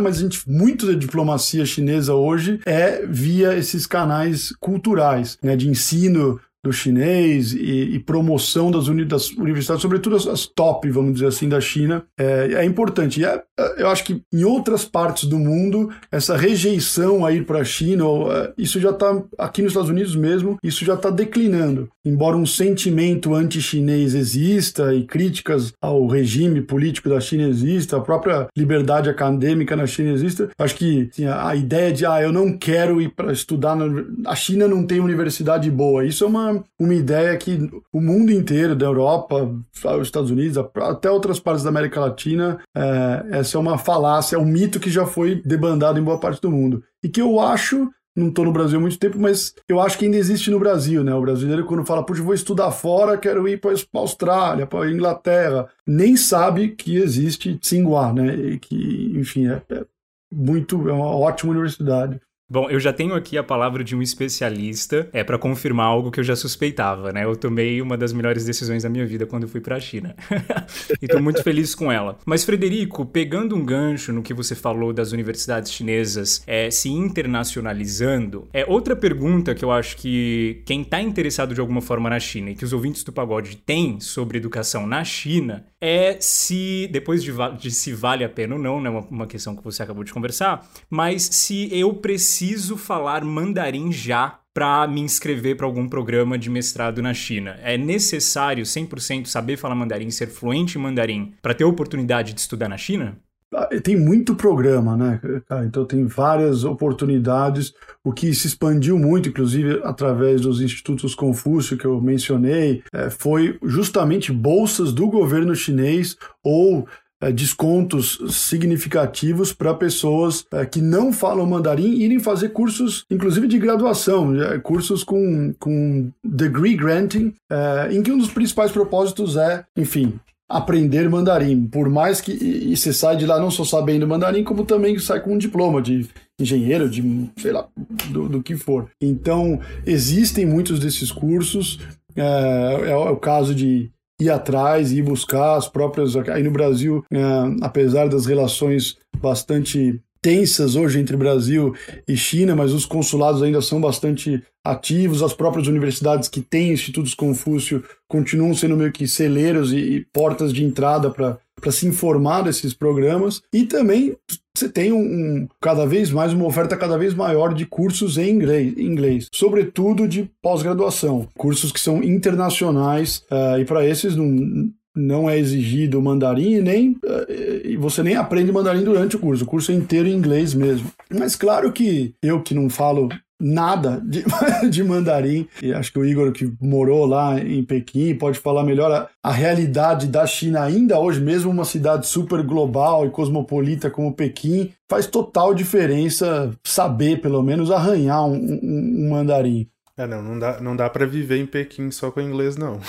mas 0.01 0.19
a 0.19 0.21
gente, 0.21 0.49
muito 0.49 0.87
da 0.87 0.93
diplomacia 0.93 1.65
chinesa 1.65 2.15
hoje 2.15 2.61
é 2.69 3.07
via 3.07 3.57
esses 3.57 3.87
canais 3.87 4.53
culturais, 4.61 5.39
né, 5.43 5.57
de 5.57 5.69
ensino 5.69 6.39
do 6.63 6.73
chinês 6.73 7.53
e, 7.53 7.95
e 7.95 7.99
promoção 8.01 8.71
das, 8.71 8.89
uni, 8.89 9.05
das, 9.05 9.31
universidades, 9.31 9.81
sobretudo 9.81 10.17
as, 10.17 10.27
as, 10.27 10.47
top, 10.47 10.91
vamos 10.91 11.15
dizer 11.15 11.27
assim, 11.27 11.49
da 11.49 11.61
China, 11.61 12.05
é, 12.19 12.55
é 12.55 12.65
importante. 12.65 13.21
E 13.21 13.25
é, 13.25 13.43
é, 13.59 13.83
eu 13.83 13.89
acho 13.89 14.05
que 14.05 14.23
em 14.33 14.45
outras 14.45 14.85
partes 14.85 15.25
do 15.25 15.39
mundo, 15.39 15.91
essa 16.11 16.37
rejeição 16.37 17.25
a 17.25 17.33
ir 17.33 17.47
para 17.47 17.61
a 17.61 17.65
China, 17.65 18.05
é, 18.31 18.53
isso 18.59 18.81
já 18.81 18.91
está, 18.91 19.23
aqui 19.39 19.63
nos 19.63 19.71
Estados 19.71 19.91
Unidos 19.91 20.17
mesmo, 20.17 20.59
isso 20.63 20.85
já 20.85 20.95
está 20.95 21.11
declinando. 21.11 21.89
Embora 22.09 22.37
um 22.37 22.47
sentimento 22.47 23.35
anti-chinês 23.35 24.15
exista 24.15 24.95
e 24.95 25.05
críticas 25.05 25.75
ao 25.79 26.07
regime 26.07 26.63
político 26.63 27.11
da 27.11 27.21
China 27.21 27.47
exista, 27.47 27.99
a 27.99 28.01
própria 28.01 28.49
liberdade 28.57 29.11
acadêmica 29.11 29.77
na 29.77 29.87
China 29.87 30.13
exista, 30.13 30.49
acho 30.59 30.75
que 30.75 31.11
assim, 31.13 31.27
a, 31.27 31.55
ideia 31.55 31.93
de, 31.93 32.07
ah, 32.07 32.23
eu 32.23 32.33
não 32.33 32.57
quero 32.57 32.99
ir 33.01 33.11
para 33.11 33.31
estudar, 33.31 33.77
na, 33.77 33.85
a 34.27 34.35
China 34.35 34.67
não 34.67 34.87
tem 34.87 35.01
universidade 35.01 35.71
boa, 35.71 36.05
isso 36.05 36.25
é 36.25 36.27
uma 36.27 36.65
uma, 36.79 36.95
ideia 36.95 37.37
que 37.37 37.71
o 37.93 38.01
mundo 38.01 38.33
inteiro, 38.33 38.75
da 38.75 38.87
Europa, 38.87 39.55
os 39.75 40.07
Estados 40.07 40.31
Unidos, 40.31 40.57
até 40.57 41.11
outras 41.11 41.39
partes 41.39 41.63
da 41.63 41.69
América 41.69 42.01
Latina, 42.01 42.59
é, 42.75 43.27
essa 43.33 43.59
é 43.59 43.61
uma 43.61 43.77
falácia, 43.77 44.37
é 44.37 44.39
um 44.39 44.47
mito 44.47 44.81
que 44.81 44.91
já 44.91 45.05
foi 45.05 45.43
debandado 45.45 45.99
em 45.99 46.03
boa 46.03 46.19
parte 46.19 46.41
do 46.41 46.51
mundo. 46.51 46.83
E 47.03 47.09
que 47.09 47.21
eu 47.21 47.39
acho 47.39 47.89
não 48.19 48.29
estou 48.29 48.45
no 48.45 48.53
Brasil 48.53 48.79
há 48.79 48.81
muito 48.81 48.99
tempo, 48.99 49.19
mas 49.19 49.55
eu 49.69 49.81
acho 49.81 49.97
que 49.97 50.05
ainda 50.05 50.17
existe 50.17 50.51
no 50.51 50.59
Brasil, 50.59 51.05
né? 51.05 51.15
O 51.15 51.21
brasileiro, 51.21 51.65
quando 51.65 51.87
fala, 51.87 52.05
puxa, 52.05 52.23
vou 52.23 52.35
estudar 52.35 52.71
fora, 52.71 53.17
quero 53.17 53.49
ir 53.49 53.61
para 53.61 53.73
a 53.73 53.99
Austrália, 53.99 54.67
para 54.67 54.87
a 54.87 54.91
Inglaterra, 54.91 55.69
nem 55.87 56.17
sabe 56.17 56.71
que 56.71 56.97
existe 56.97 57.57
Tsinghua, 57.57 58.13
né? 58.13 58.35
E 58.35 58.59
que, 58.59 59.13
enfim, 59.17 59.49
é, 59.49 59.63
é 59.71 59.85
muito, 60.33 60.89
é 60.89 60.93
uma 60.93 61.15
ótima 61.15 61.53
universidade. 61.53 62.21
Bom, 62.51 62.71
eu 62.71 62.81
já 62.81 62.95
tenho 62.95 63.13
aqui 63.13 63.37
a 63.37 63.43
palavra 63.43 63.85
de 63.85 63.95
um 63.95 64.01
especialista, 64.01 65.07
é 65.13 65.23
para 65.23 65.37
confirmar 65.37 65.85
algo 65.85 66.11
que 66.11 66.19
eu 66.19 66.25
já 66.25 66.35
suspeitava, 66.35 67.13
né? 67.13 67.23
Eu 67.23 67.37
tomei 67.37 67.83
uma 67.83 67.95
das 67.95 68.11
melhores 68.11 68.43
decisões 68.43 68.85
da 68.85 68.89
minha 68.89 69.05
vida 69.05 69.27
quando 69.27 69.47
fui 69.47 69.61
para 69.61 69.77
a 69.77 69.81
China. 69.81 70.17
e 71.03 71.07
tô 71.07 71.21
muito 71.21 71.43
feliz 71.43 71.75
com 71.75 71.93
ela. 71.93 72.17
Mas 72.25 72.47
Frederico, 72.47 73.05
pegando 73.05 73.55
um 73.55 73.63
gancho 73.63 74.15
no 74.15 74.23
que 74.23 74.33
você 74.33 74.55
falou 74.55 74.95
das 74.95 75.13
universidades 75.13 75.71
chinesas 75.71 76.43
é, 76.47 76.71
se 76.71 76.89
internacionalizando, 76.89 78.49
é 78.51 78.65
outra 78.65 78.97
pergunta 78.97 79.55
que 79.55 79.63
eu 79.63 79.71
acho 79.71 79.99
que 79.99 80.63
quem 80.65 80.83
tá 80.83 81.03
interessado 81.03 81.53
de 81.53 81.61
alguma 81.61 81.83
forma 81.83 82.09
na 82.09 82.19
China 82.19 82.51
e 82.51 82.55
que 82.55 82.65
os 82.65 82.73
ouvintes 82.73 83.05
do 83.05 83.13
pagode 83.13 83.57
têm 83.59 84.01
sobre 84.01 84.39
educação 84.39 84.87
na 84.87 85.05
China 85.05 85.67
é 85.79 86.17
se 86.19 86.89
depois 86.91 87.23
de, 87.23 87.31
de 87.61 87.71
se 87.71 87.93
vale 87.93 88.25
a 88.25 88.29
pena 88.29 88.55
ou 88.55 88.61
não, 88.61 88.81
né? 88.81 88.89
Uma, 88.89 89.01
uma 89.01 89.27
questão 89.27 89.55
que 89.55 89.63
você 89.63 89.83
acabou 89.83 90.03
de 90.03 90.15
conversar, 90.15 90.67
mas 90.89 91.25
se 91.25 91.69
eu 91.71 91.93
preciso 91.93 92.38
preciso 92.39 92.77
falar 92.77 93.25
mandarim 93.25 93.91
já 93.91 94.39
para 94.55 94.87
me 94.87 95.01
inscrever 95.01 95.57
para 95.57 95.67
algum 95.67 95.89
programa 95.89 96.39
de 96.39 96.49
mestrado 96.49 97.03
na 97.03 97.13
China? 97.13 97.57
É 97.65 97.77
necessário 97.77 98.65
100% 98.65 99.27
saber 99.27 99.57
falar 99.57 99.75
mandarim, 99.75 100.09
ser 100.09 100.29
fluente 100.29 100.79
em 100.79 100.81
mandarim 100.81 101.35
para 101.43 101.53
ter 101.53 101.65
oportunidade 101.65 102.33
de 102.33 102.41
estudar 102.41 102.69
na 102.69 102.77
China? 102.77 103.17
Ah, 103.53 103.67
tem 103.83 103.97
muito 103.97 104.37
programa, 104.37 104.97
né? 104.97 105.21
Então 105.65 105.85
tem 105.85 106.07
várias 106.07 106.63
oportunidades. 106.63 107.73
O 108.05 108.13
que 108.13 108.33
se 108.33 108.47
expandiu 108.47 108.97
muito, 108.97 109.31
inclusive 109.31 109.81
através 109.83 110.43
dos 110.43 110.61
institutos 110.61 111.17
Confúcio 111.17 111.77
que 111.77 111.87
eu 111.87 112.01
mencionei, 112.01 112.85
é, 112.93 113.11
foi 113.11 113.59
justamente 113.65 114.31
bolsas 114.31 114.93
do 114.93 115.09
governo 115.09 115.57
chinês 115.57 116.17
ou 116.45 116.87
é, 117.21 117.33
descontos 117.33 118.19
significativos 118.31 119.53
para 119.53 119.75
pessoas 119.75 120.45
é, 120.53 120.65
que 120.65 120.81
não 120.81 121.13
falam 121.13 121.47
mandarim 121.47 121.95
irem 122.01 122.19
fazer 122.19 122.51
cursos, 122.51 123.05
inclusive 123.11 123.47
de 123.47 123.59
graduação, 123.59 124.33
cursos 124.63 125.03
com, 125.05 125.55
com 125.59 126.11
degree 126.25 126.77
granting, 126.77 127.35
é, 127.51 127.89
em 127.93 128.03
que 128.03 128.13
um 128.13 128.19
dos 128.19 128.31
principais 128.31 128.71
propósitos 128.71 129.37
é, 129.37 129.65
enfim, 129.77 130.19
aprender 130.49 131.09
mandarim. 131.09 131.67
Por 131.67 131.89
mais 131.91 132.21
que 132.21 132.33
e 132.33 132.77
você 132.77 132.93
sai 132.93 133.17
de 133.17 133.27
lá 133.27 133.39
não 133.39 133.51
só 133.51 133.65
sabendo 133.65 134.09
mandarim, 134.09 134.43
como 134.43 134.65
também 134.65 134.99
sai 134.99 135.21
com 135.21 135.35
um 135.35 135.39
diploma 135.39 135.83
de 135.83 136.09
engenheiro, 136.41 136.89
de 136.89 137.31
sei 137.37 137.53
lá, 137.53 137.69
do, 138.11 138.29
do 138.29 138.43
que 138.43 138.57
for. 138.57 138.89
Então, 139.01 139.61
existem 139.85 140.47
muitos 140.47 140.81
desses 140.81 141.13
cursos. 141.13 141.79
É, 142.17 142.91
é, 142.91 142.97
o 142.97 143.17
caso 143.17 143.55
de 143.55 143.91
ir 144.21 144.31
atrás 144.31 144.93
e 144.93 145.01
buscar 145.03 145.57
as 145.57 145.69
próprias. 145.69 146.17
Aí 146.17 146.43
no 146.43 146.51
Brasil, 146.51 147.05
é, 147.11 147.19
apesar 147.63 148.09
das 148.09 148.27
relações 148.27 148.97
bastante 149.21 150.01
tensas 150.21 150.75
hoje 150.75 150.99
entre 150.99 151.17
Brasil 151.17 151.75
e 152.07 152.17
China, 152.17 152.57
mas 152.57 152.73
os 152.73 152.85
consulados 152.85 153.43
ainda 153.43 153.63
são 153.63 153.81
bastante 153.81 154.43
ativos, 154.65 155.23
as 155.23 155.33
próprias 155.33 155.69
universidades 155.69 156.29
que 156.29 156.41
têm 156.41 156.73
institutos 156.73 157.15
Confúcio 157.15 157.83
continuam 158.09 158.53
sendo 158.55 158.77
meio 158.77 158.93
que 158.93 159.07
celeiros 159.07 159.73
e, 159.73 159.77
e 159.77 160.05
portas 160.13 160.53
de 160.53 160.65
entrada 160.65 161.11
para 161.11 161.39
para 161.61 161.73
se 161.73 161.87
informar 161.87 162.43
desses 162.43 162.75
programas 162.75 163.43
e 163.53 163.65
também 163.65 164.17
você 164.57 164.69
tem 164.69 164.93
um, 164.93 164.99
um, 164.99 165.49
cada 165.61 165.87
vez 165.87 166.11
mais 166.11 166.33
uma 166.33 166.47
oferta 166.47 166.77
cada 166.77 166.99
vez 166.99 167.15
maior 167.15 167.55
de 167.55 167.65
cursos 167.65 168.19
em 168.19 168.31
inglês, 168.31 168.77
inglês 168.77 169.29
sobretudo 169.33 170.09
de 170.09 170.29
pós-graduação, 170.43 171.29
cursos 171.37 171.71
que 171.71 171.81
são 171.81 172.03
internacionais 172.03 173.25
uh, 173.31 173.61
e 173.61 173.65
para 173.65 173.87
esses 173.87 174.17
não, 174.17 174.71
não 174.97 175.31
é 175.31 175.39
exigido 175.39 176.03
mandarim 176.03 176.61
nem 176.61 176.93
uh, 176.93 177.65
e 177.65 177.77
você 177.77 178.03
nem 178.03 178.17
aprende 178.17 178.51
mandarim 178.51 178.83
durante 178.83 179.17
o 179.17 179.21
curso, 179.21 179.45
o 179.45 179.47
curso 179.47 179.71
é 179.71 179.75
inteiro 179.75 180.09
em 180.09 180.15
inglês 180.15 180.55
mesmo. 180.55 180.91
Mas 181.11 181.37
claro 181.37 181.73
que 181.73 182.15
eu 182.23 182.43
que 182.43 182.55
não 182.55 182.69
falo 182.69 183.09
nada 183.41 184.01
de, 184.05 184.25
de 184.69 184.83
mandarim. 184.83 185.47
E 185.63 185.73
acho 185.73 185.93
que 185.93 185.99
o 185.99 186.05
Igor, 186.05 186.33
que 186.33 186.53
morou 186.61 187.07
lá 187.07 187.39
em 187.41 187.63
Pequim, 187.63 188.15
pode 188.15 188.39
falar 188.39 188.65
melhor 188.65 188.91
a, 188.91 189.09
a, 189.23 189.33
realidade 189.33 190.07
da 190.07 190.27
China 190.27 190.63
ainda 190.63 190.99
hoje, 190.99 191.21
mesmo 191.21 191.51
uma 191.51 191.65
cidade 191.65 192.07
super 192.07 192.43
global 192.43 193.07
e 193.07 193.11
cosmopolita 193.11 193.91
como 193.91 194.15
Pequim, 194.15 194.73
faz 194.89 195.07
total 195.07 195.55
diferença 195.55 196.51
saber, 196.65 197.21
pelo 197.21 197.43
menos, 197.43 197.71
arranhar 197.71 198.25
um, 198.27 198.35
um, 198.35 199.07
um 199.07 199.11
mandarim. 199.11 199.69
É, 199.99 200.07
não, 200.07 200.23
não 200.23 200.39
dá, 200.39 200.61
não 200.61 200.77
dá 200.77 200.89
para 200.89 201.05
viver 201.05 201.39
em 201.39 201.45
Pequim 201.45 201.91
só 201.91 202.09
com 202.13 202.21
inglês, 202.21 202.57
não. 202.57 202.81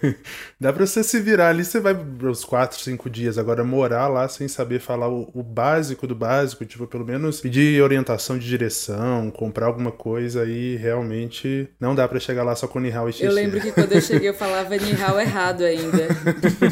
dá 0.58 0.72
pra 0.72 0.86
você 0.86 1.04
se 1.04 1.20
virar 1.20 1.50
ali, 1.50 1.62
você 1.62 1.78
vai 1.78 1.94
os 2.22 2.42
quatro, 2.42 2.80
cinco 2.80 3.10
dias. 3.10 3.36
Agora, 3.36 3.62
morar 3.62 4.08
lá 4.08 4.26
sem 4.28 4.48
saber 4.48 4.80
falar 4.80 5.10
o, 5.10 5.30
o, 5.34 5.42
básico 5.42 6.06
do 6.06 6.14
básico, 6.14 6.64
tipo, 6.64 6.86
pelo 6.86 7.04
menos 7.04 7.42
pedir 7.42 7.82
orientação 7.82 8.38
de 8.38 8.48
direção, 8.48 9.30
comprar 9.30 9.66
alguma 9.66 9.92
coisa 9.92 10.40
aí, 10.40 10.76
realmente 10.76 11.68
não 11.78 11.94
dá 11.94 12.08
para 12.08 12.18
chegar 12.18 12.42
lá 12.42 12.56
só 12.56 12.66
com 12.66 12.80
Nihao 12.80 13.10
e 13.10 13.12
Xixi. 13.12 13.26
Eu 13.26 13.32
lembro 13.32 13.60
que 13.60 13.70
quando 13.70 13.92
eu 13.92 14.00
cheguei 14.00 14.30
eu 14.30 14.34
falava 14.34 14.74
Nihao 14.74 15.20
errado 15.20 15.64
ainda. 15.64 16.08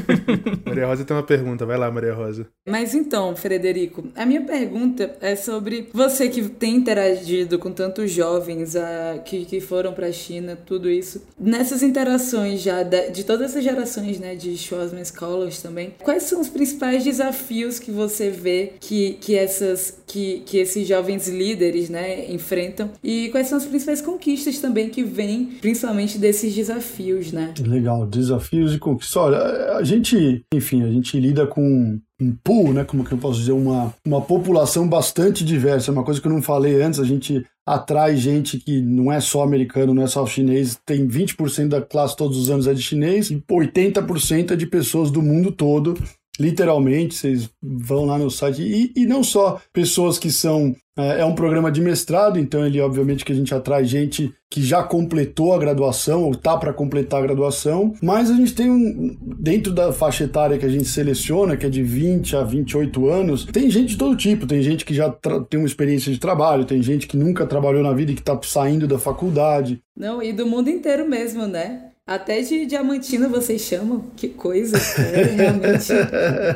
Maria 0.65 0.87
Rosa 0.87 1.05
tem 1.05 1.15
uma 1.15 1.23
pergunta, 1.23 1.67
vai 1.67 1.77
lá, 1.77 1.91
Maria 1.91 2.15
Rosa. 2.15 2.47
Mas 2.67 2.95
então, 2.95 3.37
Frederico, 3.37 4.09
a 4.17 4.25
minha 4.25 4.41
pergunta 4.41 5.19
é 5.21 5.37
sobre 5.37 5.91
você 5.93 6.31
que 6.31 6.49
tem 6.49 6.77
interagido 6.77 7.59
com 7.59 7.71
tantos 7.71 8.11
jovens 8.11 8.75
a, 8.75 9.19
que, 9.23 9.45
que 9.45 9.61
foram 9.61 9.82
para 9.90 10.07
a 10.07 10.12
China, 10.12 10.57
tudo 10.66 10.88
isso. 10.88 11.23
Nessas 11.40 11.83
interações 11.83 12.61
já 12.61 12.83
de, 12.83 13.11
de 13.11 13.25
todas 13.25 13.51
essas 13.51 13.64
gerações, 13.64 14.21
né, 14.21 14.37
de 14.37 14.57
Schwarzman 14.57 15.05
Scholars 15.05 15.61
também, 15.61 15.95
quais 16.03 16.25
são 16.25 16.40
os 16.40 16.49
principais 16.49 17.03
desafios 17.03 17.79
que 17.79 17.90
você 17.90 18.31
vê 18.31 18.75
que, 18.79 19.14
que, 19.14 19.35
essas, 19.35 19.99
que, 20.07 20.42
que 20.45 20.59
esses 20.59 20.87
jovens 20.87 21.27
líderes, 21.27 21.88
né, 21.88 22.31
enfrentam? 22.31 22.90
E 23.03 23.31
quais 23.31 23.49
são 23.49 23.59
as 23.59 23.64
principais 23.64 24.03
conquistas 24.03 24.59
também 24.59 24.90
que 24.90 25.03
vêm, 25.03 25.47
principalmente 25.61 26.18
desses 26.18 26.55
desafios, 26.55 27.33
né? 27.33 27.55
Legal, 27.59 28.07
desafios 28.07 28.75
e 28.75 28.79
conquistas. 28.79 29.16
Olha, 29.16 29.38
a 29.77 29.83
gente, 29.83 30.45
enfim, 30.53 30.83
a 30.83 30.90
gente 30.90 31.18
lida 31.18 31.47
com 31.47 31.99
um 32.21 32.37
pool, 32.45 32.73
né, 32.73 32.85
como 32.85 33.05
que 33.05 33.12
eu 33.12 33.18
posso 33.18 33.40
dizer, 33.40 33.53
uma, 33.53 33.92
uma 34.07 34.21
população 34.21 34.87
bastante 34.88 35.45
diversa. 35.45 35.90
É 35.90 35.92
uma 35.92 36.05
coisa 36.05 36.21
que 36.21 36.27
eu 36.27 36.33
não 36.33 36.42
falei 36.42 36.81
antes, 36.81 37.01
a 37.01 37.05
gente 37.05 37.45
atrai 37.66 38.16
gente 38.16 38.59
que 38.59 38.81
não 38.81 39.12
é 39.12 39.20
só 39.20 39.42
americano, 39.42 39.94
não 39.94 40.03
é 40.03 40.07
só 40.07 40.27
chinês, 40.27 40.79
tem 40.85 41.07
20% 41.07 41.68
da 41.68 41.81
classe 41.81 42.16
todos 42.16 42.37
os 42.37 42.51
anos 42.51 42.66
é 42.66 42.75
de 42.75 42.83
chinês 42.83 43.31
e 43.31 43.40
80% 43.40 44.53
é 44.53 44.57
de 44.57 44.66
pessoas 44.66 45.11
do 45.11 45.22
mundo 45.22 45.53
todo 45.53 45.94
literalmente, 46.38 47.14
vocês 47.14 47.51
vão 47.62 48.07
lá 48.07 48.18
no 48.18 48.31
site, 48.31 48.62
e, 48.62 48.92
e 48.97 49.07
não 49.07 49.23
só 49.23 49.61
pessoas 49.73 50.18
que 50.18 50.31
são. 50.31 50.75
É, 50.95 51.21
é, 51.21 51.25
um 51.25 51.35
programa 51.35 51.73
de 51.73 51.81
mestrado, 51.81 52.38
então 52.38 52.66
ele, 52.66 52.79
obviamente, 52.79 53.25
que 53.25 53.33
a 53.33 53.35
gente 53.35 53.55
atrai 53.55 53.83
gente 53.83 54.31
que 54.51 54.62
já 54.62 54.83
completou 54.83 55.55
a 55.55 55.59
graduação 55.59 56.25
ou 56.25 56.35
tá 56.35 56.55
para 56.59 56.71
completar 56.71 57.21
a 57.21 57.23
graduação, 57.23 57.95
mas 58.03 58.31
a 58.31 58.35
gente 58.35 58.55
tem 58.55 58.71
um. 58.71 59.16
Dentro 59.38 59.73
da 59.73 59.90
faixa 59.90 60.25
etária 60.25 60.59
que 60.59 60.66
a 60.66 60.68
gente 60.68 60.85
seleciona, 60.85 61.57
que 61.57 61.64
é 61.64 61.71
de 61.71 61.83
20 61.83 62.37
a 62.37 62.42
28 62.42 63.09
anos, 63.09 63.47
tem 63.47 63.71
gente 63.71 63.92
de 63.92 63.97
todo 63.97 64.14
tipo, 64.14 64.47
tem 64.47 64.61
gente 64.61 64.85
que 64.85 64.92
já 64.92 65.11
tem 65.49 65.59
uma 65.59 65.66
experiência 65.66 66.12
de 66.12 66.21
trabalho, 66.21 66.66
tem 66.66 66.83
gente 66.83 67.07
que 67.07 67.16
nunca 67.16 67.47
trabalhou 67.47 67.83
na 67.83 67.95
vida 67.95 68.12
e 68.12 68.14
que 68.14 68.23
tá 68.23 68.38
saindo 68.42 68.87
da 68.87 68.99
faculdade. 68.99 69.81
Não, 69.97 70.23
e 70.23 70.31
do 70.31 70.47
mundo 70.47 70.68
inteiro 70.68 71.09
mesmo, 71.09 71.47
né? 71.47 71.92
Até 72.05 72.41
de 72.41 72.67
diamantina 72.67 73.29
vocês 73.29 73.61
chamam? 73.61 74.11
Que 74.17 74.29
coisa, 74.29 74.77
é, 75.01 75.23
realmente. 75.23 75.93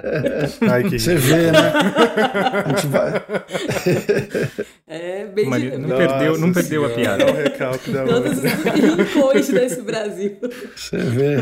Ai, 0.68 0.82
que... 0.82 0.98
Você 0.98 1.14
vê, 1.14 1.52
né? 1.52 1.72
A 2.64 2.68
gente 2.68 2.86
vai. 2.88 3.12
É, 4.88 5.26
bem 5.26 5.50
de... 5.50 5.78
não, 5.78 5.88
perdeu, 5.88 6.38
não 6.38 6.52
perdeu 6.52 6.84
a 6.84 6.90
piada. 6.90 7.24
É 7.24 7.32
o 7.32 7.34
recalque 7.34 7.90
da 7.90 8.04
Todos 8.04 8.38
os 8.38 8.44
rincões 8.44 9.48
desse 9.48 9.82
Brasil. 9.82 10.36
Você 10.76 10.98
vê, 10.98 11.36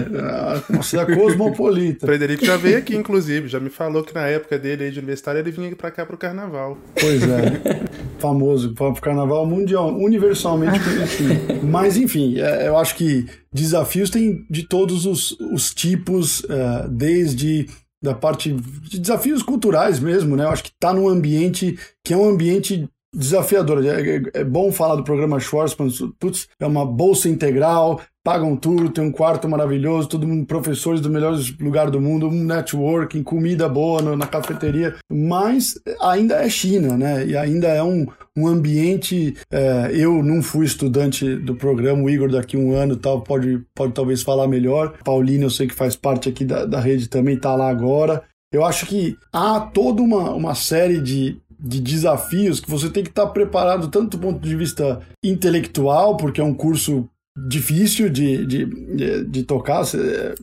uma 0.71 0.83
cidade 0.83 1.15
cosmopolita. 1.15 2.07
O 2.07 2.09
Frederico 2.09 2.43
já 2.43 2.57
veio 2.57 2.79
aqui, 2.79 2.97
inclusive, 2.97 3.47
já 3.47 3.61
me 3.61 3.69
falou 3.69 4.03
que 4.03 4.15
na 4.15 4.27
época 4.27 4.59
dele 4.59 4.85
aí 4.85 4.91
de 4.91 4.99
universitário 4.99 5.41
ele 5.41 5.51
vinha 5.51 5.77
pra 5.77 5.91
cá 5.91 6.07
pro 6.07 6.17
carnaval. 6.17 6.79
Pois 6.99 7.23
é, 7.23 7.85
famoso, 8.19 8.73
pro 8.73 8.95
carnaval 8.95 9.45
mundial, 9.45 9.95
universalmente 9.95 10.81
conhecido. 10.81 11.67
Mas 11.67 11.99
enfim, 11.99 12.41
é, 12.41 12.67
eu 12.67 12.79
acho 12.79 12.97
que 12.97 13.27
desafios 13.53 14.09
tem 14.09 14.47
de 14.49 14.67
todos 14.67 15.05
os, 15.05 15.33
os 15.53 15.75
tipos, 15.75 16.41
uh, 16.45 16.89
desde 16.89 17.67
da 18.03 18.15
parte 18.15 18.53
de 18.53 19.01
desafios 19.01 19.43
culturais 19.43 19.99
mesmo, 19.99 20.35
né? 20.35 20.45
Eu 20.45 20.51
acho 20.51 20.63
que 20.63 20.71
está 20.71 20.93
num 20.93 21.09
ambiente 21.09 21.79
que 22.03 22.13
é 22.13 22.17
um 22.17 22.29
ambiente 22.29 22.89
desafiador. 23.15 23.85
É, 23.85 24.17
é, 24.17 24.23
é, 24.35 24.45
bom 24.45 24.73
falar 24.73 24.97
do 24.97 25.05
programa 25.05 25.41
Schwarzman, 25.41 25.91
putz, 26.19 26.49
é 26.59 26.67
uma 26.67 26.85
bolsa 26.85 27.29
integral, 27.29 28.01
pagam 28.25 28.57
tudo, 28.57 28.89
tem 28.89 29.05
um 29.05 29.13
quarto 29.13 29.49
maravilhoso, 29.49 30.09
todo 30.09 30.27
mundo, 30.27 30.47
professores 30.47 31.01
do 31.01 31.11
melhor 31.11 31.39
lugar 31.61 31.91
do 31.91 32.01
mundo, 32.01 32.27
um 32.27 32.45
networking, 32.45 33.23
comida 33.23 33.69
boa 33.69 34.01
no, 34.01 34.17
na 34.17 34.27
cafeteria, 34.27 34.97
mas 35.13 35.79
ainda 36.01 36.37
é 36.37 36.49
China, 36.49 36.97
né? 36.97 37.27
E 37.27 37.37
ainda 37.37 37.69
é 37.69 37.83
um, 37.83 38.07
um 38.37 38.47
ambiente. 38.47 39.37
É, 39.51 39.91
eu 39.93 40.23
não 40.23 40.43
fui 40.43 40.65
estudante 40.65 41.37
do 41.37 41.55
programa, 41.55 42.03
o 42.03 42.11
Igor 42.11 42.31
daqui 42.31 42.57
um 42.57 42.73
ano 42.73 42.97
tal 42.97 43.21
pode, 43.21 43.63
pode 43.75 43.93
talvez 43.93 44.23
falar 44.23 44.49
melhor. 44.49 44.95
Paulina, 45.05 45.45
eu 45.45 45.51
sei 45.51 45.67
que 45.67 45.75
faz 45.75 45.95
parte 45.95 46.29
aqui 46.29 46.45
da, 46.45 46.65
da 46.65 46.81
rede 46.81 47.09
também, 47.09 47.37
está 47.37 47.55
lá 47.55 47.69
agora. 47.69 48.23
Eu 48.55 48.65
acho 48.65 48.87
que 48.87 49.17
há 49.33 49.59
toda 49.59 50.01
uma, 50.01 50.31
uma 50.31 50.55
série 50.55 51.01
de, 51.01 51.43
de 51.65 51.81
desafios 51.81 52.61
que 52.61 52.71
você 52.71 52.91
tem 52.91 53.03
que 53.03 53.09
estar 53.09 53.27
preparado 53.29 53.89
tanto 53.89 54.17
do 54.17 54.21
ponto 54.21 54.39
de 54.39 54.55
vista 54.55 55.01
intelectual, 55.25 56.17
porque 56.17 56.41
é 56.41 56.45
um 56.45 56.53
curso 56.53 57.09
difícil 57.49 58.09
de, 58.11 58.47
de, 58.47 59.25
de, 59.25 59.43
tocar, 59.43 59.83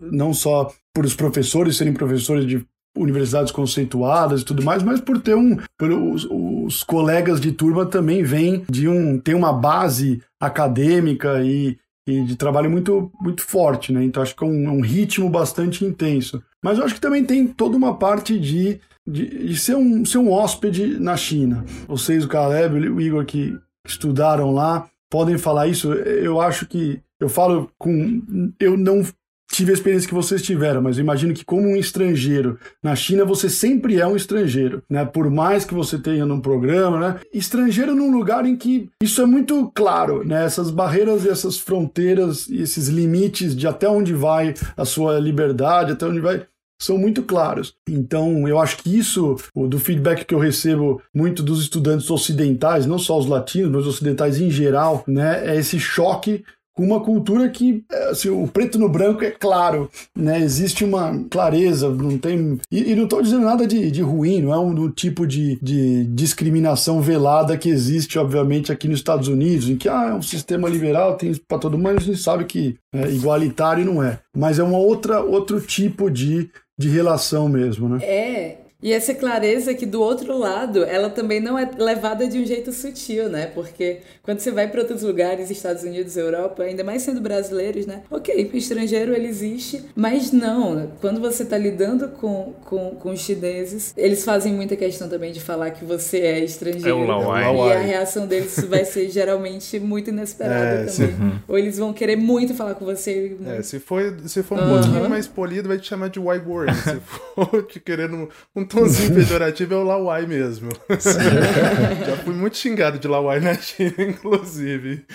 não 0.02 0.34
só 0.34 0.74
por 0.94 1.06
os 1.06 1.16
professores 1.16 1.78
serem 1.78 1.94
professores 1.94 2.46
de 2.46 2.66
universidades 2.98 3.52
conceituadas 3.52 4.42
e 4.42 4.46
tudo 4.46 4.64
mais, 4.64 4.84
mas 4.84 5.00
por 5.00 5.22
ter 5.22 5.36
um. 5.36 5.58
Os, 5.80 6.28
os 6.30 6.84
colegas 6.84 7.40
de 7.40 7.52
turma 7.52 7.86
também 7.86 8.24
vêm 8.24 8.66
de 8.70 8.88
um. 8.88 9.18
tem 9.18 9.36
uma 9.36 9.54
base 9.54 10.22
acadêmica 10.40 11.42
e, 11.44 11.78
e 12.06 12.24
de 12.24 12.36
trabalho 12.36 12.70
muito, 12.70 13.12
muito 13.22 13.44
forte, 13.44 13.94
né? 13.94 14.04
Então 14.04 14.22
acho 14.22 14.36
que 14.36 14.44
é 14.44 14.48
um, 14.48 14.66
é 14.66 14.72
um 14.72 14.82
ritmo 14.82 15.30
bastante 15.30 15.86
intenso. 15.86 16.44
Mas 16.64 16.78
eu 16.78 16.84
acho 16.84 16.96
que 16.96 17.02
também 17.02 17.24
tem 17.24 17.48
toda 17.48 17.78
uma 17.78 17.96
parte 17.96 18.38
de, 18.38 18.80
de, 19.08 19.48
de 19.48 19.58
ser, 19.58 19.76
um, 19.76 20.06
ser 20.06 20.18
um 20.18 20.32
hóspede 20.32 21.00
na 21.00 21.18
China. 21.18 21.64
Vocês, 21.88 22.24
o 22.24 22.28
Caleb, 22.28 22.90
o 22.90 23.02
Igor, 23.02 23.26
que 23.26 23.58
estudaram 23.86 24.52
lá, 24.54 24.88
podem 25.10 25.38
falar 25.38 25.68
isso. 25.68 25.92
Eu 25.94 26.40
acho 26.40 26.66
que 26.66 27.02
eu 27.20 27.30
falo 27.30 27.70
com. 27.78 28.54
Eu 28.60 28.78
não 28.78 29.04
tive 29.52 29.72
a 29.72 29.74
experiência 29.74 30.08
que 30.08 30.14
vocês 30.14 30.42
tiveram, 30.42 30.82
mas 30.82 30.98
eu 30.98 31.04
imagino 31.04 31.34
que 31.34 31.44
como 31.44 31.68
um 31.68 31.76
estrangeiro 31.76 32.58
na 32.82 32.96
China 32.96 33.26
você 33.26 33.50
sempre 33.50 34.00
é 34.00 34.08
um 34.08 34.16
estrangeiro, 34.16 34.82
né? 34.90 35.04
Por 35.04 35.30
mais 35.30 35.66
que 35.66 35.74
você 35.74 35.98
tenha 35.98 36.26
num 36.26 36.40
programa, 36.40 37.00
né? 37.00 37.20
Estrangeiro 37.34 37.94
num 37.94 38.12
lugar 38.12 38.46
em 38.46 38.56
que 38.56 38.90
isso 39.04 39.22
é 39.22 39.26
muito 39.26 39.70
claro, 39.76 40.24
né? 40.26 40.46
Essas 40.46 40.72
barreiras 40.72 41.26
e 41.26 41.30
essas 41.30 41.60
fronteiras 41.60 42.48
e 42.48 42.62
esses 42.62 42.88
limites 42.88 43.56
de 43.56 43.68
até 43.68 43.90
onde 43.90 44.14
vai 44.14 44.54
a 44.78 44.86
sua 44.86 45.20
liberdade, 45.20 45.92
até 45.92 46.06
onde 46.06 46.22
vai 46.22 46.46
são 46.82 46.98
muito 46.98 47.24
claros. 47.24 47.74
Então, 47.88 48.48
eu 48.48 48.60
acho 48.60 48.78
que 48.78 48.98
isso, 48.98 49.38
do 49.56 49.80
feedback 49.80 50.26
que 50.26 50.34
eu 50.34 50.40
recebo 50.40 51.02
muito 51.14 51.44
dos 51.44 51.62
estudantes 51.62 52.10
ocidentais, 52.10 52.86
não 52.86 52.98
só 52.98 53.18
os 53.18 53.28
latinos, 53.28 53.72
mas 53.72 53.82
os 53.82 53.96
ocidentais 53.96 54.42
em 54.42 54.50
geral, 54.50 55.04
né, 55.08 55.44
é 55.46 55.58
esse 55.58 55.80
choque 55.80 56.44
com 56.74 56.86
uma 56.86 57.02
cultura 57.02 57.50
que 57.50 57.84
assim, 58.10 58.30
o 58.30 58.48
preto 58.48 58.80
no 58.80 58.90
branco 58.90 59.24
é 59.24 59.32
claro, 59.32 59.90
né? 60.18 60.40
Existe 60.42 60.84
uma 60.84 61.24
clareza, 61.30 61.90
não 61.90 62.18
tem. 62.18 62.60
E, 62.72 62.92
e 62.92 62.96
não 62.96 63.04
estou 63.04 63.22
dizendo 63.22 63.46
nada 63.46 63.68
de, 63.68 63.92
de 63.92 64.02
ruim, 64.02 64.42
não 64.42 64.54
é 64.54 64.58
um, 64.58 64.70
um 64.70 64.90
tipo 64.90 65.28
de, 65.28 65.60
de 65.62 66.06
discriminação 66.06 67.02
velada 67.02 67.58
que 67.58 67.70
existe, 67.70 68.18
obviamente, 68.18 68.72
aqui 68.72 68.88
nos 68.88 69.00
Estados 69.00 69.28
Unidos, 69.28 69.70
em 69.70 69.76
que 69.76 69.90
ah, 69.90 70.10
é 70.10 70.14
um 70.14 70.22
sistema 70.22 70.70
liberal, 70.70 71.18
tem 71.18 71.34
para 71.48 71.60
todo 71.60 71.78
mundo, 71.78 71.98
a 71.98 72.00
gente 72.00 72.18
sabe 72.18 72.46
que 72.46 72.78
é 72.94 73.10
igualitário 73.12 73.86
não 73.86 74.02
é. 74.02 74.20
Mas 74.36 74.58
é 74.58 74.64
uma 74.64 74.78
outra 74.78 75.20
outro 75.20 75.60
tipo 75.60 76.10
de 76.10 76.50
de 76.82 76.90
relação 76.90 77.48
mesmo, 77.48 77.88
né? 77.88 78.00
É, 78.04 78.58
e 78.82 78.92
essa 78.92 79.14
clareza 79.14 79.74
que 79.74 79.86
do 79.86 80.02
outro 80.02 80.38
lado, 80.38 80.84
ela 80.84 81.10
também 81.10 81.40
não 81.40 81.58
é 81.58 81.70
levada 81.78 82.28
de 82.28 82.40
um 82.40 82.46
jeito 82.46 82.72
sutil, 82.72 83.30
né? 83.30 83.46
Porque 83.48 84.00
quando 84.24 84.40
você 84.40 84.50
vai 84.52 84.68
para 84.68 84.82
outros 84.82 85.04
lugares, 85.04 85.52
Estados 85.52 85.84
Unidos, 85.84 86.18
Europa, 86.18 86.64
ainda 86.64 86.84
mais 86.84 87.04
sendo 87.04 87.22
brasileiros, 87.22 87.86
né? 87.86 88.02
Ok, 88.10 88.50
o 88.52 88.58
estrangeiro 88.58 89.14
ele 89.14 89.28
existe, 89.28 89.84
mas 89.96 90.32
não. 90.32 90.92
Quando 91.00 91.20
você 91.20 91.44
está 91.44 91.58
lidando 91.58 92.08
com, 92.10 92.54
com, 92.66 92.92
com 92.92 93.12
os 93.12 93.20
chineses, 93.20 93.94
eles 93.96 94.24
fazem 94.24 94.54
muita 94.54 94.76
questão 94.76 95.08
também 95.08 95.32
de 95.32 95.40
falar 95.40 95.72
que 95.72 95.86
você 95.86 96.20
é 96.20 96.40
estrangeiro. 96.44 96.90
É 96.90 96.94
o 96.94 97.06
Lawai. 97.06 97.56
E 97.56 97.74
a 97.74 97.80
reação 97.80 98.26
deles 98.26 98.64
vai 98.66 98.84
ser 98.84 99.10
geralmente 99.12 99.80
muito 99.80 100.10
inesperada 100.10 100.82
é, 100.82 100.86
também. 100.86 101.16
Uhum. 101.16 101.40
Ou 101.48 101.58
eles 101.58 101.78
vão 101.78 101.94
querer 101.94 102.16
muito 102.16 102.54
falar 102.56 102.74
com 102.74 102.86
você. 102.86 103.38
É, 103.46 103.62
se 103.62 103.80
for, 103.80 104.02
se 104.26 104.42
for 104.42 104.58
um 104.58 104.62
uhum. 104.62 104.82
pouquinho 104.82 105.10
mais 105.10 105.28
polido, 105.28 105.68
vai 105.68 105.78
te 105.78 105.88
chamar 105.88 106.10
de 106.10 106.20
white 106.20 106.46
word. 106.48 106.74
se 106.74 107.00
for 107.36 107.64
te 107.64 107.80
querendo 107.80 108.30
um 108.56 108.66
tomzinho 108.72 109.14
pejorativo 109.14 109.74
é 109.74 109.78
o 109.78 109.84
Lawai 109.84 110.26
mesmo. 110.26 110.70
Já 110.90 112.18
fui 112.18 112.34
muito 112.34 112.58
xingado 112.58 112.98
de 112.98 113.08
Lawai 113.08 113.40
na 113.40 113.54
China, 113.56 113.96
inclusive. 114.00 115.06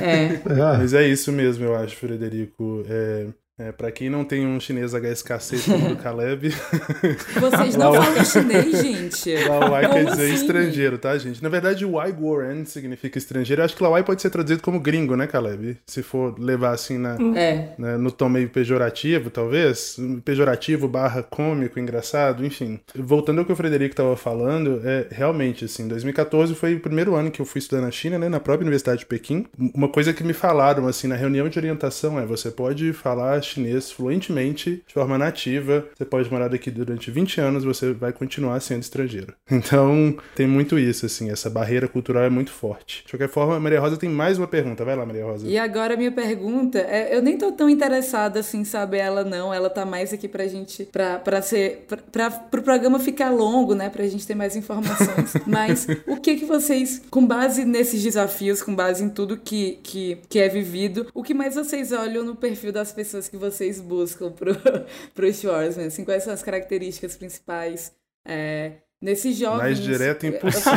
É. 0.00 0.40
Mas 0.78 0.94
é 0.94 1.06
isso 1.06 1.32
mesmo, 1.32 1.64
eu 1.64 1.76
acho, 1.76 1.96
Frederico. 1.96 2.84
É... 2.88 3.26
É, 3.56 3.70
pra 3.70 3.92
quem 3.92 4.10
não 4.10 4.24
tem 4.24 4.44
um 4.44 4.58
chinês 4.58 4.94
HSKC 4.94 5.58
como 5.64 5.90
do 5.90 5.96
Caleb. 6.02 6.48
Vocês 7.38 7.76
não 7.78 7.94
falam 7.94 8.24
chinês, 8.24 8.82
gente. 8.82 9.32
Lawai 9.48 9.88
quer 9.88 10.06
dizer 10.06 10.24
assim? 10.24 10.34
estrangeiro, 10.34 10.98
tá, 10.98 11.16
gente? 11.16 11.40
Na 11.40 11.48
verdade, 11.48 11.84
Wai 11.84 12.10
Goren 12.10 12.64
significa 12.64 13.16
estrangeiro. 13.16 13.62
Eu 13.62 13.64
acho 13.64 13.76
que 13.76 13.82
Lawai 13.82 14.02
pode 14.02 14.22
ser 14.22 14.30
traduzido 14.30 14.60
como 14.60 14.80
gringo, 14.80 15.14
né, 15.14 15.28
Caleb? 15.28 15.76
Se 15.86 16.02
for 16.02 16.36
levar 16.36 16.72
assim 16.72 16.98
na, 16.98 17.16
é. 17.36 17.74
né, 17.78 17.96
no 17.96 18.10
tom 18.10 18.28
meio 18.28 18.48
pejorativo, 18.48 19.30
talvez. 19.30 19.98
Pejorativo 20.24 20.88
barra 20.88 21.22
cômico, 21.22 21.78
engraçado, 21.78 22.44
enfim. 22.44 22.80
Voltando 22.92 23.38
ao 23.38 23.44
que 23.44 23.52
o 23.52 23.56
Frederico 23.56 23.94
tava 23.94 24.16
falando, 24.16 24.80
é 24.84 25.06
realmente, 25.12 25.66
assim, 25.66 25.86
2014 25.86 26.56
foi 26.56 26.74
o 26.74 26.80
primeiro 26.80 27.14
ano 27.14 27.30
que 27.30 27.40
eu 27.40 27.46
fui 27.46 27.60
estudar 27.60 27.82
na 27.82 27.92
China, 27.92 28.18
né, 28.18 28.28
na 28.28 28.40
própria 28.40 28.64
Universidade 28.64 29.00
de 29.00 29.06
Pequim. 29.06 29.46
Uma 29.72 29.88
coisa 29.88 30.12
que 30.12 30.24
me 30.24 30.32
falaram, 30.32 30.88
assim, 30.88 31.06
na 31.06 31.14
reunião 31.14 31.48
de 31.48 31.56
orientação 31.56 32.18
é: 32.18 32.26
você 32.26 32.50
pode 32.50 32.92
falar 32.92 33.43
chinês 33.44 33.90
fluentemente, 33.90 34.82
de 34.86 34.94
forma 34.94 35.16
nativa. 35.18 35.86
Você 35.96 36.04
pode 36.04 36.30
morar 36.30 36.48
daqui 36.48 36.70
durante 36.70 37.10
20 37.10 37.40
anos, 37.40 37.64
você 37.64 37.92
vai 37.92 38.12
continuar 38.12 38.60
sendo 38.60 38.82
estrangeiro. 38.82 39.34
Então, 39.64 40.16
tem 40.34 40.46
muito 40.46 40.78
isso, 40.78 41.06
assim, 41.06 41.30
essa 41.30 41.48
barreira 41.48 41.88
cultural 41.88 42.24
é 42.24 42.28
muito 42.28 42.50
forte. 42.50 43.02
De 43.04 43.12
qualquer 43.12 43.28
forma, 43.28 43.58
Maria 43.58 43.80
Rosa 43.80 43.96
tem 43.96 44.10
mais 44.10 44.36
uma 44.36 44.46
pergunta. 44.46 44.84
Vai 44.84 44.94
lá, 44.94 45.06
Maria 45.06 45.24
Rosa. 45.24 45.48
E 45.48 45.56
agora, 45.56 45.96
minha 45.96 46.12
pergunta, 46.12 46.78
é, 46.78 47.16
eu 47.16 47.22
nem 47.22 47.38
tô 47.38 47.50
tão 47.52 47.68
interessada, 47.68 48.40
assim, 48.40 48.60
em 48.60 48.64
saber 48.64 48.98
ela, 48.98 49.24
não. 49.24 49.54
Ela 49.54 49.70
tá 49.70 49.86
mais 49.86 50.12
aqui 50.12 50.28
pra 50.28 50.46
gente, 50.46 50.84
pra, 50.84 51.18
pra 51.18 51.40
ser, 51.40 51.86
pra, 51.88 51.96
pra, 51.96 52.30
pro 52.30 52.62
programa 52.62 52.98
ficar 52.98 53.30
longo, 53.30 53.74
né, 53.74 53.88
pra 53.88 54.06
gente 54.06 54.26
ter 54.26 54.34
mais 54.34 54.56
informações. 54.56 55.34
Mas, 55.46 55.86
o 56.06 56.16
que 56.16 56.36
que 56.36 56.44
vocês, 56.44 57.02
com 57.10 57.26
base 57.26 57.64
nesses 57.64 58.02
desafios, 58.02 58.62
com 58.62 58.74
base 58.74 59.02
em 59.04 59.08
tudo 59.08 59.36
que, 59.36 59.78
que, 59.82 60.18
que 60.28 60.38
é 60.38 60.48
vivido, 60.48 61.06
o 61.14 61.22
que 61.22 61.34
mais 61.34 61.54
vocês 61.54 61.92
olham 61.92 62.24
no 62.24 62.34
perfil 62.36 62.72
das 62.72 62.92
pessoas 62.92 63.28
que 63.34 63.36
vocês 63.36 63.80
buscam 63.80 64.30
pro, 64.30 64.54
pro 65.12 65.32
Schwarzman? 65.32 65.86
Assim, 65.86 66.04
quais 66.04 66.22
são 66.22 66.32
as 66.32 66.42
características 66.42 67.16
principais 67.16 67.92
é, 68.26 68.74
nesses 69.02 69.36
jovens? 69.36 69.58
Mais 69.58 69.80
direto 69.80 70.24
impossível. 70.24 70.72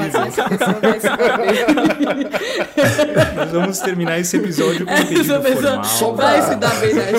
Nós 3.35 3.51
vamos 3.51 3.79
terminar 3.79 4.19
esse 4.19 4.37
episódio 4.37 4.85
com 4.87 4.91
um 4.91 5.05
pedido 5.05 5.43
formal. 5.43 5.83
Só 5.83 6.11
vai 6.13 6.41
se 6.41 6.55
dar 6.55 6.79
bem, 6.79 6.93
né? 6.95 7.11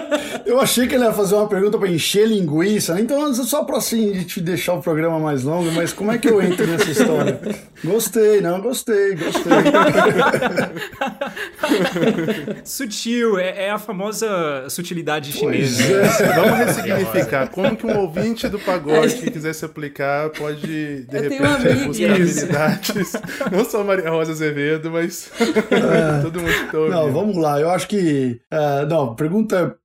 Eu 0.46 0.60
achei 0.60 0.86
que 0.86 0.94
ele 0.94 1.04
ia 1.04 1.12
fazer 1.12 1.34
uma 1.34 1.48
pergunta 1.48 1.78
para 1.78 1.88
encher 1.88 2.28
linguiça, 2.28 2.94
né? 2.94 3.00
então 3.00 3.32
só 3.34 3.64
para 3.64 3.78
assim 3.78 4.22
te 4.24 4.40
deixar 4.40 4.74
o 4.74 4.82
programa 4.82 5.18
mais 5.18 5.42
longo, 5.42 5.70
mas 5.72 5.92
como 5.92 6.12
é 6.12 6.18
que 6.18 6.28
eu 6.28 6.42
entro 6.42 6.66
nessa 6.66 6.90
história? 6.90 7.40
Gostei, 7.82 8.40
não, 8.40 8.60
gostei, 8.60 9.14
gostei. 9.14 9.52
Sutil, 12.64 13.38
é, 13.38 13.66
é, 13.66 13.70
a 13.70 13.78
famosa 13.78 14.66
sutilidade 14.68 15.32
chinesa. 15.32 15.82
É. 15.82 16.34
Vamos 16.34 16.58
ressignificar. 16.58 17.48
Como 17.48 17.76
que 17.76 17.86
um 17.86 17.98
ouvinte 17.98 18.48
do 18.48 18.58
pagode 18.58 19.14
que 19.16 19.30
quiser 19.30 19.54
se 19.54 19.64
aplicar 19.64 20.30
pode, 20.30 21.04
de 21.04 21.16
eu 21.16 21.22
repente, 21.22 21.86
buscar 21.86 22.12
habilidades. 22.12 23.12
Não 23.52 23.64
só 23.64 23.84
Maria 23.84 24.10
Rosa 24.10 24.32
Azevedo, 24.32 24.90
mas 24.90 25.30
é. 25.40 26.20
todo 26.22 26.40
mundo 26.40 26.52
que 26.52 26.72
tá 26.72 26.78
Não, 26.88 27.12
vamos 27.12 27.36
lá. 27.36 27.60
Eu 27.60 27.70
acho 27.70 27.88
que. 27.88 28.40
Uh, 28.52 28.86
não, 28.88 29.14
pergunta 29.14 29.76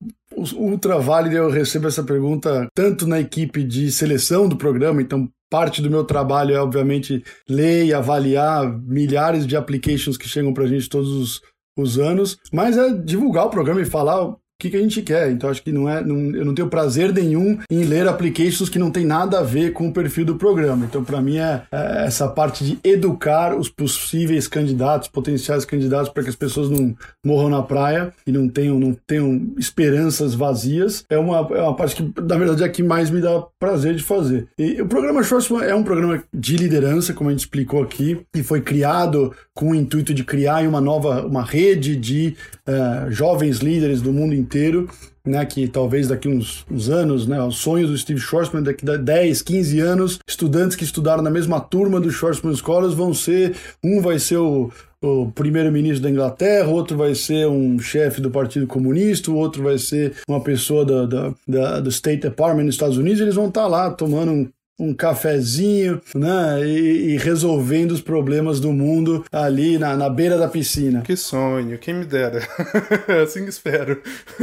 ultra 0.56 1.00
válida. 1.00 1.36
Eu 1.36 1.50
recebo 1.50 1.88
essa 1.88 2.04
pergunta 2.04 2.68
tanto 2.76 3.08
na 3.08 3.20
equipe 3.20 3.64
de 3.64 3.92
seleção 3.92 4.48
do 4.48 4.58
programa, 4.58 5.02
então 5.02 5.30
parte 5.50 5.82
do 5.82 5.90
meu 5.90 6.04
trabalho 6.04 6.54
é, 6.54 6.62
obviamente, 6.62 7.24
ler 7.50 7.86
e 7.86 7.94
avaliar 7.94 8.72
milhares 8.84 9.48
de 9.48 9.58
applications 9.58 10.18
que 10.18 10.28
chegam 10.28 10.54
para 10.54 10.66
a 10.66 10.68
gente 10.68 10.88
todos 10.88 11.10
os, 11.10 11.42
os 11.78 11.98
anos, 11.98 12.38
mas 12.54 12.78
é 12.78 12.94
divulgar 12.94 13.46
o 13.46 13.50
programa 13.50 13.82
e 13.82 13.86
falar 13.86 14.36
que, 14.60 14.70
que 14.70 14.78
a 14.78 14.82
gente 14.82 15.02
quer. 15.02 15.32
Então 15.32 15.50
acho 15.50 15.64
que 15.64 15.72
não 15.72 15.90
é, 15.90 16.04
não, 16.04 16.36
eu 16.36 16.44
não 16.44 16.54
tenho 16.54 16.68
prazer 16.68 17.14
nenhum 17.14 17.58
em 17.72 17.84
ler 17.84 18.08
applications 18.08 18.70
que 18.70 18.78
não 18.78 18.92
tem 18.92 19.06
nada 19.06 19.40
a 19.40 19.44
ver 19.44 19.72
com 19.72 19.88
o 19.88 19.94
perfil 19.94 20.26
do 20.26 20.36
programa. 20.36 20.86
Então 20.86 21.04
para 21.04 21.22
mim 21.22 21.38
é, 21.38 21.64
é, 21.72 22.06
essa 22.06 22.28
parte 22.28 22.64
de 22.64 22.80
educar 22.84 23.56
os 23.56 23.70
possíveis 23.70 24.48
candidatos, 24.48 25.08
potenciais 25.08 25.64
candidatos 25.64 26.10
para 26.10 26.24
que 26.24 26.30
as 26.30 26.36
pessoas 26.36 26.70
não 26.70 26.94
morram 27.26 27.50
na 27.50 27.64
praia 27.64 28.12
e 28.28 28.32
não 28.32 28.50
tenham, 28.50 28.78
não 28.78 28.94
tenham 29.08 29.54
esperanças 29.58 30.36
vazias. 30.36 31.06
É 31.10 31.18
uma, 31.18 31.38
é 31.56 31.62
uma 31.62 31.76
parte 31.76 31.96
que 31.96 32.22
na 32.22 32.38
verdade 32.38 32.64
é 32.64 32.66
a 32.66 32.70
que 32.70 32.84
mais 32.84 33.10
me 33.10 33.22
dá 33.22 33.42
prazer 33.58 33.96
de 33.96 34.04
fazer. 34.04 34.48
E 34.58 34.82
o 34.82 34.88
programa 34.88 35.24
Schwarzman 35.24 35.64
é 35.64 35.74
um 35.74 35.84
programa 35.84 36.22
de 36.34 36.58
liderança, 36.58 37.14
como 37.14 37.30
a 37.30 37.32
gente 37.32 37.42
explicou 37.42 37.82
aqui, 37.82 38.20
e 38.36 38.44
foi 38.44 38.62
criado 38.62 39.34
com 39.54 39.72
o 39.72 39.76
intuito 39.76 40.14
de 40.14 40.24
criar 40.24 40.68
uma 40.68 40.82
nova 40.82 41.26
uma 41.26 41.44
rede 41.44 41.96
de 41.96 42.36
uh, 42.68 43.12
jovens 43.12 43.60
líderes 43.60 44.02
do 44.02 44.12
mundo 44.12 44.34
inteiro, 44.34 44.49
né, 45.26 45.46
que 45.46 45.68
talvez 45.68 46.08
daqui 46.08 46.28
uns, 46.28 46.66
uns 46.70 46.90
anos, 46.90 47.28
né, 47.28 47.42
o 47.42 47.52
sonho 47.52 47.88
do 47.88 47.98
Steve 47.98 48.20
Schwarzman 48.20 48.64
daqui 48.64 48.90
a 48.90 48.98
10, 48.98 49.42
15 49.42 49.80
anos, 49.80 50.20
estudantes 50.28 50.76
que 50.76 50.84
estudaram 50.84 51.22
na 51.22 51.30
mesma 51.30 51.60
turma 51.60 52.00
do 52.00 52.12
Schwarzman 52.12 52.56
Scholars 52.56 52.94
vão 52.94 53.14
ser, 53.14 53.56
um 53.84 54.02
vai 54.02 54.18
ser 54.18 54.38
o, 54.38 54.72
o 55.02 55.32
primeiro-ministro 55.32 56.02
da 56.02 56.10
Inglaterra, 56.10 56.68
outro 56.68 56.98
vai 56.98 57.16
ser 57.16 57.48
um 57.48 57.80
chefe 57.80 58.20
do 58.20 58.32
Partido 58.32 58.68
Comunista, 58.68 59.32
o 59.32 59.36
outro 59.36 59.64
vai 59.64 59.78
ser 59.78 60.16
uma 60.28 60.42
pessoa 60.42 60.84
da, 60.84 61.06
da, 61.06 61.34
da, 61.48 61.80
do 61.80 61.90
State 61.90 62.22
Department 62.22 62.66
dos 62.66 62.76
Estados 62.76 62.98
Unidos, 62.98 63.22
eles 63.22 63.36
vão 63.36 63.48
estar 63.48 63.68
lá 63.68 63.92
tomando 63.92 64.32
um 64.32 64.50
um 64.80 64.94
cafezinho, 64.94 66.02
né? 66.16 66.66
E, 66.66 67.14
e, 67.14 67.18
resolvendo 67.18 67.92
os 67.92 68.02
problemas 68.02 68.60
do 68.60 68.72
mundo 68.72 69.26
ali 69.32 69.78
na, 69.78 69.96
na 69.98 70.10
beira 70.10 70.38
da 70.38 70.48
piscina. 70.48 71.02
Que 71.02 71.18
sonho, 71.18 71.78
quem 71.78 71.94
me 71.94 72.06
dera. 72.06 72.42
assim 73.22 73.46
espero. 73.46 74.02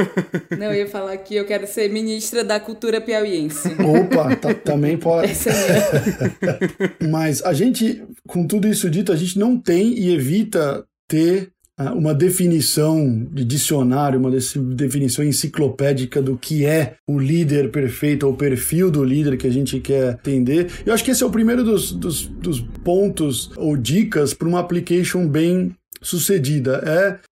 Não, 0.56 0.66
eu 0.66 0.74
ia 0.74 0.88
falar 0.88 1.16
que 1.16 1.34
eu 1.34 1.46
quero 1.46 1.66
ser 1.66 1.88
ministra 1.90 2.44
da 2.44 2.60
cultura 2.60 3.00
piauiense. 3.00 3.68
Opa, 3.68 4.36
tá, 4.36 4.52
também 4.54 4.96
pode. 4.98 5.30
Essa 5.30 5.50
é 5.50 7.06
Mas 7.08 7.42
a 7.42 7.52
gente, 7.52 8.04
com 8.26 8.46
tudo 8.46 8.68
isso 8.68 8.90
dito, 8.90 9.12
a 9.12 9.16
gente 9.16 9.38
não 9.38 9.58
tem 9.58 9.98
e 9.98 10.14
evita 10.14 10.84
ter 11.08 11.50
uma 11.94 12.14
definição 12.14 13.26
de 13.30 13.44
dicionário, 13.44 14.18
uma 14.18 14.30
definição 14.30 15.24
enciclopédica 15.24 16.22
do 16.22 16.36
que 16.36 16.64
é 16.64 16.94
o 17.06 17.18
líder 17.18 17.70
perfeito, 17.70 18.26
ou 18.26 18.32
o 18.32 18.36
perfil 18.36 18.90
do 18.90 19.04
líder 19.04 19.36
que 19.36 19.46
a 19.46 19.52
gente 19.52 19.78
quer 19.80 20.18
entender. 20.20 20.70
Eu 20.86 20.94
acho 20.94 21.04
que 21.04 21.10
esse 21.10 21.22
é 21.22 21.26
o 21.26 21.30
primeiro 21.30 21.62
dos, 21.62 21.92
dos, 21.92 22.26
dos 22.26 22.60
pontos 22.82 23.50
ou 23.56 23.76
dicas 23.76 24.32
para 24.32 24.48
uma 24.48 24.60
application 24.60 25.28
bem 25.28 25.74
sucedida. 26.06 26.82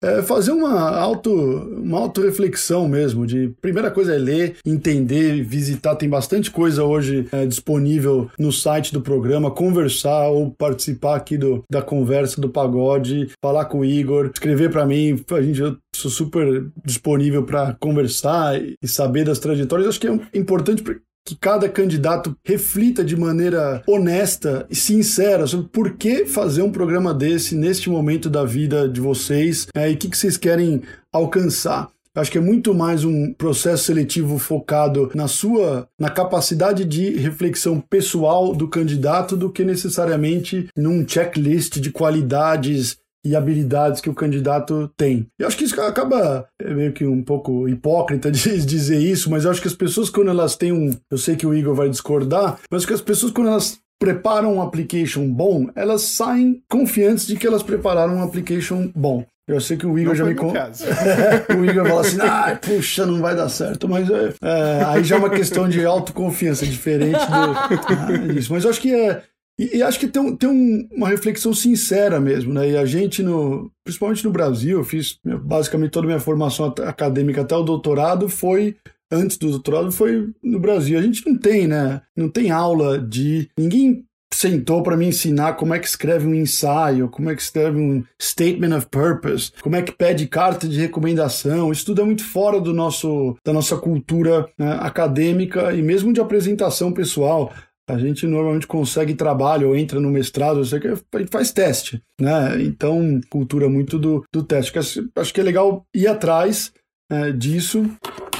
É, 0.02 0.16
é, 0.18 0.22
fazer 0.22 0.52
uma 0.52 0.90
auto 0.90 1.32
uma 1.34 1.98
autoreflexão 2.00 2.88
mesmo. 2.88 3.26
De 3.26 3.48
primeira 3.60 3.90
coisa 3.90 4.14
é 4.14 4.18
ler, 4.18 4.56
entender, 4.64 5.42
visitar. 5.42 5.96
Tem 5.96 6.08
bastante 6.08 6.50
coisa 6.50 6.84
hoje 6.84 7.28
é, 7.32 7.46
disponível 7.46 8.30
no 8.38 8.52
site 8.52 8.92
do 8.92 9.00
programa, 9.00 9.50
conversar 9.50 10.28
ou 10.28 10.50
participar 10.50 11.16
aqui 11.16 11.38
do, 11.38 11.62
da 11.70 11.80
conversa 11.80 12.40
do 12.40 12.48
pagode, 12.48 13.30
falar 13.42 13.66
com 13.66 13.80
o 13.80 13.84
Igor, 13.84 14.30
escrever 14.32 14.70
para 14.70 14.86
mim. 14.86 15.22
A 15.30 15.42
gente 15.42 15.60
eu 15.60 15.76
sou 15.94 16.10
super 16.10 16.66
disponível 16.84 17.44
para 17.44 17.74
conversar 17.74 18.60
e 18.60 18.88
saber 18.88 19.24
das 19.24 19.38
trajetórias. 19.38 19.88
Acho 19.88 20.00
que 20.00 20.08
é 20.08 20.20
importante 20.34 20.82
que 21.24 21.34
cada 21.34 21.68
candidato 21.68 22.36
reflita 22.44 23.02
de 23.02 23.16
maneira 23.16 23.82
honesta 23.86 24.66
e 24.68 24.76
sincera 24.76 25.46
sobre 25.46 25.68
por 25.68 25.96
que 25.96 26.26
fazer 26.26 26.62
um 26.62 26.70
programa 26.70 27.14
desse 27.14 27.54
neste 27.54 27.88
momento 27.88 28.28
da 28.28 28.44
vida 28.44 28.88
de 28.88 29.00
vocês 29.00 29.66
é, 29.74 29.90
e 29.90 29.94
o 29.94 29.96
que, 29.96 30.08
que 30.08 30.18
vocês 30.18 30.36
querem 30.36 30.82
alcançar. 31.12 31.88
Acho 32.16 32.30
que 32.30 32.38
é 32.38 32.40
muito 32.40 32.72
mais 32.72 33.04
um 33.04 33.32
processo 33.32 33.86
seletivo 33.86 34.38
focado 34.38 35.10
na 35.16 35.26
sua 35.26 35.88
na 35.98 36.08
capacidade 36.08 36.84
de 36.84 37.10
reflexão 37.16 37.80
pessoal 37.80 38.54
do 38.54 38.68
candidato 38.68 39.36
do 39.36 39.50
que 39.50 39.64
necessariamente 39.64 40.68
num 40.76 41.04
checklist 41.08 41.80
de 41.80 41.90
qualidades 41.90 42.98
e 43.24 43.34
habilidades 43.34 44.00
que 44.00 44.10
o 44.10 44.14
candidato 44.14 44.90
tem. 44.96 45.26
Eu 45.38 45.46
acho 45.46 45.56
que 45.56 45.64
isso 45.64 45.80
acaba 45.80 46.46
é 46.60 46.74
meio 46.74 46.92
que 46.92 47.06
um 47.06 47.22
pouco 47.22 47.68
hipócrita 47.68 48.30
de 48.32 48.64
dizer 48.64 48.98
isso, 48.98 49.30
mas 49.30 49.44
eu 49.44 49.50
acho 49.50 49.62
que 49.62 49.68
as 49.68 49.74
pessoas 49.74 50.10
quando 50.10 50.30
elas 50.30 50.56
têm 50.56 50.72
um, 50.72 50.90
eu 51.10 51.18
sei 51.18 51.36
que 51.36 51.46
o 51.46 51.54
Igor 51.54 51.74
vai 51.74 51.88
discordar, 51.88 52.58
mas 52.70 52.84
que 52.84 52.92
as 52.92 53.00
pessoas 53.00 53.32
quando 53.32 53.48
elas 53.48 53.78
preparam 53.98 54.56
um 54.56 54.62
application 54.62 55.28
bom, 55.30 55.68
elas 55.74 56.02
saem 56.02 56.62
confiantes 56.68 57.26
de 57.26 57.36
que 57.36 57.46
elas 57.46 57.62
prepararam 57.62 58.16
um 58.16 58.22
application 58.22 58.90
bom. 58.94 59.24
Eu 59.46 59.60
sei 59.60 59.76
que 59.76 59.86
o 59.86 59.98
Igor 59.98 60.12
não 60.12 60.14
já 60.14 60.24
me 60.24 60.34
contou. 60.34 60.54
o 61.58 61.64
Igor 61.66 61.86
fala 61.86 62.00
assim: 62.00 62.18
ah, 62.22 62.58
puxa, 62.60 63.04
não 63.04 63.20
vai 63.20 63.36
dar 63.36 63.50
certo. 63.50 63.86
Mas 63.86 64.08
é, 64.08 64.32
é, 64.42 64.84
aí 64.86 65.04
já 65.04 65.16
é 65.16 65.18
uma 65.18 65.28
questão 65.28 65.68
de 65.68 65.84
autoconfiança, 65.84 66.64
diferente 66.64 67.18
do, 67.18 68.28
disso. 68.32 68.50
Mas 68.50 68.64
eu 68.64 68.70
acho 68.70 68.80
que 68.80 68.94
é, 68.94 69.22
e, 69.58 69.78
e, 69.78 69.82
acho 69.82 70.00
que 70.00 70.08
tem, 70.08 70.20
um, 70.20 70.36
tem 70.36 70.48
um, 70.48 70.88
uma 70.92 71.08
reflexão 71.08 71.54
sincera 71.54 72.18
mesmo, 72.18 72.52
né? 72.52 72.70
E 72.70 72.76
a 72.76 72.84
gente, 72.84 73.22
no, 73.22 73.70
principalmente 73.84 74.24
no 74.24 74.32
Brasil, 74.32 74.78
eu 74.78 74.84
fiz 74.84 75.18
basicamente 75.42 75.92
toda 75.92 76.06
a 76.06 76.08
minha 76.08 76.20
formação 76.20 76.74
acadêmica 76.84 77.42
até 77.42 77.54
o 77.54 77.62
doutorado 77.62 78.28
foi 78.28 78.76
antes 79.12 79.36
do 79.36 79.50
doutorado 79.50 79.92
foi 79.92 80.30
no 80.42 80.58
Brasil. 80.58 80.98
A 80.98 81.02
gente 81.02 81.24
não 81.26 81.38
tem, 81.38 81.68
né? 81.68 82.02
Não 82.16 82.28
tem 82.28 82.50
aula 82.50 82.98
de 82.98 83.48
ninguém 83.56 84.04
sentou 84.34 84.82
para 84.82 84.96
me 84.96 85.06
ensinar 85.06 85.54
como 85.54 85.74
é 85.74 85.78
que 85.78 85.86
escreve 85.86 86.26
um 86.26 86.34
ensaio, 86.34 87.08
como 87.08 87.30
é 87.30 87.36
que 87.36 87.42
escreve 87.42 87.78
um 87.78 88.02
statement 88.20 88.76
of 88.76 88.88
purpose, 88.88 89.52
como 89.62 89.76
é 89.76 89.82
que 89.82 89.92
pede 89.92 90.26
carta 90.26 90.68
de 90.68 90.80
recomendação. 90.80 91.70
Isso 91.70 91.86
tudo 91.86 92.02
é 92.02 92.04
muito 92.04 92.24
fora 92.24 92.60
do 92.60 92.72
nosso, 92.72 93.36
da 93.44 93.52
nossa 93.52 93.76
cultura 93.76 94.48
né, 94.58 94.76
acadêmica 94.80 95.72
e 95.72 95.80
mesmo 95.82 96.12
de 96.12 96.20
apresentação 96.20 96.92
pessoal. 96.92 97.52
A 97.86 97.98
gente 97.98 98.26
normalmente 98.26 98.66
consegue 98.66 99.14
trabalho 99.14 99.68
ou 99.68 99.76
entra 99.76 100.00
no 100.00 100.10
mestrado, 100.10 100.60
a 100.60 100.64
gente 100.64 101.30
faz 101.30 101.52
teste, 101.52 102.02
né? 102.18 102.62
Então, 102.62 103.20
cultura 103.28 103.68
muito 103.68 103.98
do, 103.98 104.24
do 104.32 104.42
teste. 104.42 104.72
Acho 105.16 105.34
que 105.34 105.40
é 105.40 105.44
legal 105.44 105.86
ir 105.94 106.06
atrás 106.06 106.72
é, 107.10 107.32
disso 107.32 107.84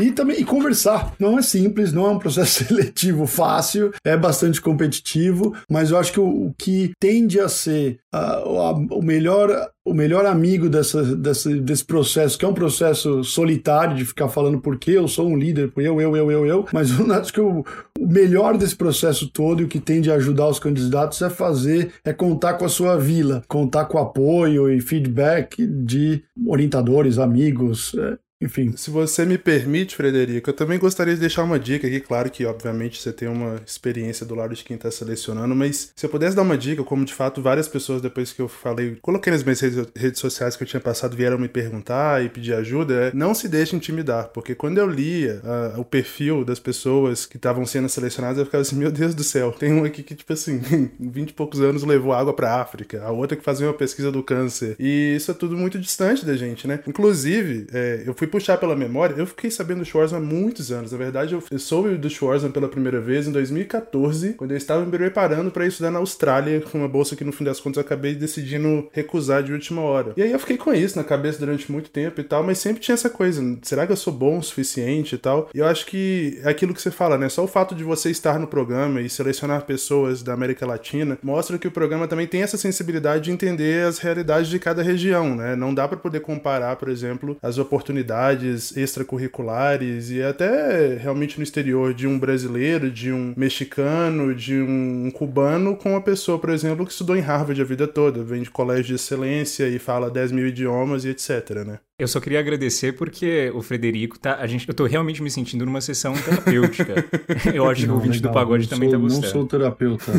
e 0.00 0.10
também 0.10 0.40
e 0.40 0.44
conversar. 0.44 1.14
Não 1.18 1.38
é 1.38 1.42
simples, 1.42 1.92
não 1.92 2.06
é 2.06 2.10
um 2.10 2.18
processo 2.18 2.64
seletivo 2.64 3.26
fácil, 3.26 3.92
é 4.04 4.16
bastante 4.16 4.60
competitivo, 4.60 5.54
mas 5.70 5.90
eu 5.90 5.98
acho 5.98 6.12
que 6.12 6.20
o, 6.20 6.46
o 6.46 6.54
que 6.56 6.92
tende 6.98 7.40
a 7.40 7.48
ser 7.48 7.98
uh, 8.14 8.86
o 8.90 9.02
melhor 9.02 9.70
o 9.86 9.92
melhor 9.92 10.24
amigo 10.24 10.70
dessa, 10.70 11.02
dessa, 11.14 11.54
desse 11.60 11.84
processo, 11.84 12.38
que 12.38 12.44
é 12.44 12.48
um 12.48 12.54
processo 12.54 13.22
solitário 13.22 13.94
de 13.94 14.06
ficar 14.06 14.28
falando 14.28 14.58
porque 14.58 14.92
eu 14.92 15.06
sou 15.06 15.28
um 15.28 15.36
líder, 15.36 15.70
eu, 15.76 16.00
eu, 16.00 16.16
eu, 16.16 16.30
eu, 16.30 16.46
eu, 16.46 16.66
mas 16.72 16.98
eu 16.98 17.04
acho 17.12 17.30
que 17.30 17.40
o, 17.40 17.62
o 17.98 18.06
melhor 18.06 18.56
desse 18.56 18.74
processo 18.74 19.28
todo 19.28 19.60
e 19.60 19.64
o 19.66 19.68
que 19.68 19.78
tende 19.78 20.10
a 20.10 20.14
ajudar 20.14 20.48
os 20.48 20.58
candidatos 20.58 21.20
é 21.20 21.28
fazer, 21.28 21.92
é 22.02 22.14
contar 22.14 22.54
com 22.54 22.64
a 22.64 22.68
sua 22.68 22.96
vila, 22.96 23.42
contar 23.46 23.84
com 23.84 23.98
apoio 23.98 24.70
e 24.70 24.80
feedback 24.80 25.66
de 25.66 26.22
orientadores, 26.46 27.18
amigos, 27.18 27.94
é, 27.98 28.16
enfim. 28.44 28.76
Se 28.76 28.90
você 28.90 29.24
me 29.24 29.38
permite, 29.38 29.96
Frederico, 29.96 30.50
eu 30.50 30.54
também 30.54 30.78
gostaria 30.78 31.14
de 31.14 31.20
deixar 31.20 31.42
uma 31.42 31.58
dica 31.58 31.86
aqui. 31.86 31.98
Claro 32.00 32.30
que, 32.30 32.44
obviamente, 32.44 33.00
você 33.00 33.12
tem 33.12 33.26
uma 33.26 33.60
experiência 33.66 34.26
do 34.26 34.34
lado 34.34 34.54
de 34.54 34.62
quem 34.62 34.76
está 34.76 34.90
selecionando, 34.90 35.54
mas 35.54 35.92
se 35.96 36.04
eu 36.04 36.10
pudesse 36.10 36.36
dar 36.36 36.42
uma 36.42 36.58
dica, 36.58 36.84
como 36.84 37.04
de 37.04 37.14
fato 37.14 37.40
várias 37.40 37.66
pessoas, 37.66 38.02
depois 38.02 38.32
que 38.32 38.42
eu 38.42 38.48
falei, 38.48 38.98
coloquei 39.00 39.32
nas 39.32 39.42
minhas 39.42 39.60
redes, 39.60 40.18
sociais 40.18 40.56
que 40.56 40.62
eu 40.62 40.66
tinha 40.66 40.80
passado, 40.80 41.16
vieram 41.16 41.38
me 41.38 41.48
perguntar 41.48 42.22
e 42.22 42.28
pedir 42.28 42.54
ajuda, 42.54 42.94
é 42.94 43.14
não 43.14 43.34
se 43.34 43.48
deixe 43.48 43.74
intimidar, 43.74 44.28
porque 44.28 44.54
quando 44.54 44.78
eu 44.78 44.88
lia 44.88 45.40
uh, 45.42 45.80
o 45.80 45.84
perfil 45.84 46.44
das 46.44 46.58
pessoas 46.58 47.26
que 47.26 47.36
estavam 47.36 47.64
sendo 47.64 47.88
selecionadas, 47.88 48.38
eu 48.38 48.44
ficava 48.44 48.62
assim: 48.62 48.76
meu 48.76 48.92
Deus 48.92 49.14
do 49.14 49.24
céu, 49.24 49.52
tem 49.52 49.72
um 49.72 49.84
aqui 49.84 50.02
que, 50.02 50.14
tipo 50.14 50.32
assim, 50.32 50.60
20 51.00 51.30
e 51.30 51.32
poucos 51.32 51.60
anos 51.60 51.82
levou 51.82 52.12
água 52.12 52.34
para 52.34 52.60
África, 52.60 53.02
a 53.02 53.10
outra 53.10 53.36
que 53.36 53.42
fazia 53.42 53.66
uma 53.66 53.74
pesquisa 53.74 54.12
do 54.12 54.22
câncer, 54.22 54.76
e 54.78 55.14
isso 55.16 55.30
é 55.30 55.34
tudo 55.34 55.56
muito 55.56 55.78
distante 55.78 56.24
da 56.24 56.36
gente, 56.36 56.66
né? 56.66 56.80
Inclusive, 56.86 57.66
é, 57.72 58.02
eu 58.06 58.14
fui 58.14 58.26
puxar 58.34 58.58
pela 58.58 58.74
memória, 58.74 59.14
eu 59.16 59.28
fiquei 59.28 59.48
sabendo 59.48 59.78
do 59.78 59.84
Schwarzman 59.84 60.20
há 60.20 60.24
muitos 60.24 60.72
anos. 60.72 60.90
Na 60.90 60.98
verdade, 60.98 61.34
eu 61.34 61.58
soube 61.58 61.96
do 61.96 62.10
Schwarzman 62.10 62.50
pela 62.50 62.68
primeira 62.68 63.00
vez 63.00 63.28
em 63.28 63.30
2014, 63.32 64.32
quando 64.32 64.50
eu 64.50 64.56
estava 64.56 64.84
me 64.84 64.90
preparando 64.90 65.52
para 65.52 65.64
estudar 65.64 65.92
na 65.92 66.00
Austrália, 66.00 66.60
com 66.60 66.78
uma 66.78 66.88
bolsa 66.88 67.14
que 67.14 67.22
no 67.22 67.30
fim 67.30 67.44
das 67.44 67.60
contas 67.60 67.76
eu 67.76 67.82
acabei 67.82 68.16
decidindo 68.16 68.88
recusar 68.90 69.44
de 69.44 69.52
última 69.52 69.82
hora. 69.82 70.14
E 70.16 70.22
aí 70.22 70.32
eu 70.32 70.38
fiquei 70.40 70.56
com 70.56 70.74
isso 70.74 70.98
na 70.98 71.04
cabeça 71.04 71.38
durante 71.38 71.70
muito 71.70 71.90
tempo 71.90 72.20
e 72.20 72.24
tal, 72.24 72.42
mas 72.42 72.58
sempre 72.58 72.82
tinha 72.82 72.94
essa 72.94 73.08
coisa: 73.08 73.40
será 73.62 73.86
que 73.86 73.92
eu 73.92 73.96
sou 73.96 74.12
bom 74.12 74.38
o 74.38 74.42
suficiente 74.42 75.14
e 75.14 75.18
tal? 75.18 75.48
E 75.54 75.60
eu 75.60 75.66
acho 75.66 75.86
que 75.86 76.40
é 76.42 76.48
aquilo 76.48 76.74
que 76.74 76.82
você 76.82 76.90
fala, 76.90 77.16
né? 77.16 77.28
Só 77.28 77.44
o 77.44 77.48
fato 77.48 77.72
de 77.72 77.84
você 77.84 78.10
estar 78.10 78.40
no 78.40 78.48
programa 78.48 79.00
e 79.00 79.08
selecionar 79.08 79.62
pessoas 79.62 80.24
da 80.24 80.32
América 80.32 80.66
Latina 80.66 81.16
mostra 81.22 81.56
que 81.56 81.68
o 81.68 81.70
programa 81.70 82.08
também 82.08 82.26
tem 82.26 82.42
essa 82.42 82.56
sensibilidade 82.56 83.24
de 83.24 83.30
entender 83.30 83.86
as 83.86 84.00
realidades 84.00 84.50
de 84.50 84.58
cada 84.58 84.82
região, 84.82 85.36
né? 85.36 85.54
Não 85.54 85.72
dá 85.72 85.86
para 85.86 85.96
poder 85.96 86.18
comparar, 86.18 86.74
por 86.74 86.88
exemplo, 86.88 87.36
as 87.40 87.58
oportunidades 87.58 88.23
extracurriculares 88.32 90.10
e 90.10 90.22
até 90.22 90.96
realmente 90.96 91.38
no 91.38 91.42
exterior 91.42 91.92
de 91.92 92.06
um 92.06 92.18
brasileiro, 92.18 92.90
de 92.90 93.12
um 93.12 93.34
mexicano, 93.36 94.34
de 94.34 94.54
um 94.60 95.10
cubano 95.10 95.76
com 95.76 95.90
uma 95.90 96.00
pessoa, 96.00 96.38
por 96.38 96.50
exemplo, 96.50 96.84
que 96.84 96.92
estudou 96.92 97.16
em 97.16 97.20
Harvard 97.20 97.60
a 97.60 97.64
vida 97.64 97.86
toda, 97.86 98.22
vem 98.22 98.42
de 98.42 98.50
colégio 98.50 98.84
de 98.84 98.94
excelência 98.94 99.68
e 99.68 99.78
fala 99.78 100.10
10 100.10 100.32
mil 100.32 100.46
idiomas 100.46 101.04
e 101.04 101.08
etc, 101.08 101.64
né? 101.66 101.78
Eu 101.96 102.08
só 102.08 102.18
queria 102.18 102.40
agradecer 102.40 102.94
porque 102.94 103.52
o 103.54 103.62
Frederico 103.62 104.18
tá. 104.18 104.38
A 104.40 104.48
gente, 104.48 104.68
eu 104.68 104.74
tô 104.74 104.84
realmente 104.84 105.22
me 105.22 105.30
sentindo 105.30 105.64
numa 105.64 105.80
sessão 105.80 106.12
terapêutica. 106.12 107.04
eu 107.54 107.70
acho 107.70 107.82
não, 107.82 107.86
que 107.86 107.92
o 107.92 107.94
ouvinte 107.94 108.16
legal, 108.16 108.32
do 108.32 108.34
pagode 108.34 108.68
também 108.68 108.90
sou, 108.90 108.98
tá 108.98 109.02
gostando. 109.02 109.22
Não 109.22 109.30
sou 109.32 109.46
terapeuta. 109.46 110.12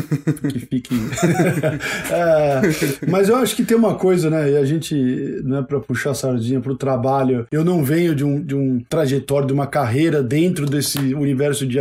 que 0.50 0.58
fique. 0.58 0.94
é, 2.10 3.06
mas 3.10 3.28
eu 3.28 3.36
acho 3.36 3.54
que 3.54 3.62
tem 3.62 3.76
uma 3.76 3.94
coisa, 3.94 4.30
né? 4.30 4.52
E 4.52 4.56
a 4.56 4.64
gente, 4.64 4.94
não 5.44 5.58
é 5.58 5.62
pra 5.62 5.78
puxar 5.78 6.12
a 6.12 6.14
sardinha 6.14 6.60
pro 6.62 6.74
trabalho. 6.76 7.46
Eu 7.52 7.62
não 7.62 7.84
venho 7.84 8.14
de 8.14 8.24
um, 8.24 8.42
de 8.42 8.54
um 8.54 8.80
trajetório, 8.88 9.46
de 9.46 9.52
uma 9.52 9.66
carreira 9.66 10.22
dentro 10.22 10.64
desse 10.64 10.98
universo 11.12 11.66
de 11.66 11.78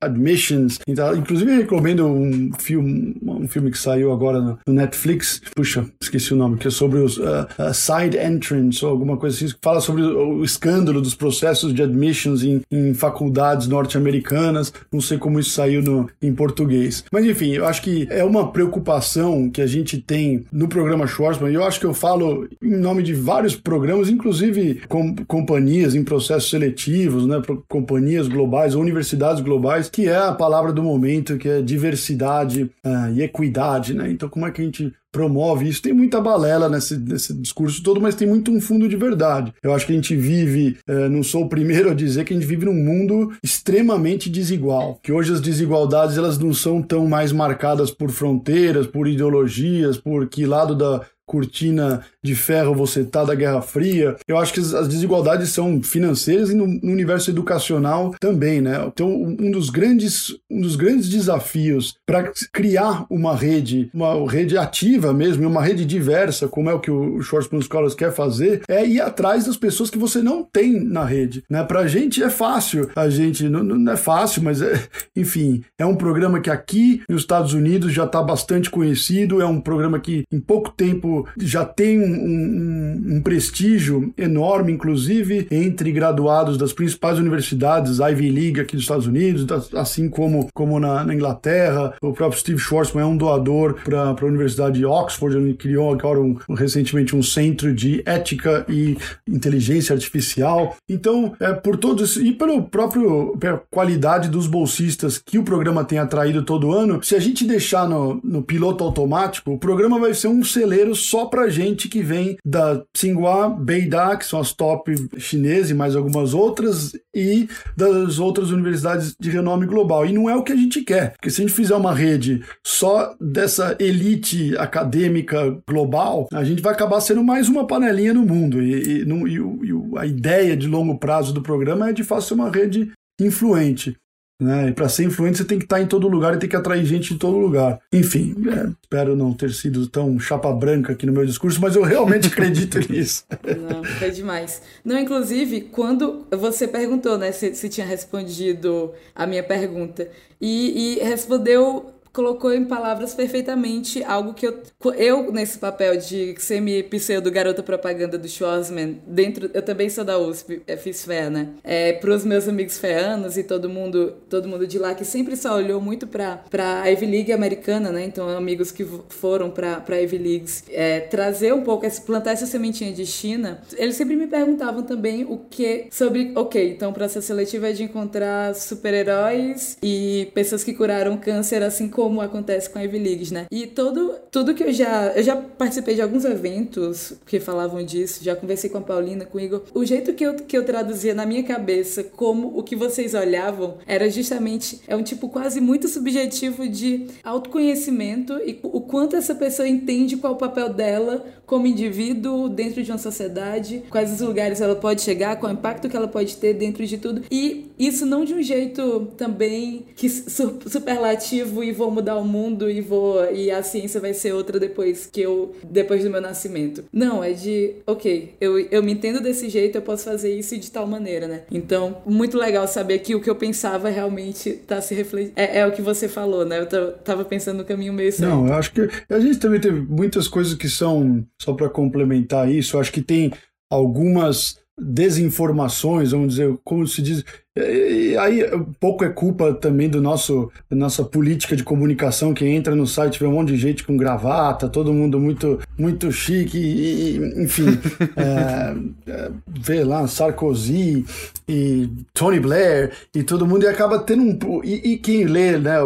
admissions. 0.00 0.80
Então, 0.88 1.14
inclusive, 1.14 1.52
eu 1.52 1.58
recomendo 1.58 2.04
um 2.04 2.50
filme, 2.58 3.16
um 3.22 3.46
filme 3.46 3.70
que 3.70 3.78
saiu 3.78 4.12
agora 4.12 4.40
no, 4.40 4.58
no 4.66 4.74
Netflix. 4.74 5.40
Puxa, 5.54 5.86
esqueci 6.02 6.34
o 6.34 6.36
nome, 6.36 6.58
que 6.58 6.66
é 6.66 6.70
sobre 6.70 6.98
os 6.98 7.16
uh, 7.18 7.46
uh, 7.60 7.72
side 7.72 8.18
entrance 8.18 8.84
ou 8.84 8.90
alguma 8.90 9.16
coisa 9.16 9.35
que 9.38 9.54
fala 9.62 9.80
sobre 9.80 10.02
o 10.02 10.42
escândalo 10.44 11.00
dos 11.00 11.14
processos 11.14 11.74
de 11.74 11.82
admissions 11.82 12.42
em, 12.42 12.62
em 12.70 12.94
faculdades 12.94 13.66
norte-americanas. 13.66 14.72
Não 14.92 15.00
sei 15.00 15.18
como 15.18 15.40
isso 15.40 15.50
saiu 15.50 15.82
no, 15.82 16.08
em 16.22 16.34
português. 16.34 17.04
Mas 17.12 17.24
enfim, 17.24 17.52
eu 17.52 17.66
acho 17.66 17.82
que 17.82 18.06
é 18.10 18.24
uma 18.24 18.50
preocupação 18.50 19.50
que 19.50 19.60
a 19.60 19.66
gente 19.66 19.98
tem 19.98 20.44
no 20.52 20.68
programa 20.68 21.06
Schwarzman. 21.06 21.50
E 21.50 21.54
eu 21.54 21.64
acho 21.64 21.80
que 21.80 21.86
eu 21.86 21.94
falo 21.94 22.48
em 22.62 22.76
nome 22.76 23.02
de 23.02 23.14
vários 23.14 23.56
programas, 23.56 24.08
inclusive 24.08 24.82
com 24.88 25.14
companhias 25.26 25.94
em 25.94 26.04
processos 26.04 26.50
seletivos, 26.50 27.26
né, 27.26 27.42
companhias 27.68 28.28
globais 28.28 28.74
universidades 28.86 29.42
globais, 29.42 29.88
que 29.88 30.08
é 30.08 30.16
a 30.16 30.32
palavra 30.32 30.72
do 30.72 30.82
momento, 30.82 31.36
que 31.36 31.48
é 31.48 31.62
diversidade 31.62 32.70
uh, 32.84 33.12
e 33.14 33.22
equidade. 33.22 33.94
Né? 33.94 34.10
Então, 34.10 34.28
como 34.28 34.46
é 34.46 34.50
que 34.50 34.62
a 34.62 34.64
gente 34.64 34.92
promove 35.16 35.66
isso. 35.66 35.80
Tem 35.80 35.94
muita 35.94 36.20
balela 36.20 36.68
nesse, 36.68 36.98
nesse 36.98 37.32
discurso 37.32 37.82
todo, 37.82 37.98
mas 37.98 38.14
tem 38.14 38.28
muito 38.28 38.50
um 38.50 38.60
fundo 38.60 38.86
de 38.86 38.96
verdade. 38.96 39.54
Eu 39.62 39.72
acho 39.72 39.86
que 39.86 39.92
a 39.92 39.94
gente 39.94 40.14
vive, 40.14 40.76
é, 40.86 41.08
não 41.08 41.22
sou 41.22 41.44
o 41.44 41.48
primeiro 41.48 41.90
a 41.90 41.94
dizer 41.94 42.24
que 42.24 42.34
a 42.34 42.36
gente 42.36 42.46
vive 42.46 42.66
num 42.66 42.74
mundo 42.74 43.32
extremamente 43.42 44.28
desigual, 44.28 45.00
que 45.02 45.10
hoje 45.10 45.32
as 45.32 45.40
desigualdades 45.40 46.18
elas 46.18 46.38
não 46.38 46.52
são 46.52 46.82
tão 46.82 47.06
mais 47.06 47.32
marcadas 47.32 47.90
por 47.90 48.10
fronteiras, 48.10 48.86
por 48.86 49.08
ideologias, 49.08 49.96
por 49.96 50.28
que 50.28 50.44
lado 50.44 50.74
da 50.74 51.00
cortina 51.24 52.04
de 52.26 52.34
ferro 52.34 52.74
você 52.74 53.04
tá 53.04 53.24
da 53.24 53.34
Guerra 53.34 53.62
Fria. 53.62 54.16
Eu 54.26 54.36
acho 54.36 54.52
que 54.52 54.60
as 54.60 54.88
desigualdades 54.88 55.50
são 55.50 55.82
financeiras 55.82 56.50
e 56.50 56.54
no, 56.54 56.66
no 56.66 56.92
universo 56.92 57.30
educacional 57.30 58.14
também, 58.20 58.60
né? 58.60 58.84
Então, 58.86 59.08
um 59.08 59.50
dos 59.50 59.70
grandes, 59.70 60.36
um 60.50 60.60
dos 60.60 60.76
grandes 60.76 61.08
desafios 61.08 61.94
para 62.04 62.32
criar 62.52 63.06
uma 63.08 63.34
rede, 63.34 63.90
uma 63.94 64.30
rede 64.30 64.58
ativa 64.58 65.12
mesmo, 65.12 65.46
uma 65.46 65.62
rede 65.62 65.84
diversa, 65.84 66.48
como 66.48 66.68
é 66.68 66.74
o 66.74 66.80
que 66.80 66.90
o 66.90 67.22
Schwarzman 67.22 67.62
Scholars 67.62 67.94
quer 67.94 68.12
fazer, 68.12 68.62
é 68.68 68.84
ir 68.86 69.00
atrás 69.00 69.46
das 69.46 69.56
pessoas 69.56 69.90
que 69.90 69.98
você 69.98 70.20
não 70.20 70.42
tem 70.42 70.80
na 70.80 71.04
rede, 71.04 71.44
né? 71.48 71.62
Pra 71.62 71.86
gente 71.86 72.22
é 72.22 72.30
fácil, 72.30 72.90
a 72.96 73.08
gente 73.08 73.48
não, 73.48 73.62
não 73.62 73.92
é 73.92 73.96
fácil, 73.96 74.42
mas 74.42 74.60
é, 74.60 74.82
enfim, 75.14 75.62
é 75.78 75.86
um 75.86 75.94
programa 75.94 76.40
que 76.40 76.50
aqui 76.50 77.02
nos 77.08 77.22
Estados 77.22 77.52
Unidos 77.52 77.92
já 77.92 78.04
está 78.04 78.22
bastante 78.22 78.70
conhecido, 78.70 79.40
é 79.40 79.46
um 79.46 79.60
programa 79.60 80.00
que 80.00 80.24
em 80.32 80.40
pouco 80.40 80.70
tempo 80.70 81.26
já 81.38 81.64
tem 81.64 82.00
um, 82.00 82.15
um, 82.16 83.16
um, 83.16 83.20
prestígio 83.20 84.12
enorme, 84.16 84.72
inclusive 84.72 85.46
entre 85.50 85.92
graduados 85.92 86.56
das 86.56 86.72
principais 86.72 87.18
universidades, 87.18 87.98
Ivy 87.98 88.30
League 88.30 88.60
aqui 88.60 88.76
dos 88.76 88.84
Estados 88.84 89.06
Unidos, 89.06 89.46
assim 89.74 90.08
como, 90.08 90.48
como 90.54 90.78
na, 90.78 91.04
na 91.04 91.14
Inglaterra. 91.14 91.94
O 92.02 92.12
próprio 92.12 92.40
Steve 92.40 92.58
Schwarzman 92.58 93.02
é 93.02 93.06
um 93.06 93.16
doador 93.16 93.76
para 93.84 94.10
a 94.10 94.24
Universidade 94.24 94.78
de 94.78 94.84
Oxford, 94.84 95.36
ele 95.36 95.54
criou 95.54 95.92
agora 95.92 96.20
um, 96.20 96.36
recentemente 96.50 97.14
um 97.14 97.22
centro 97.22 97.74
de 97.74 98.02
ética 98.04 98.64
e 98.68 98.96
inteligência 99.28 99.94
artificial. 99.94 100.76
Então, 100.88 101.34
é 101.40 101.52
por 101.52 101.76
todos 101.76 102.16
e 102.16 102.32
pelo 102.32 102.62
próprio 102.64 103.36
pela 103.38 103.62
qualidade 103.70 104.28
dos 104.28 104.46
bolsistas 104.46 105.18
que 105.18 105.38
o 105.38 105.42
programa 105.42 105.84
tem 105.84 105.98
atraído 105.98 106.42
todo 106.42 106.72
ano, 106.72 107.02
se 107.02 107.14
a 107.14 107.20
gente 107.20 107.44
deixar 107.44 107.88
no, 107.88 108.20
no 108.22 108.42
piloto 108.42 108.84
automático, 108.84 109.52
o 109.52 109.58
programa 109.58 109.98
vai 109.98 110.14
ser 110.14 110.28
um 110.28 110.44
celeiro 110.44 110.94
só 110.94 111.26
para 111.26 111.48
gente 111.48 111.88
que 111.88 112.02
vem 112.06 112.36
da 112.44 112.82
Tsinghua, 112.92 113.50
Beida, 113.50 114.16
que 114.16 114.24
são 114.24 114.40
as 114.40 114.52
top 114.52 114.94
chinesas 115.18 115.70
e 115.70 115.74
mais 115.74 115.96
algumas 115.96 116.32
outras, 116.32 116.92
e 117.14 117.48
das 117.76 118.18
outras 118.18 118.50
universidades 118.50 119.14
de 119.18 119.30
renome 119.30 119.66
global. 119.66 120.06
E 120.06 120.12
não 120.12 120.30
é 120.30 120.36
o 120.36 120.42
que 120.42 120.52
a 120.52 120.56
gente 120.56 120.82
quer, 120.82 121.12
porque 121.12 121.30
se 121.30 121.42
a 121.42 121.46
gente 121.46 121.56
fizer 121.56 121.74
uma 121.74 121.94
rede 121.94 122.42
só 122.64 123.14
dessa 123.20 123.76
elite 123.80 124.56
acadêmica 124.56 125.58
global, 125.68 126.28
a 126.32 126.44
gente 126.44 126.62
vai 126.62 126.72
acabar 126.72 127.00
sendo 127.00 127.24
mais 127.24 127.48
uma 127.48 127.66
panelinha 127.66 128.14
no 128.14 128.24
mundo. 128.24 128.62
E, 128.62 128.72
e, 128.72 129.02
e, 129.02 129.36
e 129.36 129.98
a 129.98 130.06
ideia 130.06 130.56
de 130.56 130.68
longo 130.68 130.98
prazo 130.98 131.32
do 131.32 131.42
programa 131.42 131.90
é 131.90 131.92
de 131.92 132.04
fato 132.04 132.22
ser 132.22 132.34
uma 132.34 132.50
rede 132.50 132.92
influente. 133.20 133.96
Né? 134.38 134.68
E 134.68 134.72
para 134.72 134.88
ser 134.88 135.04
influente 135.04 135.38
você 135.38 135.44
tem 135.44 135.58
que 135.58 135.64
estar 135.64 135.76
tá 135.76 135.82
em 135.82 135.86
todo 135.86 136.08
lugar 136.08 136.34
e 136.34 136.38
tem 136.38 136.48
que 136.48 136.56
atrair 136.56 136.84
gente 136.84 137.14
em 137.14 137.18
todo 137.18 137.38
lugar. 137.38 137.80
Enfim, 137.92 138.34
é, 138.48 138.70
espero 138.82 139.16
não 139.16 139.32
ter 139.32 139.50
sido 139.50 139.88
tão 139.88 140.18
chapa 140.20 140.52
branca 140.52 140.92
aqui 140.92 141.06
no 141.06 141.12
meu 141.12 141.24
discurso, 141.24 141.60
mas 141.60 141.74
eu 141.74 141.82
realmente 141.82 142.28
acredito 142.28 142.78
nisso. 142.92 143.24
Não, 143.70 143.82
foi 143.82 144.10
demais. 144.10 144.60
Não, 144.84 144.98
inclusive, 144.98 145.62
quando 145.62 146.26
você 146.30 146.68
perguntou, 146.68 147.16
né, 147.16 147.32
se, 147.32 147.54
se 147.54 147.68
tinha 147.70 147.86
respondido 147.86 148.92
a 149.14 149.26
minha 149.26 149.42
pergunta 149.42 150.06
e, 150.38 150.98
e 150.98 151.04
respondeu 151.04 151.95
colocou 152.16 152.50
em 152.54 152.64
palavras 152.64 153.12
perfeitamente 153.12 154.02
algo 154.02 154.32
que 154.32 154.46
eu, 154.46 154.62
eu 154.96 155.30
nesse 155.30 155.58
papel 155.58 155.98
de 155.98 156.34
semi-pseudo 156.38 157.30
garota 157.30 157.62
propaganda 157.62 158.16
do 158.16 158.26
Schwarzman, 158.26 159.02
dentro, 159.06 159.50
eu 159.52 159.60
também 159.60 159.90
sou 159.90 160.02
da 160.02 160.18
USP, 160.18 160.62
é, 160.66 160.78
fiz 160.78 161.04
fé, 161.04 161.28
né? 161.28 161.50
É, 161.62 161.92
pros 161.92 162.24
meus 162.24 162.48
amigos 162.48 162.78
feanos 162.78 163.36
e 163.36 163.44
todo 163.44 163.68
mundo, 163.68 164.14
todo 164.30 164.48
mundo 164.48 164.66
de 164.66 164.78
lá 164.78 164.94
que 164.94 165.04
sempre 165.04 165.36
só 165.36 165.56
olhou 165.56 165.78
muito 165.78 166.06
pra, 166.06 166.38
pra 166.48 166.88
Ivy 166.88 167.04
League 167.04 167.32
americana, 167.34 167.92
né? 167.92 168.06
Então, 168.06 168.30
amigos 168.30 168.72
que 168.72 168.88
foram 169.10 169.50
pra, 169.50 169.80
pra 169.80 170.00
Ivy 170.00 170.16
Leagues, 170.16 170.64
é, 170.70 171.00
trazer 171.00 171.52
um 171.52 171.60
pouco, 171.60 171.86
plantar 172.06 172.30
essa 172.30 172.46
sementinha 172.46 172.94
de 172.94 173.04
China, 173.04 173.60
eles 173.76 173.94
sempre 173.94 174.16
me 174.16 174.26
perguntavam 174.26 174.82
também 174.82 175.24
o 175.24 175.36
que 175.36 175.88
sobre, 175.90 176.32
ok, 176.34 176.70
então 176.70 176.92
o 176.92 176.94
processo 176.94 177.26
seletivo 177.26 177.66
é 177.66 177.72
de 177.72 177.82
encontrar 177.82 178.54
super-heróis 178.54 179.76
e 179.82 180.30
pessoas 180.32 180.64
que 180.64 180.72
curaram 180.72 181.18
câncer, 181.18 181.62
assim 181.62 181.90
como 181.90 182.05
acontece 182.20 182.70
com 182.70 182.78
a 182.78 182.82
Ivy 182.82 182.98
Leagues, 182.98 183.30
né? 183.30 183.46
E 183.50 183.66
todo, 183.66 184.14
tudo 184.30 184.54
que 184.54 184.62
eu 184.62 184.72
já. 184.72 185.08
Eu 185.08 185.22
já 185.22 185.36
participei 185.36 185.94
de 185.94 186.02
alguns 186.02 186.24
eventos 186.24 187.14
que 187.26 187.40
falavam 187.40 187.84
disso, 187.84 188.22
já 188.22 188.34
conversei 188.34 188.70
com 188.70 188.78
a 188.78 188.80
Paulina, 188.80 189.24
com 189.24 189.38
o 189.38 189.40
Igor. 189.40 189.62
O 189.74 189.84
jeito 189.84 190.14
que 190.14 190.24
eu, 190.24 190.34
que 190.34 190.56
eu 190.56 190.64
traduzia 190.64 191.14
na 191.14 191.26
minha 191.26 191.42
cabeça 191.42 192.02
como 192.02 192.56
o 192.58 192.62
que 192.62 192.76
vocês 192.76 193.14
olhavam 193.14 193.78
era 193.86 194.10
justamente. 194.10 194.80
É 194.86 194.96
um 194.96 195.02
tipo 195.02 195.28
quase 195.28 195.60
muito 195.60 195.88
subjetivo 195.88 196.68
de 196.68 197.06
autoconhecimento 197.24 198.34
e 198.44 198.58
o 198.62 198.80
quanto 198.80 199.16
essa 199.16 199.34
pessoa 199.34 199.68
entende 199.68 200.16
qual 200.16 200.34
o 200.34 200.36
papel 200.36 200.68
dela 200.68 201.24
como 201.46 201.66
indivíduo 201.66 202.48
dentro 202.48 202.82
de 202.82 202.90
uma 202.90 202.98
sociedade, 202.98 203.84
quais 203.88 204.12
os 204.12 204.20
lugares 204.20 204.60
ela 204.60 204.74
pode 204.74 205.02
chegar, 205.02 205.36
qual 205.36 205.52
o 205.52 205.54
impacto 205.54 205.88
que 205.88 205.96
ela 205.96 206.08
pode 206.08 206.36
ter 206.36 206.54
dentro 206.54 206.84
de 206.84 206.98
tudo. 206.98 207.22
E 207.30 207.70
isso 207.78 208.04
não 208.04 208.24
de 208.24 208.34
um 208.34 208.42
jeito 208.42 209.08
também 209.16 209.86
que 209.94 210.08
superlativo 210.08 211.62
e 211.62 211.72
vou 211.72 211.90
mudar 211.90 212.16
o 212.16 212.24
mundo 212.24 212.70
e 212.70 212.80
vou 212.80 213.24
e 213.32 213.50
a 213.50 213.62
ciência 213.62 214.00
vai 214.00 214.12
ser 214.12 214.32
outra 214.32 214.58
depois 214.58 215.06
que 215.06 215.20
eu 215.20 215.54
depois 215.64 216.02
do 216.02 216.10
meu 216.10 216.20
nascimento. 216.20 216.84
Não, 216.92 217.22
é 217.22 217.32
de, 217.32 217.74
OK, 217.86 218.34
eu, 218.40 218.58
eu 218.58 218.82
me 218.82 218.92
entendo 218.92 219.20
desse 219.20 219.48
jeito, 219.48 219.76
eu 219.76 219.82
posso 219.82 220.04
fazer 220.04 220.36
isso 220.36 220.56
de 220.58 220.70
tal 220.70 220.86
maneira, 220.86 221.28
né? 221.28 221.42
Então, 221.50 221.98
muito 222.06 222.36
legal 222.36 222.66
saber 222.66 222.98
que 223.00 223.14
o 223.14 223.20
que 223.20 223.30
eu 223.30 223.36
pensava 223.36 223.88
realmente 223.88 224.52
tá 224.52 224.80
se 224.80 224.94
refletindo. 224.94 225.34
É, 225.36 225.60
é, 225.60 225.66
o 225.66 225.72
que 225.72 225.82
você 225.82 226.08
falou, 226.08 226.44
né? 226.44 226.60
Eu 226.60 226.92
tava 226.92 227.24
pensando 227.24 227.58
no 227.58 227.64
caminho 227.64 227.92
meio 227.92 228.12
certo. 228.12 228.30
Não, 228.30 228.46
eu 228.46 228.54
acho 228.54 228.72
que 228.72 228.88
a 229.08 229.20
gente 229.20 229.38
também 229.38 229.60
teve 229.60 229.80
muitas 229.80 230.26
coisas 230.26 230.54
que 230.54 230.68
são 230.68 231.24
só 231.40 231.54
para 231.54 231.70
complementar 231.70 232.50
isso, 232.50 232.78
acho 232.78 232.92
que 232.92 233.02
tem 233.02 233.32
algumas 233.70 234.58
desinformações, 234.78 236.12
vamos 236.12 236.34
dizer, 236.34 236.56
como 236.64 236.86
se 236.86 237.02
diz, 237.02 237.24
e 237.56 238.16
aí, 238.18 238.54
um 238.54 238.72
pouco 238.78 239.04
é 239.04 239.08
culpa 239.08 239.54
também 239.54 239.88
do 239.88 240.00
nosso 240.00 240.50
da 240.68 240.76
nossa 240.76 241.02
política 241.02 241.56
de 241.56 241.64
comunicação 241.64 242.34
que 242.34 242.46
entra 242.46 242.74
no 242.74 242.86
site, 242.86 243.18
vê 243.18 243.26
um 243.26 243.32
monte 243.32 243.48
de 243.48 243.56
gente 243.56 243.82
com 243.82 243.96
gravata, 243.96 244.68
todo 244.68 244.92
mundo 244.92 245.18
muito 245.18 245.58
muito 245.78 246.12
chique, 246.12 246.58
e, 246.58 247.16
enfim, 247.42 247.78
é, 248.16 249.10
é, 249.10 249.30
vê 249.46 249.84
lá 249.84 250.06
Sarkozy 250.06 251.04
e 251.48 251.88
Tony 252.12 252.40
Blair 252.40 252.92
e 253.14 253.22
todo 253.22 253.46
mundo 253.46 253.64
e 253.64 253.68
acaba 253.68 253.98
tendo 254.00 254.22
um 254.22 254.62
e, 254.62 254.92
e 254.92 254.98
quem 254.98 255.24
lê, 255.24 255.58
né, 255.58 255.76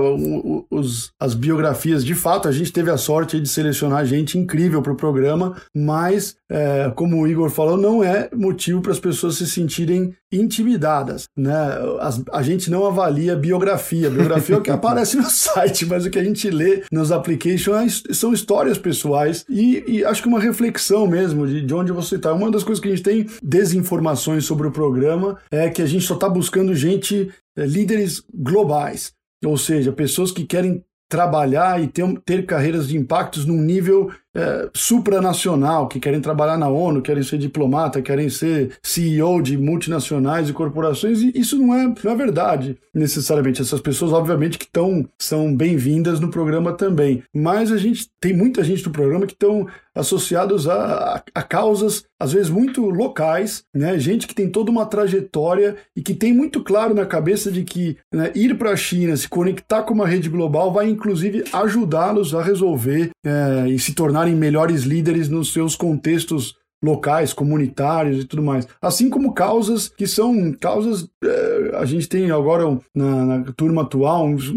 os, 0.70 1.12
as 1.20 1.34
biografias, 1.34 2.04
de 2.04 2.14
fato, 2.14 2.48
a 2.48 2.52
gente 2.52 2.72
teve 2.72 2.90
a 2.90 2.96
sorte 2.96 3.40
de 3.40 3.48
selecionar 3.48 4.04
gente 4.04 4.38
incrível 4.38 4.82
para 4.82 4.92
o 4.92 4.96
programa, 4.96 5.56
mas 5.74 6.36
é, 6.50 6.90
como 6.96 7.20
o 7.20 7.28
Igor 7.28 7.48
falou, 7.48 7.76
não 7.76 8.02
é 8.02 8.28
motivo 8.34 8.80
para 8.80 8.92
as 8.92 8.98
pessoas 8.98 9.36
se 9.36 9.46
sentirem 9.46 10.14
intimidadas, 10.32 11.28
né? 11.36 11.59
A, 11.60 12.38
a, 12.38 12.42
gente 12.42 12.70
não 12.70 12.86
avalia 12.86 13.36
biografia. 13.36 14.10
Biografia 14.10 14.56
é 14.56 14.58
o 14.58 14.62
que 14.62 14.70
aparece 14.70 15.16
no 15.16 15.28
site, 15.28 15.86
mas 15.86 16.04
o 16.04 16.10
que 16.10 16.18
a 16.18 16.24
gente 16.24 16.50
lê 16.50 16.82
nos 16.90 17.12
applications 17.12 18.02
é 18.08 18.12
são 18.12 18.32
histórias 18.32 18.78
pessoais 18.78 19.44
e, 19.48 19.84
e, 19.86 20.04
acho 20.04 20.22
que 20.22 20.28
uma 20.28 20.40
reflexão 20.40 21.06
mesmo 21.06 21.46
de, 21.46 21.64
de 21.64 21.74
onde 21.74 21.92
você 21.92 22.16
está. 22.16 22.32
Uma 22.32 22.50
das 22.50 22.64
coisas 22.64 22.82
que 22.82 22.88
a 22.88 22.94
gente 22.94 23.02
tem 23.02 23.26
desinformações 23.42 24.44
sobre 24.44 24.66
o 24.66 24.72
programa 24.72 25.38
é 25.50 25.68
que 25.68 25.82
a 25.82 25.86
gente 25.86 26.04
só 26.04 26.14
está 26.14 26.28
buscando 26.28 26.74
gente, 26.74 27.30
é, 27.56 27.66
líderes 27.66 28.22
globais. 28.32 29.12
Ou 29.44 29.56
seja, 29.56 29.92
pessoas 29.92 30.30
que 30.30 30.44
querem 30.44 30.84
trabalhar 31.10 31.82
e 31.82 31.88
ter, 31.88 32.04
ter 32.24 32.46
carreiras 32.46 32.88
de 32.88 32.96
impactos 32.96 33.44
num 33.44 33.60
nível 33.60 34.10
é, 34.34 34.68
supranacional, 34.74 35.88
que 35.88 35.98
querem 35.98 36.20
trabalhar 36.20 36.56
na 36.56 36.68
ONU, 36.68 37.02
querem 37.02 37.22
ser 37.22 37.38
diplomata, 37.38 38.02
querem 38.02 38.28
ser 38.28 38.72
CEO 38.82 39.42
de 39.42 39.58
multinacionais 39.58 40.48
e 40.48 40.52
corporações, 40.52 41.20
e 41.20 41.32
isso 41.34 41.58
não 41.58 41.74
é, 41.74 41.94
não 42.04 42.12
é 42.12 42.14
verdade 42.14 42.78
necessariamente. 42.94 43.62
Essas 43.62 43.80
pessoas, 43.80 44.12
obviamente, 44.12 44.58
que 44.58 44.64
estão 44.64 45.08
são 45.18 45.54
bem-vindas 45.54 46.20
no 46.20 46.30
programa 46.30 46.72
também. 46.72 47.22
Mas 47.34 47.72
a 47.72 47.76
gente 47.76 48.08
tem 48.20 48.32
muita 48.32 48.62
gente 48.62 48.84
no 48.86 48.92
programa 48.92 49.26
que 49.26 49.32
estão 49.32 49.66
associados 49.94 50.68
a, 50.68 50.74
a, 51.16 51.22
a, 51.34 51.42
causas, 51.42 52.04
às 52.18 52.32
vezes, 52.32 52.48
muito 52.48 52.88
locais, 52.88 53.64
né? 53.74 53.98
Gente 53.98 54.26
que 54.26 54.34
tem 54.34 54.48
toda 54.48 54.70
uma 54.70 54.86
trajetória 54.86 55.76
e 55.96 56.02
que 56.02 56.14
tem 56.14 56.32
muito 56.32 56.62
claro 56.62 56.94
na 56.94 57.04
cabeça 57.04 57.50
de 57.50 57.64
que 57.64 57.96
né, 58.12 58.30
ir 58.34 58.56
para 58.56 58.70
a 58.70 58.76
China, 58.76 59.16
se 59.16 59.28
conectar 59.28 59.82
com 59.82 59.92
uma 59.92 60.06
rede 60.06 60.28
global, 60.28 60.72
vai 60.72 60.88
inclusive 60.88 61.44
ajudá-los 61.52 62.34
a 62.34 62.42
resolver 62.42 63.10
é, 63.24 63.68
e 63.68 63.78
se 63.78 63.94
tornar 63.94 64.19
tornarem 64.20 64.34
melhores 64.34 64.82
líderes 64.82 65.28
nos 65.28 65.52
seus 65.52 65.74
contextos 65.74 66.58
locais, 66.82 67.34
comunitários 67.34 68.22
e 68.22 68.26
tudo 68.26 68.42
mais. 68.42 68.66
Assim 68.80 69.10
como 69.10 69.34
causas 69.34 69.88
que 69.88 70.06
são 70.06 70.52
causas. 70.52 71.06
É, 71.22 71.76
a 71.76 71.84
gente 71.84 72.08
tem 72.08 72.30
agora 72.30 72.78
na, 72.94 73.26
na 73.26 73.52
turma 73.52 73.82
atual 73.82 74.26
uns, 74.26 74.50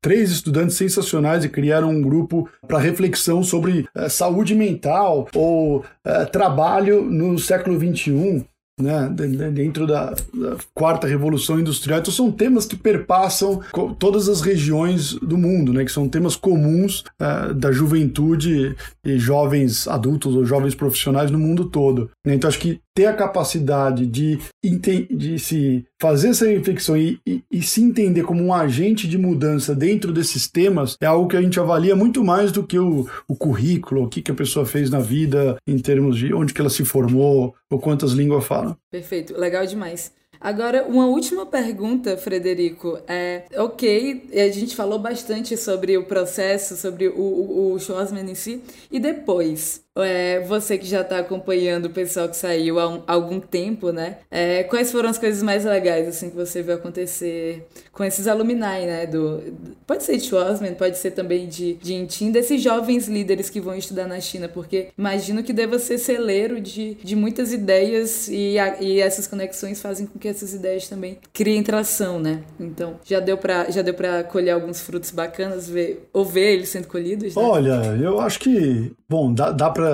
três 0.00 0.30
estudantes 0.30 0.76
sensacionais 0.76 1.44
e 1.44 1.48
criaram 1.48 1.90
um 1.90 2.00
grupo 2.00 2.48
para 2.66 2.78
reflexão 2.78 3.42
sobre 3.42 3.88
é, 3.94 4.08
saúde 4.08 4.54
mental 4.54 5.26
ou 5.34 5.84
é, 6.04 6.24
trabalho 6.26 7.02
no 7.02 7.38
século 7.38 7.76
XXI 7.76 8.46
né, 8.78 9.08
dentro 9.52 9.86
da, 9.86 10.10
da, 10.10 10.56
quarta 10.74 11.06
revolução 11.06 11.58
industrial. 11.58 12.00
Então 12.00 12.12
são 12.12 12.30
temas 12.30 12.66
que 12.66 12.76
perpassam 12.76 13.60
todas 13.98 14.28
as 14.28 14.40
regiões 14.40 15.14
do 15.14 15.36
mundo, 15.36 15.72
né, 15.72 15.84
que 15.84 15.92
são 15.92 16.08
temas 16.08 16.36
comuns 16.36 17.04
uh, 17.20 17.52
da 17.54 17.72
juventude 17.72 18.76
e 19.04 19.18
jovens 19.18 19.88
adultos 19.88 20.34
ou 20.34 20.44
jovens 20.44 20.74
profissionais 20.74 21.30
no 21.30 21.38
mundo 21.38 21.64
todo. 21.64 22.10
Então 22.24 22.48
acho 22.48 22.58
que 22.58 22.80
ter 22.98 23.06
a 23.06 23.14
capacidade 23.14 24.04
de, 24.06 24.40
de 24.60 25.38
se 25.38 25.86
fazer 26.00 26.30
essa 26.30 26.48
reflexão 26.48 26.96
e, 26.96 27.20
e, 27.24 27.44
e, 27.48 27.62
se 27.62 27.80
entender 27.80 28.24
como 28.24 28.42
um 28.42 28.52
agente 28.52 29.06
de 29.06 29.16
mudança 29.16 29.72
dentro 29.72 30.12
desses 30.12 30.50
temas 30.50 30.96
é 31.00 31.06
algo 31.06 31.28
que 31.28 31.36
a 31.36 31.40
gente 31.40 31.60
avalia 31.60 31.94
muito 31.94 32.24
mais 32.24 32.50
do 32.50 32.66
que 32.66 32.76
o, 32.76 33.08
o 33.28 33.36
currículo, 33.36 34.02
o 34.02 34.08
que, 34.08 34.20
que 34.20 34.32
a 34.32 34.34
pessoa 34.34 34.66
fez 34.66 34.90
na 34.90 34.98
vida 34.98 35.56
em 35.64 35.78
termos 35.78 36.18
de 36.18 36.34
onde 36.34 36.52
que 36.52 36.60
ela 36.60 36.68
se 36.68 36.84
formou 36.84 37.54
ou 37.70 37.78
quantas 37.78 38.10
línguas 38.10 38.44
fala. 38.44 38.76
Perfeito, 38.90 39.38
legal 39.38 39.64
demais. 39.64 40.12
Agora, 40.40 40.84
uma 40.84 41.06
última 41.06 41.46
pergunta, 41.46 42.16
Frederico. 42.16 42.98
É, 43.08 43.44
ok, 43.56 44.28
a 44.32 44.48
gente 44.50 44.74
falou 44.76 44.98
bastante 44.98 45.56
sobre 45.56 45.96
o 45.96 46.04
processo, 46.04 46.76
sobre 46.76 47.08
o, 47.08 47.20
o, 47.20 47.72
o 47.74 47.78
Schwarzman 47.78 48.30
em 48.30 48.34
si, 48.34 48.62
e 48.90 49.00
depois? 49.00 49.82
É, 50.02 50.40
você 50.40 50.78
que 50.78 50.86
já 50.86 51.00
está 51.00 51.18
acompanhando 51.18 51.86
o 51.86 51.90
pessoal 51.90 52.28
que 52.28 52.36
saiu 52.36 52.78
há 52.78 52.88
um, 52.88 53.02
algum 53.06 53.40
tempo, 53.40 53.90
né? 53.90 54.18
É, 54.30 54.62
quais 54.64 54.92
foram 54.92 55.08
as 55.08 55.18
coisas 55.18 55.42
mais 55.42 55.64
legais 55.64 56.06
assim 56.08 56.30
que 56.30 56.36
você 56.36 56.62
viu 56.62 56.74
acontecer 56.74 57.66
com 57.92 58.04
esses 58.04 58.26
alumni, 58.26 58.54
né? 58.56 59.06
Do, 59.06 59.42
pode 59.86 60.04
ser 60.04 60.16
de 60.16 60.24
Schwarzman, 60.24 60.74
pode 60.74 60.98
ser 60.98 61.10
também 61.12 61.48
de, 61.48 61.74
de 61.74 61.94
Intim, 61.94 62.30
desses 62.30 62.62
jovens 62.62 63.08
líderes 63.08 63.50
que 63.50 63.60
vão 63.60 63.74
estudar 63.74 64.06
na 64.06 64.20
China, 64.20 64.48
porque 64.48 64.88
imagino 64.96 65.42
que 65.42 65.52
deva 65.52 65.78
ser 65.78 65.98
celeiro 65.98 66.60
de, 66.60 66.94
de 66.94 67.16
muitas 67.16 67.52
ideias 67.52 68.28
e, 68.28 68.58
a, 68.58 68.80
e 68.80 69.00
essas 69.00 69.26
conexões 69.26 69.80
fazem 69.80 70.06
com 70.06 70.18
que 70.18 70.28
essas 70.28 70.54
ideias 70.54 70.88
também 70.88 71.18
criem 71.32 71.62
tração, 71.62 72.20
né? 72.20 72.42
Então, 72.60 73.00
já 73.04 73.20
deu 73.20 73.36
para 73.36 73.70
já 73.70 73.82
deu 73.82 73.94
para 73.94 74.22
colher 74.24 74.52
alguns 74.52 74.80
frutos 74.80 75.10
bacanas, 75.10 75.68
ver, 75.68 76.08
ou 76.12 76.24
ver 76.24 76.54
eles 76.54 76.68
sendo 76.68 76.86
colhidos, 76.86 77.34
né? 77.34 77.42
Olha, 77.42 77.96
eu 78.00 78.20
acho 78.20 78.38
que, 78.38 78.92
bom, 79.08 79.32
dá, 79.32 79.50
dá 79.50 79.70
para 79.70 79.87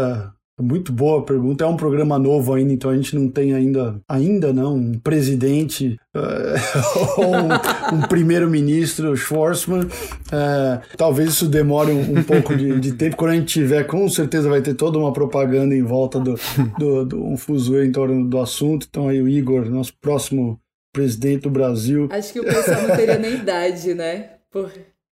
muito 0.60 0.92
boa 0.92 1.24
pergunta. 1.24 1.64
É 1.64 1.66
um 1.66 1.76
programa 1.76 2.18
novo 2.18 2.54
ainda, 2.54 2.72
então 2.72 2.90
a 2.90 2.96
gente 2.96 3.16
não 3.16 3.28
tem 3.28 3.52
ainda, 3.54 4.00
ainda 4.08 4.52
não, 4.52 4.76
um 4.76 4.98
presidente 4.98 5.98
uh, 6.14 7.18
ou 7.20 7.34
um, 7.34 7.98
um 7.98 8.02
primeiro-ministro 8.02 9.16
Schwarzman. 9.16 9.82
Uh, 9.82 10.96
talvez 10.96 11.30
isso 11.30 11.48
demore 11.48 11.90
um, 11.90 12.18
um 12.18 12.22
pouco 12.22 12.54
de, 12.54 12.78
de, 12.78 12.92
tempo. 12.92 13.16
Quando 13.16 13.32
a 13.32 13.34
gente 13.34 13.52
tiver, 13.52 13.84
com 13.84 14.08
certeza 14.08 14.48
vai 14.48 14.62
ter 14.62 14.74
toda 14.74 14.98
uma 14.98 15.12
propaganda 15.12 15.74
em 15.74 15.82
volta 15.82 16.20
do, 16.20 16.38
do, 16.78 17.04
do 17.04 17.24
um 17.24 17.36
fuzuê 17.36 17.86
em 17.86 17.92
torno 17.92 18.28
do 18.28 18.38
assunto. 18.38 18.86
Então 18.88 19.08
aí 19.08 19.20
o 19.20 19.28
Igor, 19.28 19.68
nosso 19.68 19.92
próximo 20.00 20.60
presidente 20.92 21.42
do 21.42 21.50
Brasil. 21.50 22.08
Acho 22.12 22.32
que 22.32 22.40
o 22.40 22.44
pessoal 22.44 22.82
não 22.82 22.96
teria 22.96 23.18
nem 23.18 23.34
idade, 23.34 23.92
né? 23.92 24.30
Por... 24.52 24.70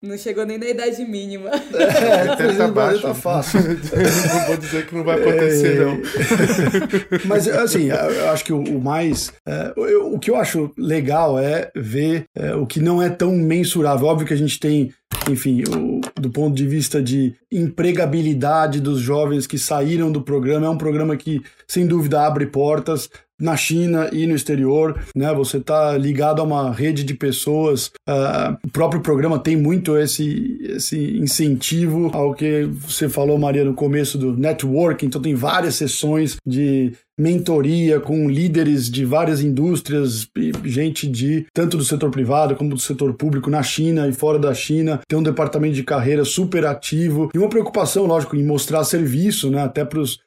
Não 0.06 0.18
chegou 0.18 0.46
nem 0.46 0.60
na 0.60 0.68
idade 0.68 1.04
mínima. 1.04 1.50
É, 1.76 2.30
até 2.30 2.54
tá 2.54 2.68
baixo. 2.68 3.02
Tá 3.02 3.14
fácil. 3.14 3.60
não 3.64 4.48
vou 4.48 4.58
dizer 4.58 4.86
que 4.86 4.96
não 4.96 5.04
vai 5.04 5.20
acontecer, 5.20 5.78
é... 5.78 5.86
não. 5.86 5.98
Mas, 7.26 7.48
assim, 7.48 7.90
eu 7.90 8.30
acho 8.30 8.44
que 8.44 8.54
o, 8.54 8.80
mais. 8.80 9.34
É, 9.46 9.74
eu, 9.76 10.14
o 10.14 10.20
que 10.20 10.30
eu 10.30 10.36
acho 10.36 10.72
legal 10.78 11.40
é 11.40 11.72
ver 11.76 12.26
é, 12.36 12.54
o 12.56 12.66
que 12.66 12.80
não 12.80 13.02
é 13.02 13.10
tão 13.10 13.32
mensurável. 13.32 14.08
Óbvio 14.08 14.28
que 14.28 14.34
a 14.34 14.38
gente 14.38 14.60
tem, 14.60 14.94
enfim, 15.30 15.64
o, 15.64 16.02
do 16.20 16.30
ponto 16.30 16.56
de 16.56 16.66
vista 16.66 17.02
de 17.02 17.34
empregabilidade 17.52 18.80
dos 18.80 19.00
jovens 19.00 19.48
que 19.48 19.58
saíram 19.58 20.12
do 20.12 20.22
programa, 20.22 20.68
é 20.68 20.70
um 20.70 20.78
programa 20.78 21.18
que, 21.18 21.42
sem 21.68 21.86
dúvida, 21.86 22.26
abre 22.26 22.46
portas 22.46 23.10
na 23.40 23.58
China 23.58 24.10
e 24.14 24.26
no 24.26 24.36
exterior, 24.36 25.00
né? 25.16 25.34
Você 25.34 25.58
está 25.58 25.98
ligado 25.98 26.42
a 26.42 26.44
uma 26.44 26.72
rede 26.72 27.04
de 27.04 27.14
pessoas. 27.14 27.88
Uh, 28.08 28.58
o 28.64 28.72
próprio 28.72 29.02
programa 29.02 29.40
tem 29.40 29.58
muito 29.58 29.98
esse, 29.98 30.60
esse 30.62 31.18
incentivo 31.18 32.10
ao 32.14 32.34
que 32.34 32.64
você 32.64 33.10
falou, 33.10 33.38
Maria, 33.38 33.66
no 33.66 33.74
começo 33.74 34.18
do 34.18 34.36
networking. 34.36 35.08
Então 35.08 35.22
tem 35.22 35.36
várias 35.36 35.76
sessões 35.76 36.38
de 36.46 36.94
mentoria 37.18 38.00
com 38.00 38.30
líderes 38.30 38.90
de 38.90 39.06
várias 39.06 39.42
indústrias, 39.42 40.28
gente 40.64 41.08
de 41.08 41.46
tanto 41.54 41.78
do 41.78 41.84
setor 41.84 42.12
privado 42.12 42.56
como 42.56 42.72
do 42.72 42.80
setor 42.80 43.14
público 43.14 43.50
na 43.50 43.64
China 43.64 44.08
e 44.08 44.14
fora 44.14 44.38
da 44.38 44.54
China. 44.54 45.00
Tem 45.08 45.18
um 45.18 45.24
departamento 45.24 45.76
de 45.76 45.84
carreira 45.84 46.26
super 46.26 46.66
ativo 46.66 47.30
e 47.34 47.38
uma 47.38 47.50
preocupação, 47.50 48.06
lógico, 48.06 48.36
em 48.36 48.46
mostrar 48.46 48.84
serviço, 48.84 49.50
né? 49.50 49.64
Até 49.64 49.86
para 49.86 50.00
os 50.00 50.20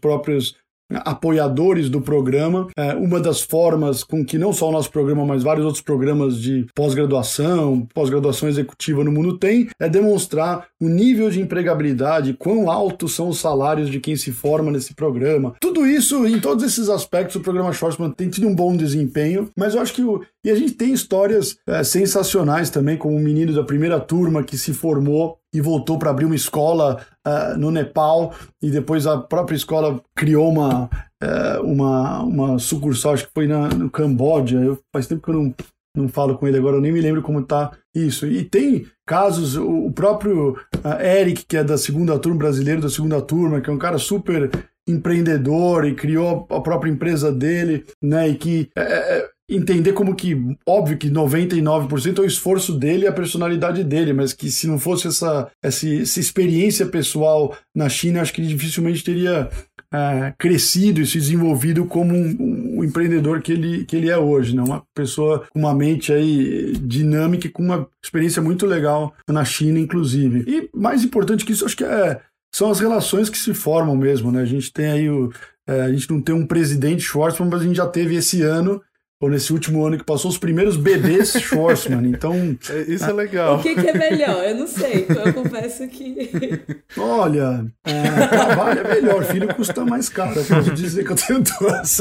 próprios 0.00 0.54
apoiadores 0.90 1.88
do 1.88 2.00
programa. 2.00 2.68
É, 2.76 2.94
uma 2.94 3.20
das 3.20 3.40
formas 3.40 4.04
com 4.04 4.24
que 4.24 4.38
não 4.38 4.52
só 4.52 4.68
o 4.68 4.72
nosso 4.72 4.90
programa, 4.90 5.24
mas 5.24 5.42
vários 5.42 5.64
outros 5.64 5.82
programas 5.82 6.40
de 6.40 6.66
pós-graduação, 6.74 7.86
pós-graduação 7.94 8.48
executiva 8.48 9.02
no 9.04 9.12
mundo 9.12 9.38
tem, 9.38 9.68
é 9.80 9.88
demonstrar 9.88 10.66
o 10.80 10.88
nível 10.88 11.30
de 11.30 11.40
empregabilidade, 11.40 12.34
quão 12.34 12.70
altos 12.70 13.14
são 13.14 13.28
os 13.28 13.38
salários 13.38 13.90
de 13.90 14.00
quem 14.00 14.16
se 14.16 14.32
forma 14.32 14.70
nesse 14.70 14.94
programa. 14.94 15.54
Tudo 15.60 15.86
isso, 15.86 16.26
em 16.26 16.40
todos 16.40 16.64
esses 16.64 16.88
aspectos, 16.88 17.36
o 17.36 17.40
programa 17.40 17.72
Schwarzman 17.72 18.10
tem 18.10 18.28
tido 18.28 18.46
um 18.46 18.54
bom 18.54 18.76
desempenho, 18.76 19.50
mas 19.56 19.74
eu 19.74 19.80
acho 19.80 19.94
que 19.94 20.02
o, 20.02 20.22
e 20.44 20.50
a 20.50 20.54
gente 20.54 20.74
tem 20.74 20.92
histórias 20.92 21.56
é, 21.66 21.82
sensacionais 21.82 22.70
também, 22.70 22.96
como 22.96 23.16
o 23.16 23.18
um 23.18 23.22
menino 23.22 23.52
da 23.52 23.64
primeira 23.64 23.98
turma 23.98 24.44
que 24.44 24.56
se 24.56 24.72
formou 24.72 25.38
e 25.56 25.60
voltou 25.60 25.98
para 25.98 26.10
abrir 26.10 26.26
uma 26.26 26.34
escola 26.34 27.00
uh, 27.26 27.58
no 27.58 27.70
Nepal 27.70 28.34
e 28.62 28.70
depois 28.70 29.06
a 29.06 29.16
própria 29.16 29.56
escola 29.56 30.02
criou 30.14 30.50
uma, 30.50 30.84
uh, 30.84 31.62
uma, 31.62 32.22
uma 32.22 32.58
sucursal, 32.58 33.14
acho 33.14 33.26
que 33.26 33.32
foi 33.34 33.46
na, 33.46 33.68
no 33.68 33.90
Camboja. 33.90 34.58
Eu, 34.58 34.78
faz 34.92 35.06
tempo 35.06 35.22
que 35.22 35.30
eu 35.30 35.34
não, 35.34 35.54
não 35.96 36.08
falo 36.08 36.36
com 36.36 36.46
ele 36.46 36.58
agora, 36.58 36.76
eu 36.76 36.80
nem 36.82 36.92
me 36.92 37.00
lembro 37.00 37.22
como 37.22 37.42
tá 37.42 37.72
isso. 37.94 38.26
E 38.26 38.44
tem 38.44 38.86
casos, 39.06 39.56
o, 39.56 39.90
próprio 39.92 40.52
uh, 40.52 41.02
Eric, 41.02 41.46
que 41.46 41.56
é 41.56 41.64
da 41.64 41.78
segunda 41.78 42.18
turma, 42.18 42.38
brasileiro 42.38 42.82
da 42.82 42.90
segunda 42.90 43.22
turma, 43.22 43.62
que 43.62 43.70
é 43.70 43.72
um 43.72 43.78
cara 43.78 43.96
super 43.96 44.50
empreendedor 44.86 45.86
e 45.86 45.94
criou 45.94 46.46
a 46.50 46.60
própria 46.60 46.90
empresa 46.90 47.32
dele, 47.32 47.86
né? 48.02 48.28
E 48.28 48.34
que 48.36 48.68
é 48.76 49.26
entender 49.48 49.92
como 49.92 50.14
que, 50.14 50.36
óbvio 50.66 50.98
que 50.98 51.08
99% 51.08 52.18
é 52.18 52.20
o 52.20 52.26
esforço 52.26 52.72
dele 52.72 53.04
e 53.04 53.08
a 53.08 53.12
personalidade 53.12 53.84
dele, 53.84 54.12
mas 54.12 54.32
que 54.32 54.50
se 54.50 54.66
não 54.66 54.78
fosse 54.78 55.06
essa, 55.06 55.48
essa, 55.62 55.88
essa 55.88 56.20
experiência 56.20 56.86
pessoal 56.86 57.56
na 57.74 57.88
China, 57.88 58.20
acho 58.20 58.32
que 58.32 58.40
ele 58.40 58.48
dificilmente 58.48 59.04
teria 59.04 59.48
é, 59.92 60.34
crescido 60.36 61.00
e 61.00 61.06
se 61.06 61.18
desenvolvido 61.18 61.86
como 61.86 62.12
um, 62.12 62.78
um, 62.78 62.84
empreendedor 62.84 63.40
que 63.40 63.52
ele, 63.52 63.84
que 63.84 63.94
ele 63.94 64.10
é 64.10 64.18
hoje, 64.18 64.54
né? 64.54 64.62
uma 64.62 64.82
pessoa 64.92 65.46
com 65.50 65.60
uma 65.60 65.74
mente 65.74 66.12
aí 66.12 66.72
dinâmica 66.78 67.46
e 67.46 67.50
com 67.50 67.62
uma 67.62 67.88
experiência 68.02 68.42
muito 68.42 68.66
legal 68.66 69.14
na 69.28 69.44
China, 69.44 69.78
inclusive. 69.78 70.44
E 70.46 70.68
mais 70.76 71.04
importante 71.04 71.44
que 71.44 71.52
isso, 71.52 71.64
acho 71.64 71.76
que 71.76 71.84
é, 71.84 72.20
são 72.52 72.70
as 72.70 72.80
relações 72.80 73.30
que 73.30 73.38
se 73.38 73.54
formam 73.54 73.96
mesmo, 73.96 74.32
né? 74.32 74.42
A 74.42 74.46
gente 74.46 74.72
tem 74.72 74.86
aí 74.86 75.10
o, 75.10 75.30
é, 75.68 75.82
a 75.82 75.92
gente 75.92 76.10
não 76.10 76.20
tem 76.20 76.34
um 76.34 76.46
presidente 76.46 77.02
Schwarzman, 77.02 77.48
mas 77.50 77.60
a 77.60 77.64
gente 77.64 77.76
já 77.76 77.86
teve 77.86 78.16
esse 78.16 78.42
ano 78.42 78.82
ou 79.18 79.30
nesse 79.30 79.50
último 79.52 79.84
ano 79.86 79.96
que 79.96 80.04
passou, 80.04 80.30
os 80.30 80.36
primeiros 80.36 80.76
bebês 80.76 81.32
Schwarzman. 81.40 82.06
Então. 82.10 82.34
É, 82.68 82.80
isso 82.82 83.04
é 83.04 83.12
legal. 83.12 83.56
O 83.56 83.62
que, 83.62 83.74
que, 83.74 83.88
é 83.88 83.92
melhor? 83.94 84.44
Eu 84.44 84.56
não 84.56 84.66
sei. 84.66 85.06
Eu 85.08 85.32
confesso 85.32 85.88
que. 85.88 86.30
Olha, 86.98 87.66
é, 87.84 88.26
trabalho 88.26 88.80
é 88.80 88.94
melhor, 88.94 89.24
filho 89.24 89.54
custa 89.54 89.84
mais 89.84 90.08
caro. 90.08 90.38
Eu 90.38 90.44
posso 90.44 90.70
dizer 90.72 91.04
que 91.04 91.12
eu 91.12 91.16
tenho 91.16 91.42
duas. 91.42 91.98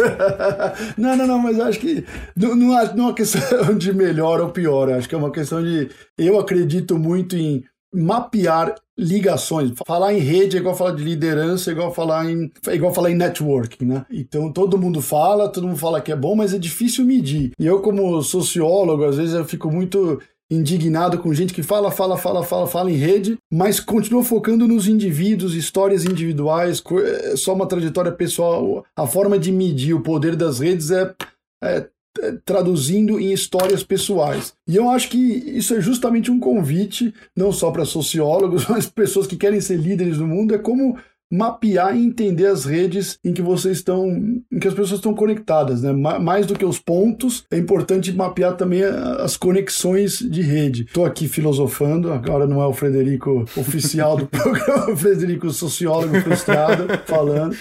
não, 0.97 1.15
não, 1.15 1.27
não, 1.27 1.39
mas 1.39 1.59
acho 1.59 1.79
que 1.79 2.05
não, 2.35 2.55
não, 2.55 2.77
é, 2.77 2.93
não 2.93 3.03
é 3.03 3.07
uma 3.07 3.15
questão 3.15 3.77
de 3.77 3.93
melhor 3.93 4.41
ou 4.41 4.49
pior. 4.49 4.91
Acho 4.91 5.07
que 5.07 5.15
é 5.15 5.17
uma 5.17 5.31
questão 5.31 5.63
de. 5.63 5.89
Eu 6.17 6.37
acredito 6.39 6.97
muito 6.97 7.37
em 7.37 7.63
mapear 7.95 8.75
ligações. 8.97 9.71
Falar 9.85 10.13
em 10.13 10.19
rede 10.19 10.57
é 10.57 10.59
igual 10.59 10.75
falar 10.75 10.91
de 10.91 11.03
liderança, 11.03 11.69
é 11.69 11.73
igual 11.73 11.93
falar 11.93 12.29
em, 12.29 12.51
é 12.67 12.75
igual 12.75 12.93
falar 12.93 13.11
em 13.11 13.15
networking, 13.15 13.85
né? 13.85 14.05
Então 14.09 14.51
todo 14.51 14.77
mundo 14.77 15.01
fala, 15.01 15.49
todo 15.49 15.67
mundo 15.67 15.79
fala 15.79 16.01
que 16.01 16.11
é 16.11 16.15
bom, 16.15 16.35
mas 16.35 16.53
é 16.53 16.57
difícil 16.57 17.05
medir. 17.05 17.51
E 17.59 17.65
eu, 17.65 17.81
como 17.81 18.21
sociólogo, 18.21 19.03
às 19.03 19.17
vezes 19.17 19.33
eu 19.33 19.45
fico 19.45 19.69
muito 19.71 20.19
indignado 20.49 21.17
com 21.17 21.33
gente 21.33 21.53
que 21.53 21.63
fala, 21.63 21.89
fala, 21.89 22.17
fala, 22.17 22.43
fala, 22.43 22.67
fala 22.67 22.91
em 22.91 22.95
rede, 22.95 23.37
mas 23.51 23.79
continua 23.79 24.23
focando 24.23 24.67
nos 24.67 24.87
indivíduos, 24.87 25.55
histórias 25.55 26.05
individuais, 26.05 26.83
é 27.03 27.35
só 27.35 27.53
uma 27.53 27.67
trajetória 27.67 28.11
pessoal. 28.11 28.85
A 28.95 29.07
forma 29.07 29.39
de 29.39 29.51
medir 29.51 29.93
o 29.93 30.01
poder 30.01 30.35
das 30.35 30.59
redes 30.59 30.91
é, 30.91 31.13
é 31.63 31.87
traduzindo 32.43 33.19
em 33.19 33.31
histórias 33.31 33.83
pessoais. 33.83 34.53
E 34.67 34.75
eu 34.75 34.89
acho 34.89 35.09
que 35.09 35.17
isso 35.17 35.73
é 35.73 35.81
justamente 35.81 36.31
um 36.31 36.39
convite, 36.39 37.13
não 37.35 37.51
só 37.51 37.71
para 37.71 37.85
sociólogos, 37.85 38.65
mas 38.69 38.87
pessoas 38.87 39.27
que 39.27 39.35
querem 39.35 39.61
ser 39.61 39.77
líderes 39.77 40.17
do 40.17 40.27
mundo, 40.27 40.53
é 40.53 40.57
como 40.57 40.97
mapear 41.31 41.95
e 41.95 42.05
entender 42.05 42.45
as 42.45 42.65
redes 42.65 43.17
em 43.23 43.33
que 43.33 43.41
vocês 43.41 43.77
estão, 43.77 44.07
em 44.07 44.59
que 44.59 44.67
as 44.67 44.73
pessoas 44.73 44.99
estão 44.99 45.13
conectadas, 45.13 45.81
né? 45.81 45.91
Mais 45.91 46.45
do 46.45 46.55
que 46.55 46.65
os 46.65 46.79
pontos, 46.79 47.43
é 47.51 47.57
importante 47.57 48.13
mapear 48.13 48.55
também 48.55 48.83
as 48.83 49.35
conexões 49.35 50.19
de 50.19 50.41
rede. 50.41 50.83
Estou 50.83 51.05
aqui 51.05 51.27
filosofando, 51.27 52.11
agora 52.11 52.45
não 52.45 52.61
é 52.61 52.67
o 52.67 52.73
Frederico 52.73 53.45
oficial 53.57 54.17
do 54.17 54.27
programa, 54.27 54.91
o 54.91 54.97
Frederico 54.97 55.49
sociólogo 55.51 56.19
frustrado 56.21 56.87
falando, 57.05 57.55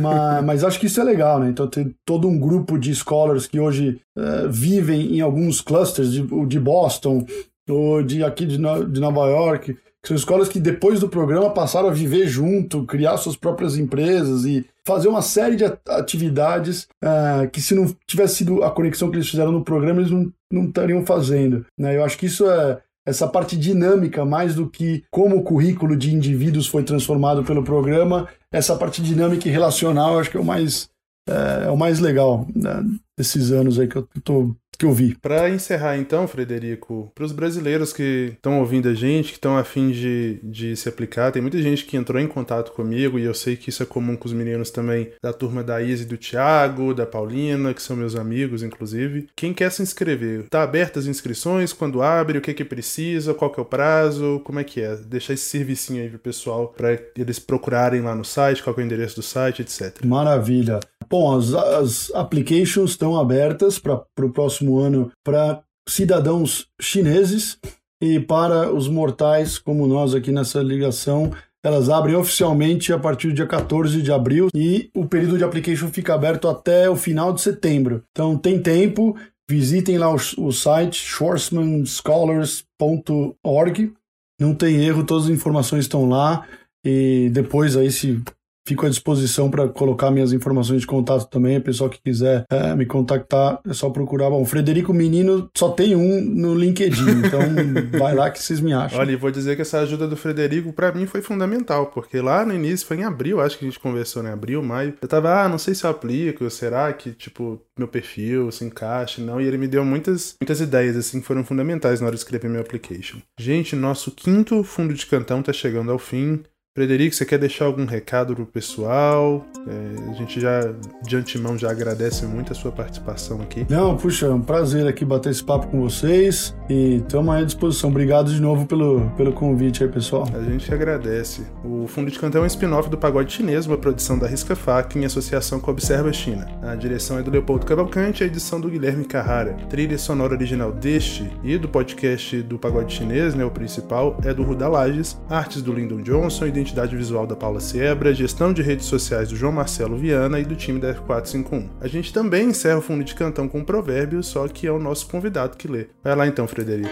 mas, 0.00 0.44
mas 0.44 0.64
acho 0.64 0.80
que 0.80 0.86
isso 0.86 1.00
é 1.00 1.04
legal, 1.04 1.38
né? 1.38 1.48
Então 1.48 1.66
tem 1.68 1.94
todo 2.04 2.28
um 2.28 2.38
grupo 2.38 2.78
de 2.78 2.94
scholars 2.94 3.46
que 3.46 3.60
hoje 3.60 4.00
uh, 4.16 4.50
vivem 4.50 5.16
em 5.16 5.20
alguns 5.20 5.60
clusters 5.60 6.12
de, 6.12 6.26
de 6.46 6.60
Boston 6.60 7.24
ou 7.68 8.02
de 8.02 8.22
aqui 8.22 8.46
de, 8.46 8.56
de 8.56 9.00
Nova 9.00 9.26
York 9.28 9.76
são 10.06 10.16
escolas 10.16 10.48
que 10.48 10.60
depois 10.60 11.00
do 11.00 11.08
programa 11.08 11.50
passaram 11.50 11.88
a 11.88 11.92
viver 11.92 12.26
junto, 12.28 12.84
criar 12.84 13.16
suas 13.16 13.36
próprias 13.36 13.76
empresas 13.76 14.44
e 14.44 14.64
fazer 14.86 15.08
uma 15.08 15.22
série 15.22 15.56
de 15.56 15.64
atividades 15.88 16.86
uh, 17.02 17.48
que 17.50 17.60
se 17.60 17.74
não 17.74 17.92
tivesse 18.06 18.36
sido 18.36 18.62
a 18.62 18.70
conexão 18.70 19.10
que 19.10 19.16
eles 19.16 19.28
fizeram 19.28 19.50
no 19.50 19.64
programa, 19.64 20.00
eles 20.00 20.12
não, 20.12 20.32
não 20.50 20.64
estariam 20.66 21.04
fazendo. 21.04 21.66
Né? 21.76 21.96
Eu 21.96 22.04
acho 22.04 22.16
que 22.16 22.26
isso 22.26 22.48
é 22.48 22.78
essa 23.06 23.28
parte 23.28 23.56
dinâmica, 23.56 24.24
mais 24.24 24.54
do 24.54 24.68
que 24.68 25.04
como 25.10 25.36
o 25.36 25.42
currículo 25.42 25.96
de 25.96 26.12
indivíduos 26.12 26.66
foi 26.66 26.82
transformado 26.82 27.44
pelo 27.44 27.62
programa, 27.62 28.28
essa 28.50 28.74
parte 28.74 29.00
dinâmica 29.00 29.48
e 29.48 29.52
relacional, 29.52 30.14
eu 30.14 30.20
acho 30.20 30.30
que 30.30 30.36
é 30.36 30.40
o 30.40 30.44
mais, 30.44 30.88
é, 31.28 31.66
é 31.66 31.70
o 31.70 31.76
mais 31.76 32.00
legal 32.00 32.46
né, 32.54 32.84
desses 33.16 33.50
anos 33.50 33.78
aí 33.78 33.88
que 33.88 33.96
eu 33.96 34.08
estou 34.16 34.56
que 34.76 34.84
eu 34.84 34.92
vi. 34.92 35.14
Para 35.16 35.48
encerrar 35.50 35.96
então, 35.96 36.28
Frederico, 36.28 37.10
para 37.14 37.24
os 37.24 37.32
brasileiros 37.32 37.92
que 37.92 38.32
estão 38.34 38.60
ouvindo 38.60 38.88
a 38.88 38.94
gente, 38.94 39.28
que 39.28 39.38
estão 39.38 39.56
a 39.56 39.64
fim 39.64 39.90
de, 39.90 40.38
de 40.42 40.76
se 40.76 40.88
aplicar, 40.88 41.32
tem 41.32 41.42
muita 41.42 41.60
gente 41.60 41.84
que 41.84 41.96
entrou 41.96 42.20
em 42.20 42.28
contato 42.28 42.72
comigo 42.72 43.18
e 43.18 43.24
eu 43.24 43.34
sei 43.34 43.56
que 43.56 43.70
isso 43.70 43.82
é 43.82 43.86
comum 43.86 44.16
com 44.16 44.26
os 44.26 44.32
meninos 44.32 44.70
também 44.70 45.10
da 45.22 45.32
turma 45.32 45.62
da 45.62 45.80
Izzy 45.82 46.04
e 46.04 46.06
do 46.06 46.16
Thiago, 46.16 46.94
da 46.94 47.06
Paulina, 47.06 47.72
que 47.72 47.82
são 47.82 47.96
meus 47.96 48.14
amigos, 48.14 48.62
inclusive. 48.62 49.28
Quem 49.34 49.52
quer 49.52 49.70
se 49.70 49.82
inscrever, 49.82 50.46
tá 50.48 50.62
abertas 50.62 51.04
as 51.04 51.08
inscrições? 51.08 51.72
Quando 51.72 52.02
abre? 52.02 52.38
O 52.38 52.42
que 52.42 52.54
que 52.54 52.64
precisa? 52.64 53.34
Qual 53.34 53.50
que 53.50 53.58
é 53.58 53.62
o 53.62 53.66
prazo? 53.66 54.40
Como 54.44 54.58
é 54.58 54.64
que 54.64 54.80
é? 54.80 54.96
Deixar 54.96 55.32
esse 55.32 55.44
servicinho 55.44 56.02
aí 56.02 56.08
pro 56.08 56.18
pessoal 56.18 56.74
para 56.76 56.98
eles 57.16 57.38
procurarem 57.38 58.02
lá 58.02 58.14
no 58.14 58.24
site, 58.24 58.62
qual 58.62 58.74
é 58.76 58.80
o 58.80 58.84
endereço 58.84 59.16
do 59.16 59.22
site, 59.22 59.62
etc. 59.62 60.04
Maravilha. 60.04 60.80
Bom, 61.08 61.36
as, 61.36 61.54
as 61.54 62.14
applications 62.14 62.90
estão 62.90 63.18
abertas 63.18 63.78
para 63.78 64.04
o 64.18 64.30
próximo 64.30 64.78
ano 64.78 65.10
para 65.24 65.62
cidadãos 65.88 66.66
chineses 66.80 67.58
e 68.02 68.18
para 68.20 68.72
os 68.72 68.88
mortais 68.88 69.58
como 69.58 69.86
nós 69.86 70.14
aqui 70.14 70.32
nessa 70.32 70.62
ligação. 70.62 71.30
Elas 71.64 71.88
abrem 71.88 72.14
oficialmente 72.14 72.92
a 72.92 72.98
partir 72.98 73.28
do 73.28 73.34
dia 73.34 73.46
14 73.46 74.02
de 74.02 74.12
abril 74.12 74.48
e 74.54 74.90
o 74.94 75.06
período 75.06 75.38
de 75.38 75.44
application 75.44 75.88
fica 75.88 76.14
aberto 76.14 76.46
até 76.48 76.88
o 76.88 76.96
final 76.96 77.32
de 77.32 77.40
setembro. 77.40 78.04
Então 78.12 78.38
tem 78.38 78.60
tempo, 78.60 79.16
visitem 79.50 79.98
lá 79.98 80.12
o, 80.12 80.16
o 80.38 80.52
site 80.52 81.04
schwarzmanscholars.org. 81.04 83.92
Não 84.40 84.54
tem 84.54 84.84
erro, 84.84 85.02
todas 85.02 85.24
as 85.24 85.30
informações 85.30 85.84
estão 85.84 86.08
lá. 86.08 86.46
E 86.84 87.28
depois 87.32 87.76
aí, 87.76 87.90
se 87.90 88.22
fico 88.66 88.84
à 88.84 88.88
disposição 88.88 89.50
para 89.50 89.68
colocar 89.68 90.10
minhas 90.10 90.32
informações 90.32 90.80
de 90.80 90.86
contato 90.86 91.26
também. 91.26 91.58
O 91.58 91.62
pessoal 91.62 91.88
que 91.88 92.00
quiser 92.02 92.44
é, 92.50 92.74
me 92.74 92.84
contactar, 92.84 93.60
é 93.66 93.72
só 93.72 93.88
procurar. 93.90 94.28
Bom, 94.28 94.44
Frederico 94.44 94.92
Menino 94.92 95.48
só 95.56 95.70
tem 95.70 95.94
um 95.94 96.20
no 96.20 96.54
LinkedIn, 96.54 97.24
então 97.24 97.40
vai 97.98 98.14
lá 98.14 98.30
que 98.30 98.42
vocês 98.42 98.60
me 98.60 98.72
acham. 98.72 98.98
Olha, 98.98 99.12
e 99.12 99.16
vou 99.16 99.30
dizer 99.30 99.56
que 99.56 99.62
essa 99.62 99.78
ajuda 99.78 100.08
do 100.08 100.16
Frederico 100.16 100.72
para 100.72 100.92
mim 100.92 101.06
foi 101.06 101.22
fundamental, 101.22 101.86
porque 101.86 102.20
lá 102.20 102.44
no 102.44 102.54
início, 102.54 102.86
foi 102.86 102.98
em 102.98 103.04
abril, 103.04 103.40
acho 103.40 103.58
que 103.58 103.64
a 103.64 103.68
gente 103.68 103.80
conversou, 103.80 104.22
né? 104.22 104.32
Abril, 104.32 104.62
maio. 104.62 104.94
Eu 105.00 105.08
tava, 105.08 105.42
ah, 105.42 105.48
não 105.48 105.58
sei 105.58 105.74
se 105.74 105.84
eu 105.84 105.90
aplico, 105.90 106.48
será 106.50 106.92
que, 106.92 107.12
tipo, 107.12 107.60
meu 107.78 107.88
perfil 107.88 108.50
se 108.50 108.64
encaixa, 108.64 109.22
não? 109.22 109.40
E 109.40 109.46
ele 109.46 109.58
me 109.58 109.68
deu 109.68 109.84
muitas, 109.84 110.34
muitas 110.40 110.60
ideias, 110.60 110.96
assim, 110.96 111.20
que 111.20 111.26
foram 111.26 111.44
fundamentais 111.44 112.00
na 112.00 112.06
hora 112.06 112.16
de 112.16 112.20
escrever 112.20 112.48
meu 112.48 112.60
application. 112.60 113.18
Gente, 113.38 113.76
nosso 113.76 114.10
quinto 114.10 114.62
fundo 114.64 114.92
de 114.92 115.06
cantão 115.06 115.42
tá 115.42 115.52
chegando 115.52 115.92
ao 115.92 115.98
fim. 115.98 116.42
Frederico, 116.76 117.14
você 117.14 117.24
quer 117.24 117.38
deixar 117.38 117.64
algum 117.64 117.86
recado 117.86 118.34
pro 118.34 118.44
pessoal? 118.44 119.46
É, 119.66 120.10
a 120.10 120.12
gente 120.12 120.38
já, 120.38 120.60
de 121.02 121.16
antemão, 121.16 121.56
já 121.56 121.70
agradece 121.70 122.26
muito 122.26 122.52
a 122.52 122.54
sua 122.54 122.70
participação 122.70 123.40
aqui. 123.40 123.64
Não, 123.70 123.96
puxa, 123.96 124.26
é 124.26 124.30
um 124.30 124.42
prazer 124.42 124.86
aqui 124.86 125.02
bater 125.02 125.30
esse 125.30 125.42
papo 125.42 125.68
com 125.68 125.80
vocês 125.80 126.54
e 126.68 126.96
estamos 126.96 127.34
à 127.34 127.42
disposição. 127.42 127.88
Obrigado 127.88 128.30
de 128.30 128.38
novo 128.42 128.66
pelo, 128.66 129.08
pelo 129.16 129.32
convite 129.32 129.82
aí, 129.82 129.88
pessoal. 129.88 130.28
A 130.34 130.42
gente 130.42 130.70
agradece. 130.72 131.46
O 131.64 131.86
Fundo 131.86 132.10
de 132.10 132.18
Cantão 132.18 132.42
é 132.42 132.44
um 132.44 132.46
spin-off 132.46 132.90
do 132.90 132.98
Pagode 132.98 133.32
Chinês, 133.32 133.66
uma 133.66 133.78
produção 133.78 134.18
da 134.18 134.26
Risca 134.26 134.54
Faca 134.54 134.98
em 134.98 135.06
associação 135.06 135.58
com 135.58 135.70
a 135.70 135.72
Observa 135.72 136.12
China. 136.12 136.46
A 136.62 136.74
direção 136.74 137.18
é 137.18 137.22
do 137.22 137.30
Leopoldo 137.30 137.64
Cavalcante, 137.64 138.22
a 138.22 138.26
edição 138.26 138.60
do 138.60 138.68
Guilherme 138.68 139.06
Carrara. 139.06 139.54
Trilha 139.70 139.96
sonora 139.96 140.34
original 140.34 140.70
deste 140.72 141.26
e 141.42 141.56
do 141.56 141.70
podcast 141.70 142.42
do 142.42 142.58
Pagode 142.58 142.92
Chinês, 142.92 143.34
né, 143.34 143.46
o 143.46 143.50
principal, 143.50 144.18
é 144.22 144.34
do 144.34 144.42
Ruda 144.42 144.68
Lages, 144.68 145.18
artes 145.30 145.62
do 145.62 145.72
Lyndon 145.72 146.02
Johnson 146.02 146.44
e 146.44 146.65
identidade 146.66 146.96
visual 146.96 147.26
da 147.26 147.36
Paula 147.36 147.60
Siebra, 147.60 148.12
gestão 148.12 148.52
de 148.52 148.60
redes 148.60 148.86
sociais 148.86 149.28
do 149.28 149.36
João 149.36 149.52
Marcelo 149.52 149.96
Viana 149.96 150.40
e 150.40 150.44
do 150.44 150.56
time 150.56 150.80
da 150.80 150.92
F451. 150.94 151.68
A 151.80 151.86
gente 151.86 152.12
também 152.12 152.48
encerra 152.48 152.78
o 152.78 152.82
fundo 152.82 153.04
de 153.04 153.14
cantão 153.14 153.48
com 153.48 153.58
um 153.58 153.64
provérbio, 153.64 154.22
só 154.22 154.48
que 154.48 154.66
é 154.66 154.72
o 154.72 154.78
nosso 154.78 155.08
convidado 155.08 155.56
que 155.56 155.68
lê. 155.68 155.86
Vai 156.02 156.16
lá 156.16 156.26
então, 156.26 156.46
Frederico. 156.48 156.90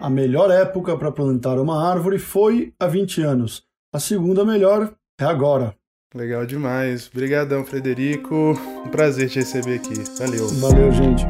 A 0.00 0.10
melhor 0.10 0.50
época 0.50 0.96
para 0.96 1.12
plantar 1.12 1.58
uma 1.58 1.88
árvore 1.88 2.18
foi 2.18 2.74
há 2.78 2.86
20 2.86 3.22
anos. 3.22 3.62
A 3.92 4.00
segunda 4.00 4.44
melhor 4.44 4.92
é 5.18 5.24
agora. 5.24 5.74
Legal 6.14 6.44
demais. 6.44 7.08
Obrigadão, 7.08 7.64
Frederico. 7.64 8.58
Um 8.84 8.88
prazer 8.88 9.28
te 9.28 9.38
receber 9.38 9.76
aqui. 9.76 9.94
Valeu. 10.18 10.48
Valeu, 10.48 10.92
gente. 10.92 11.24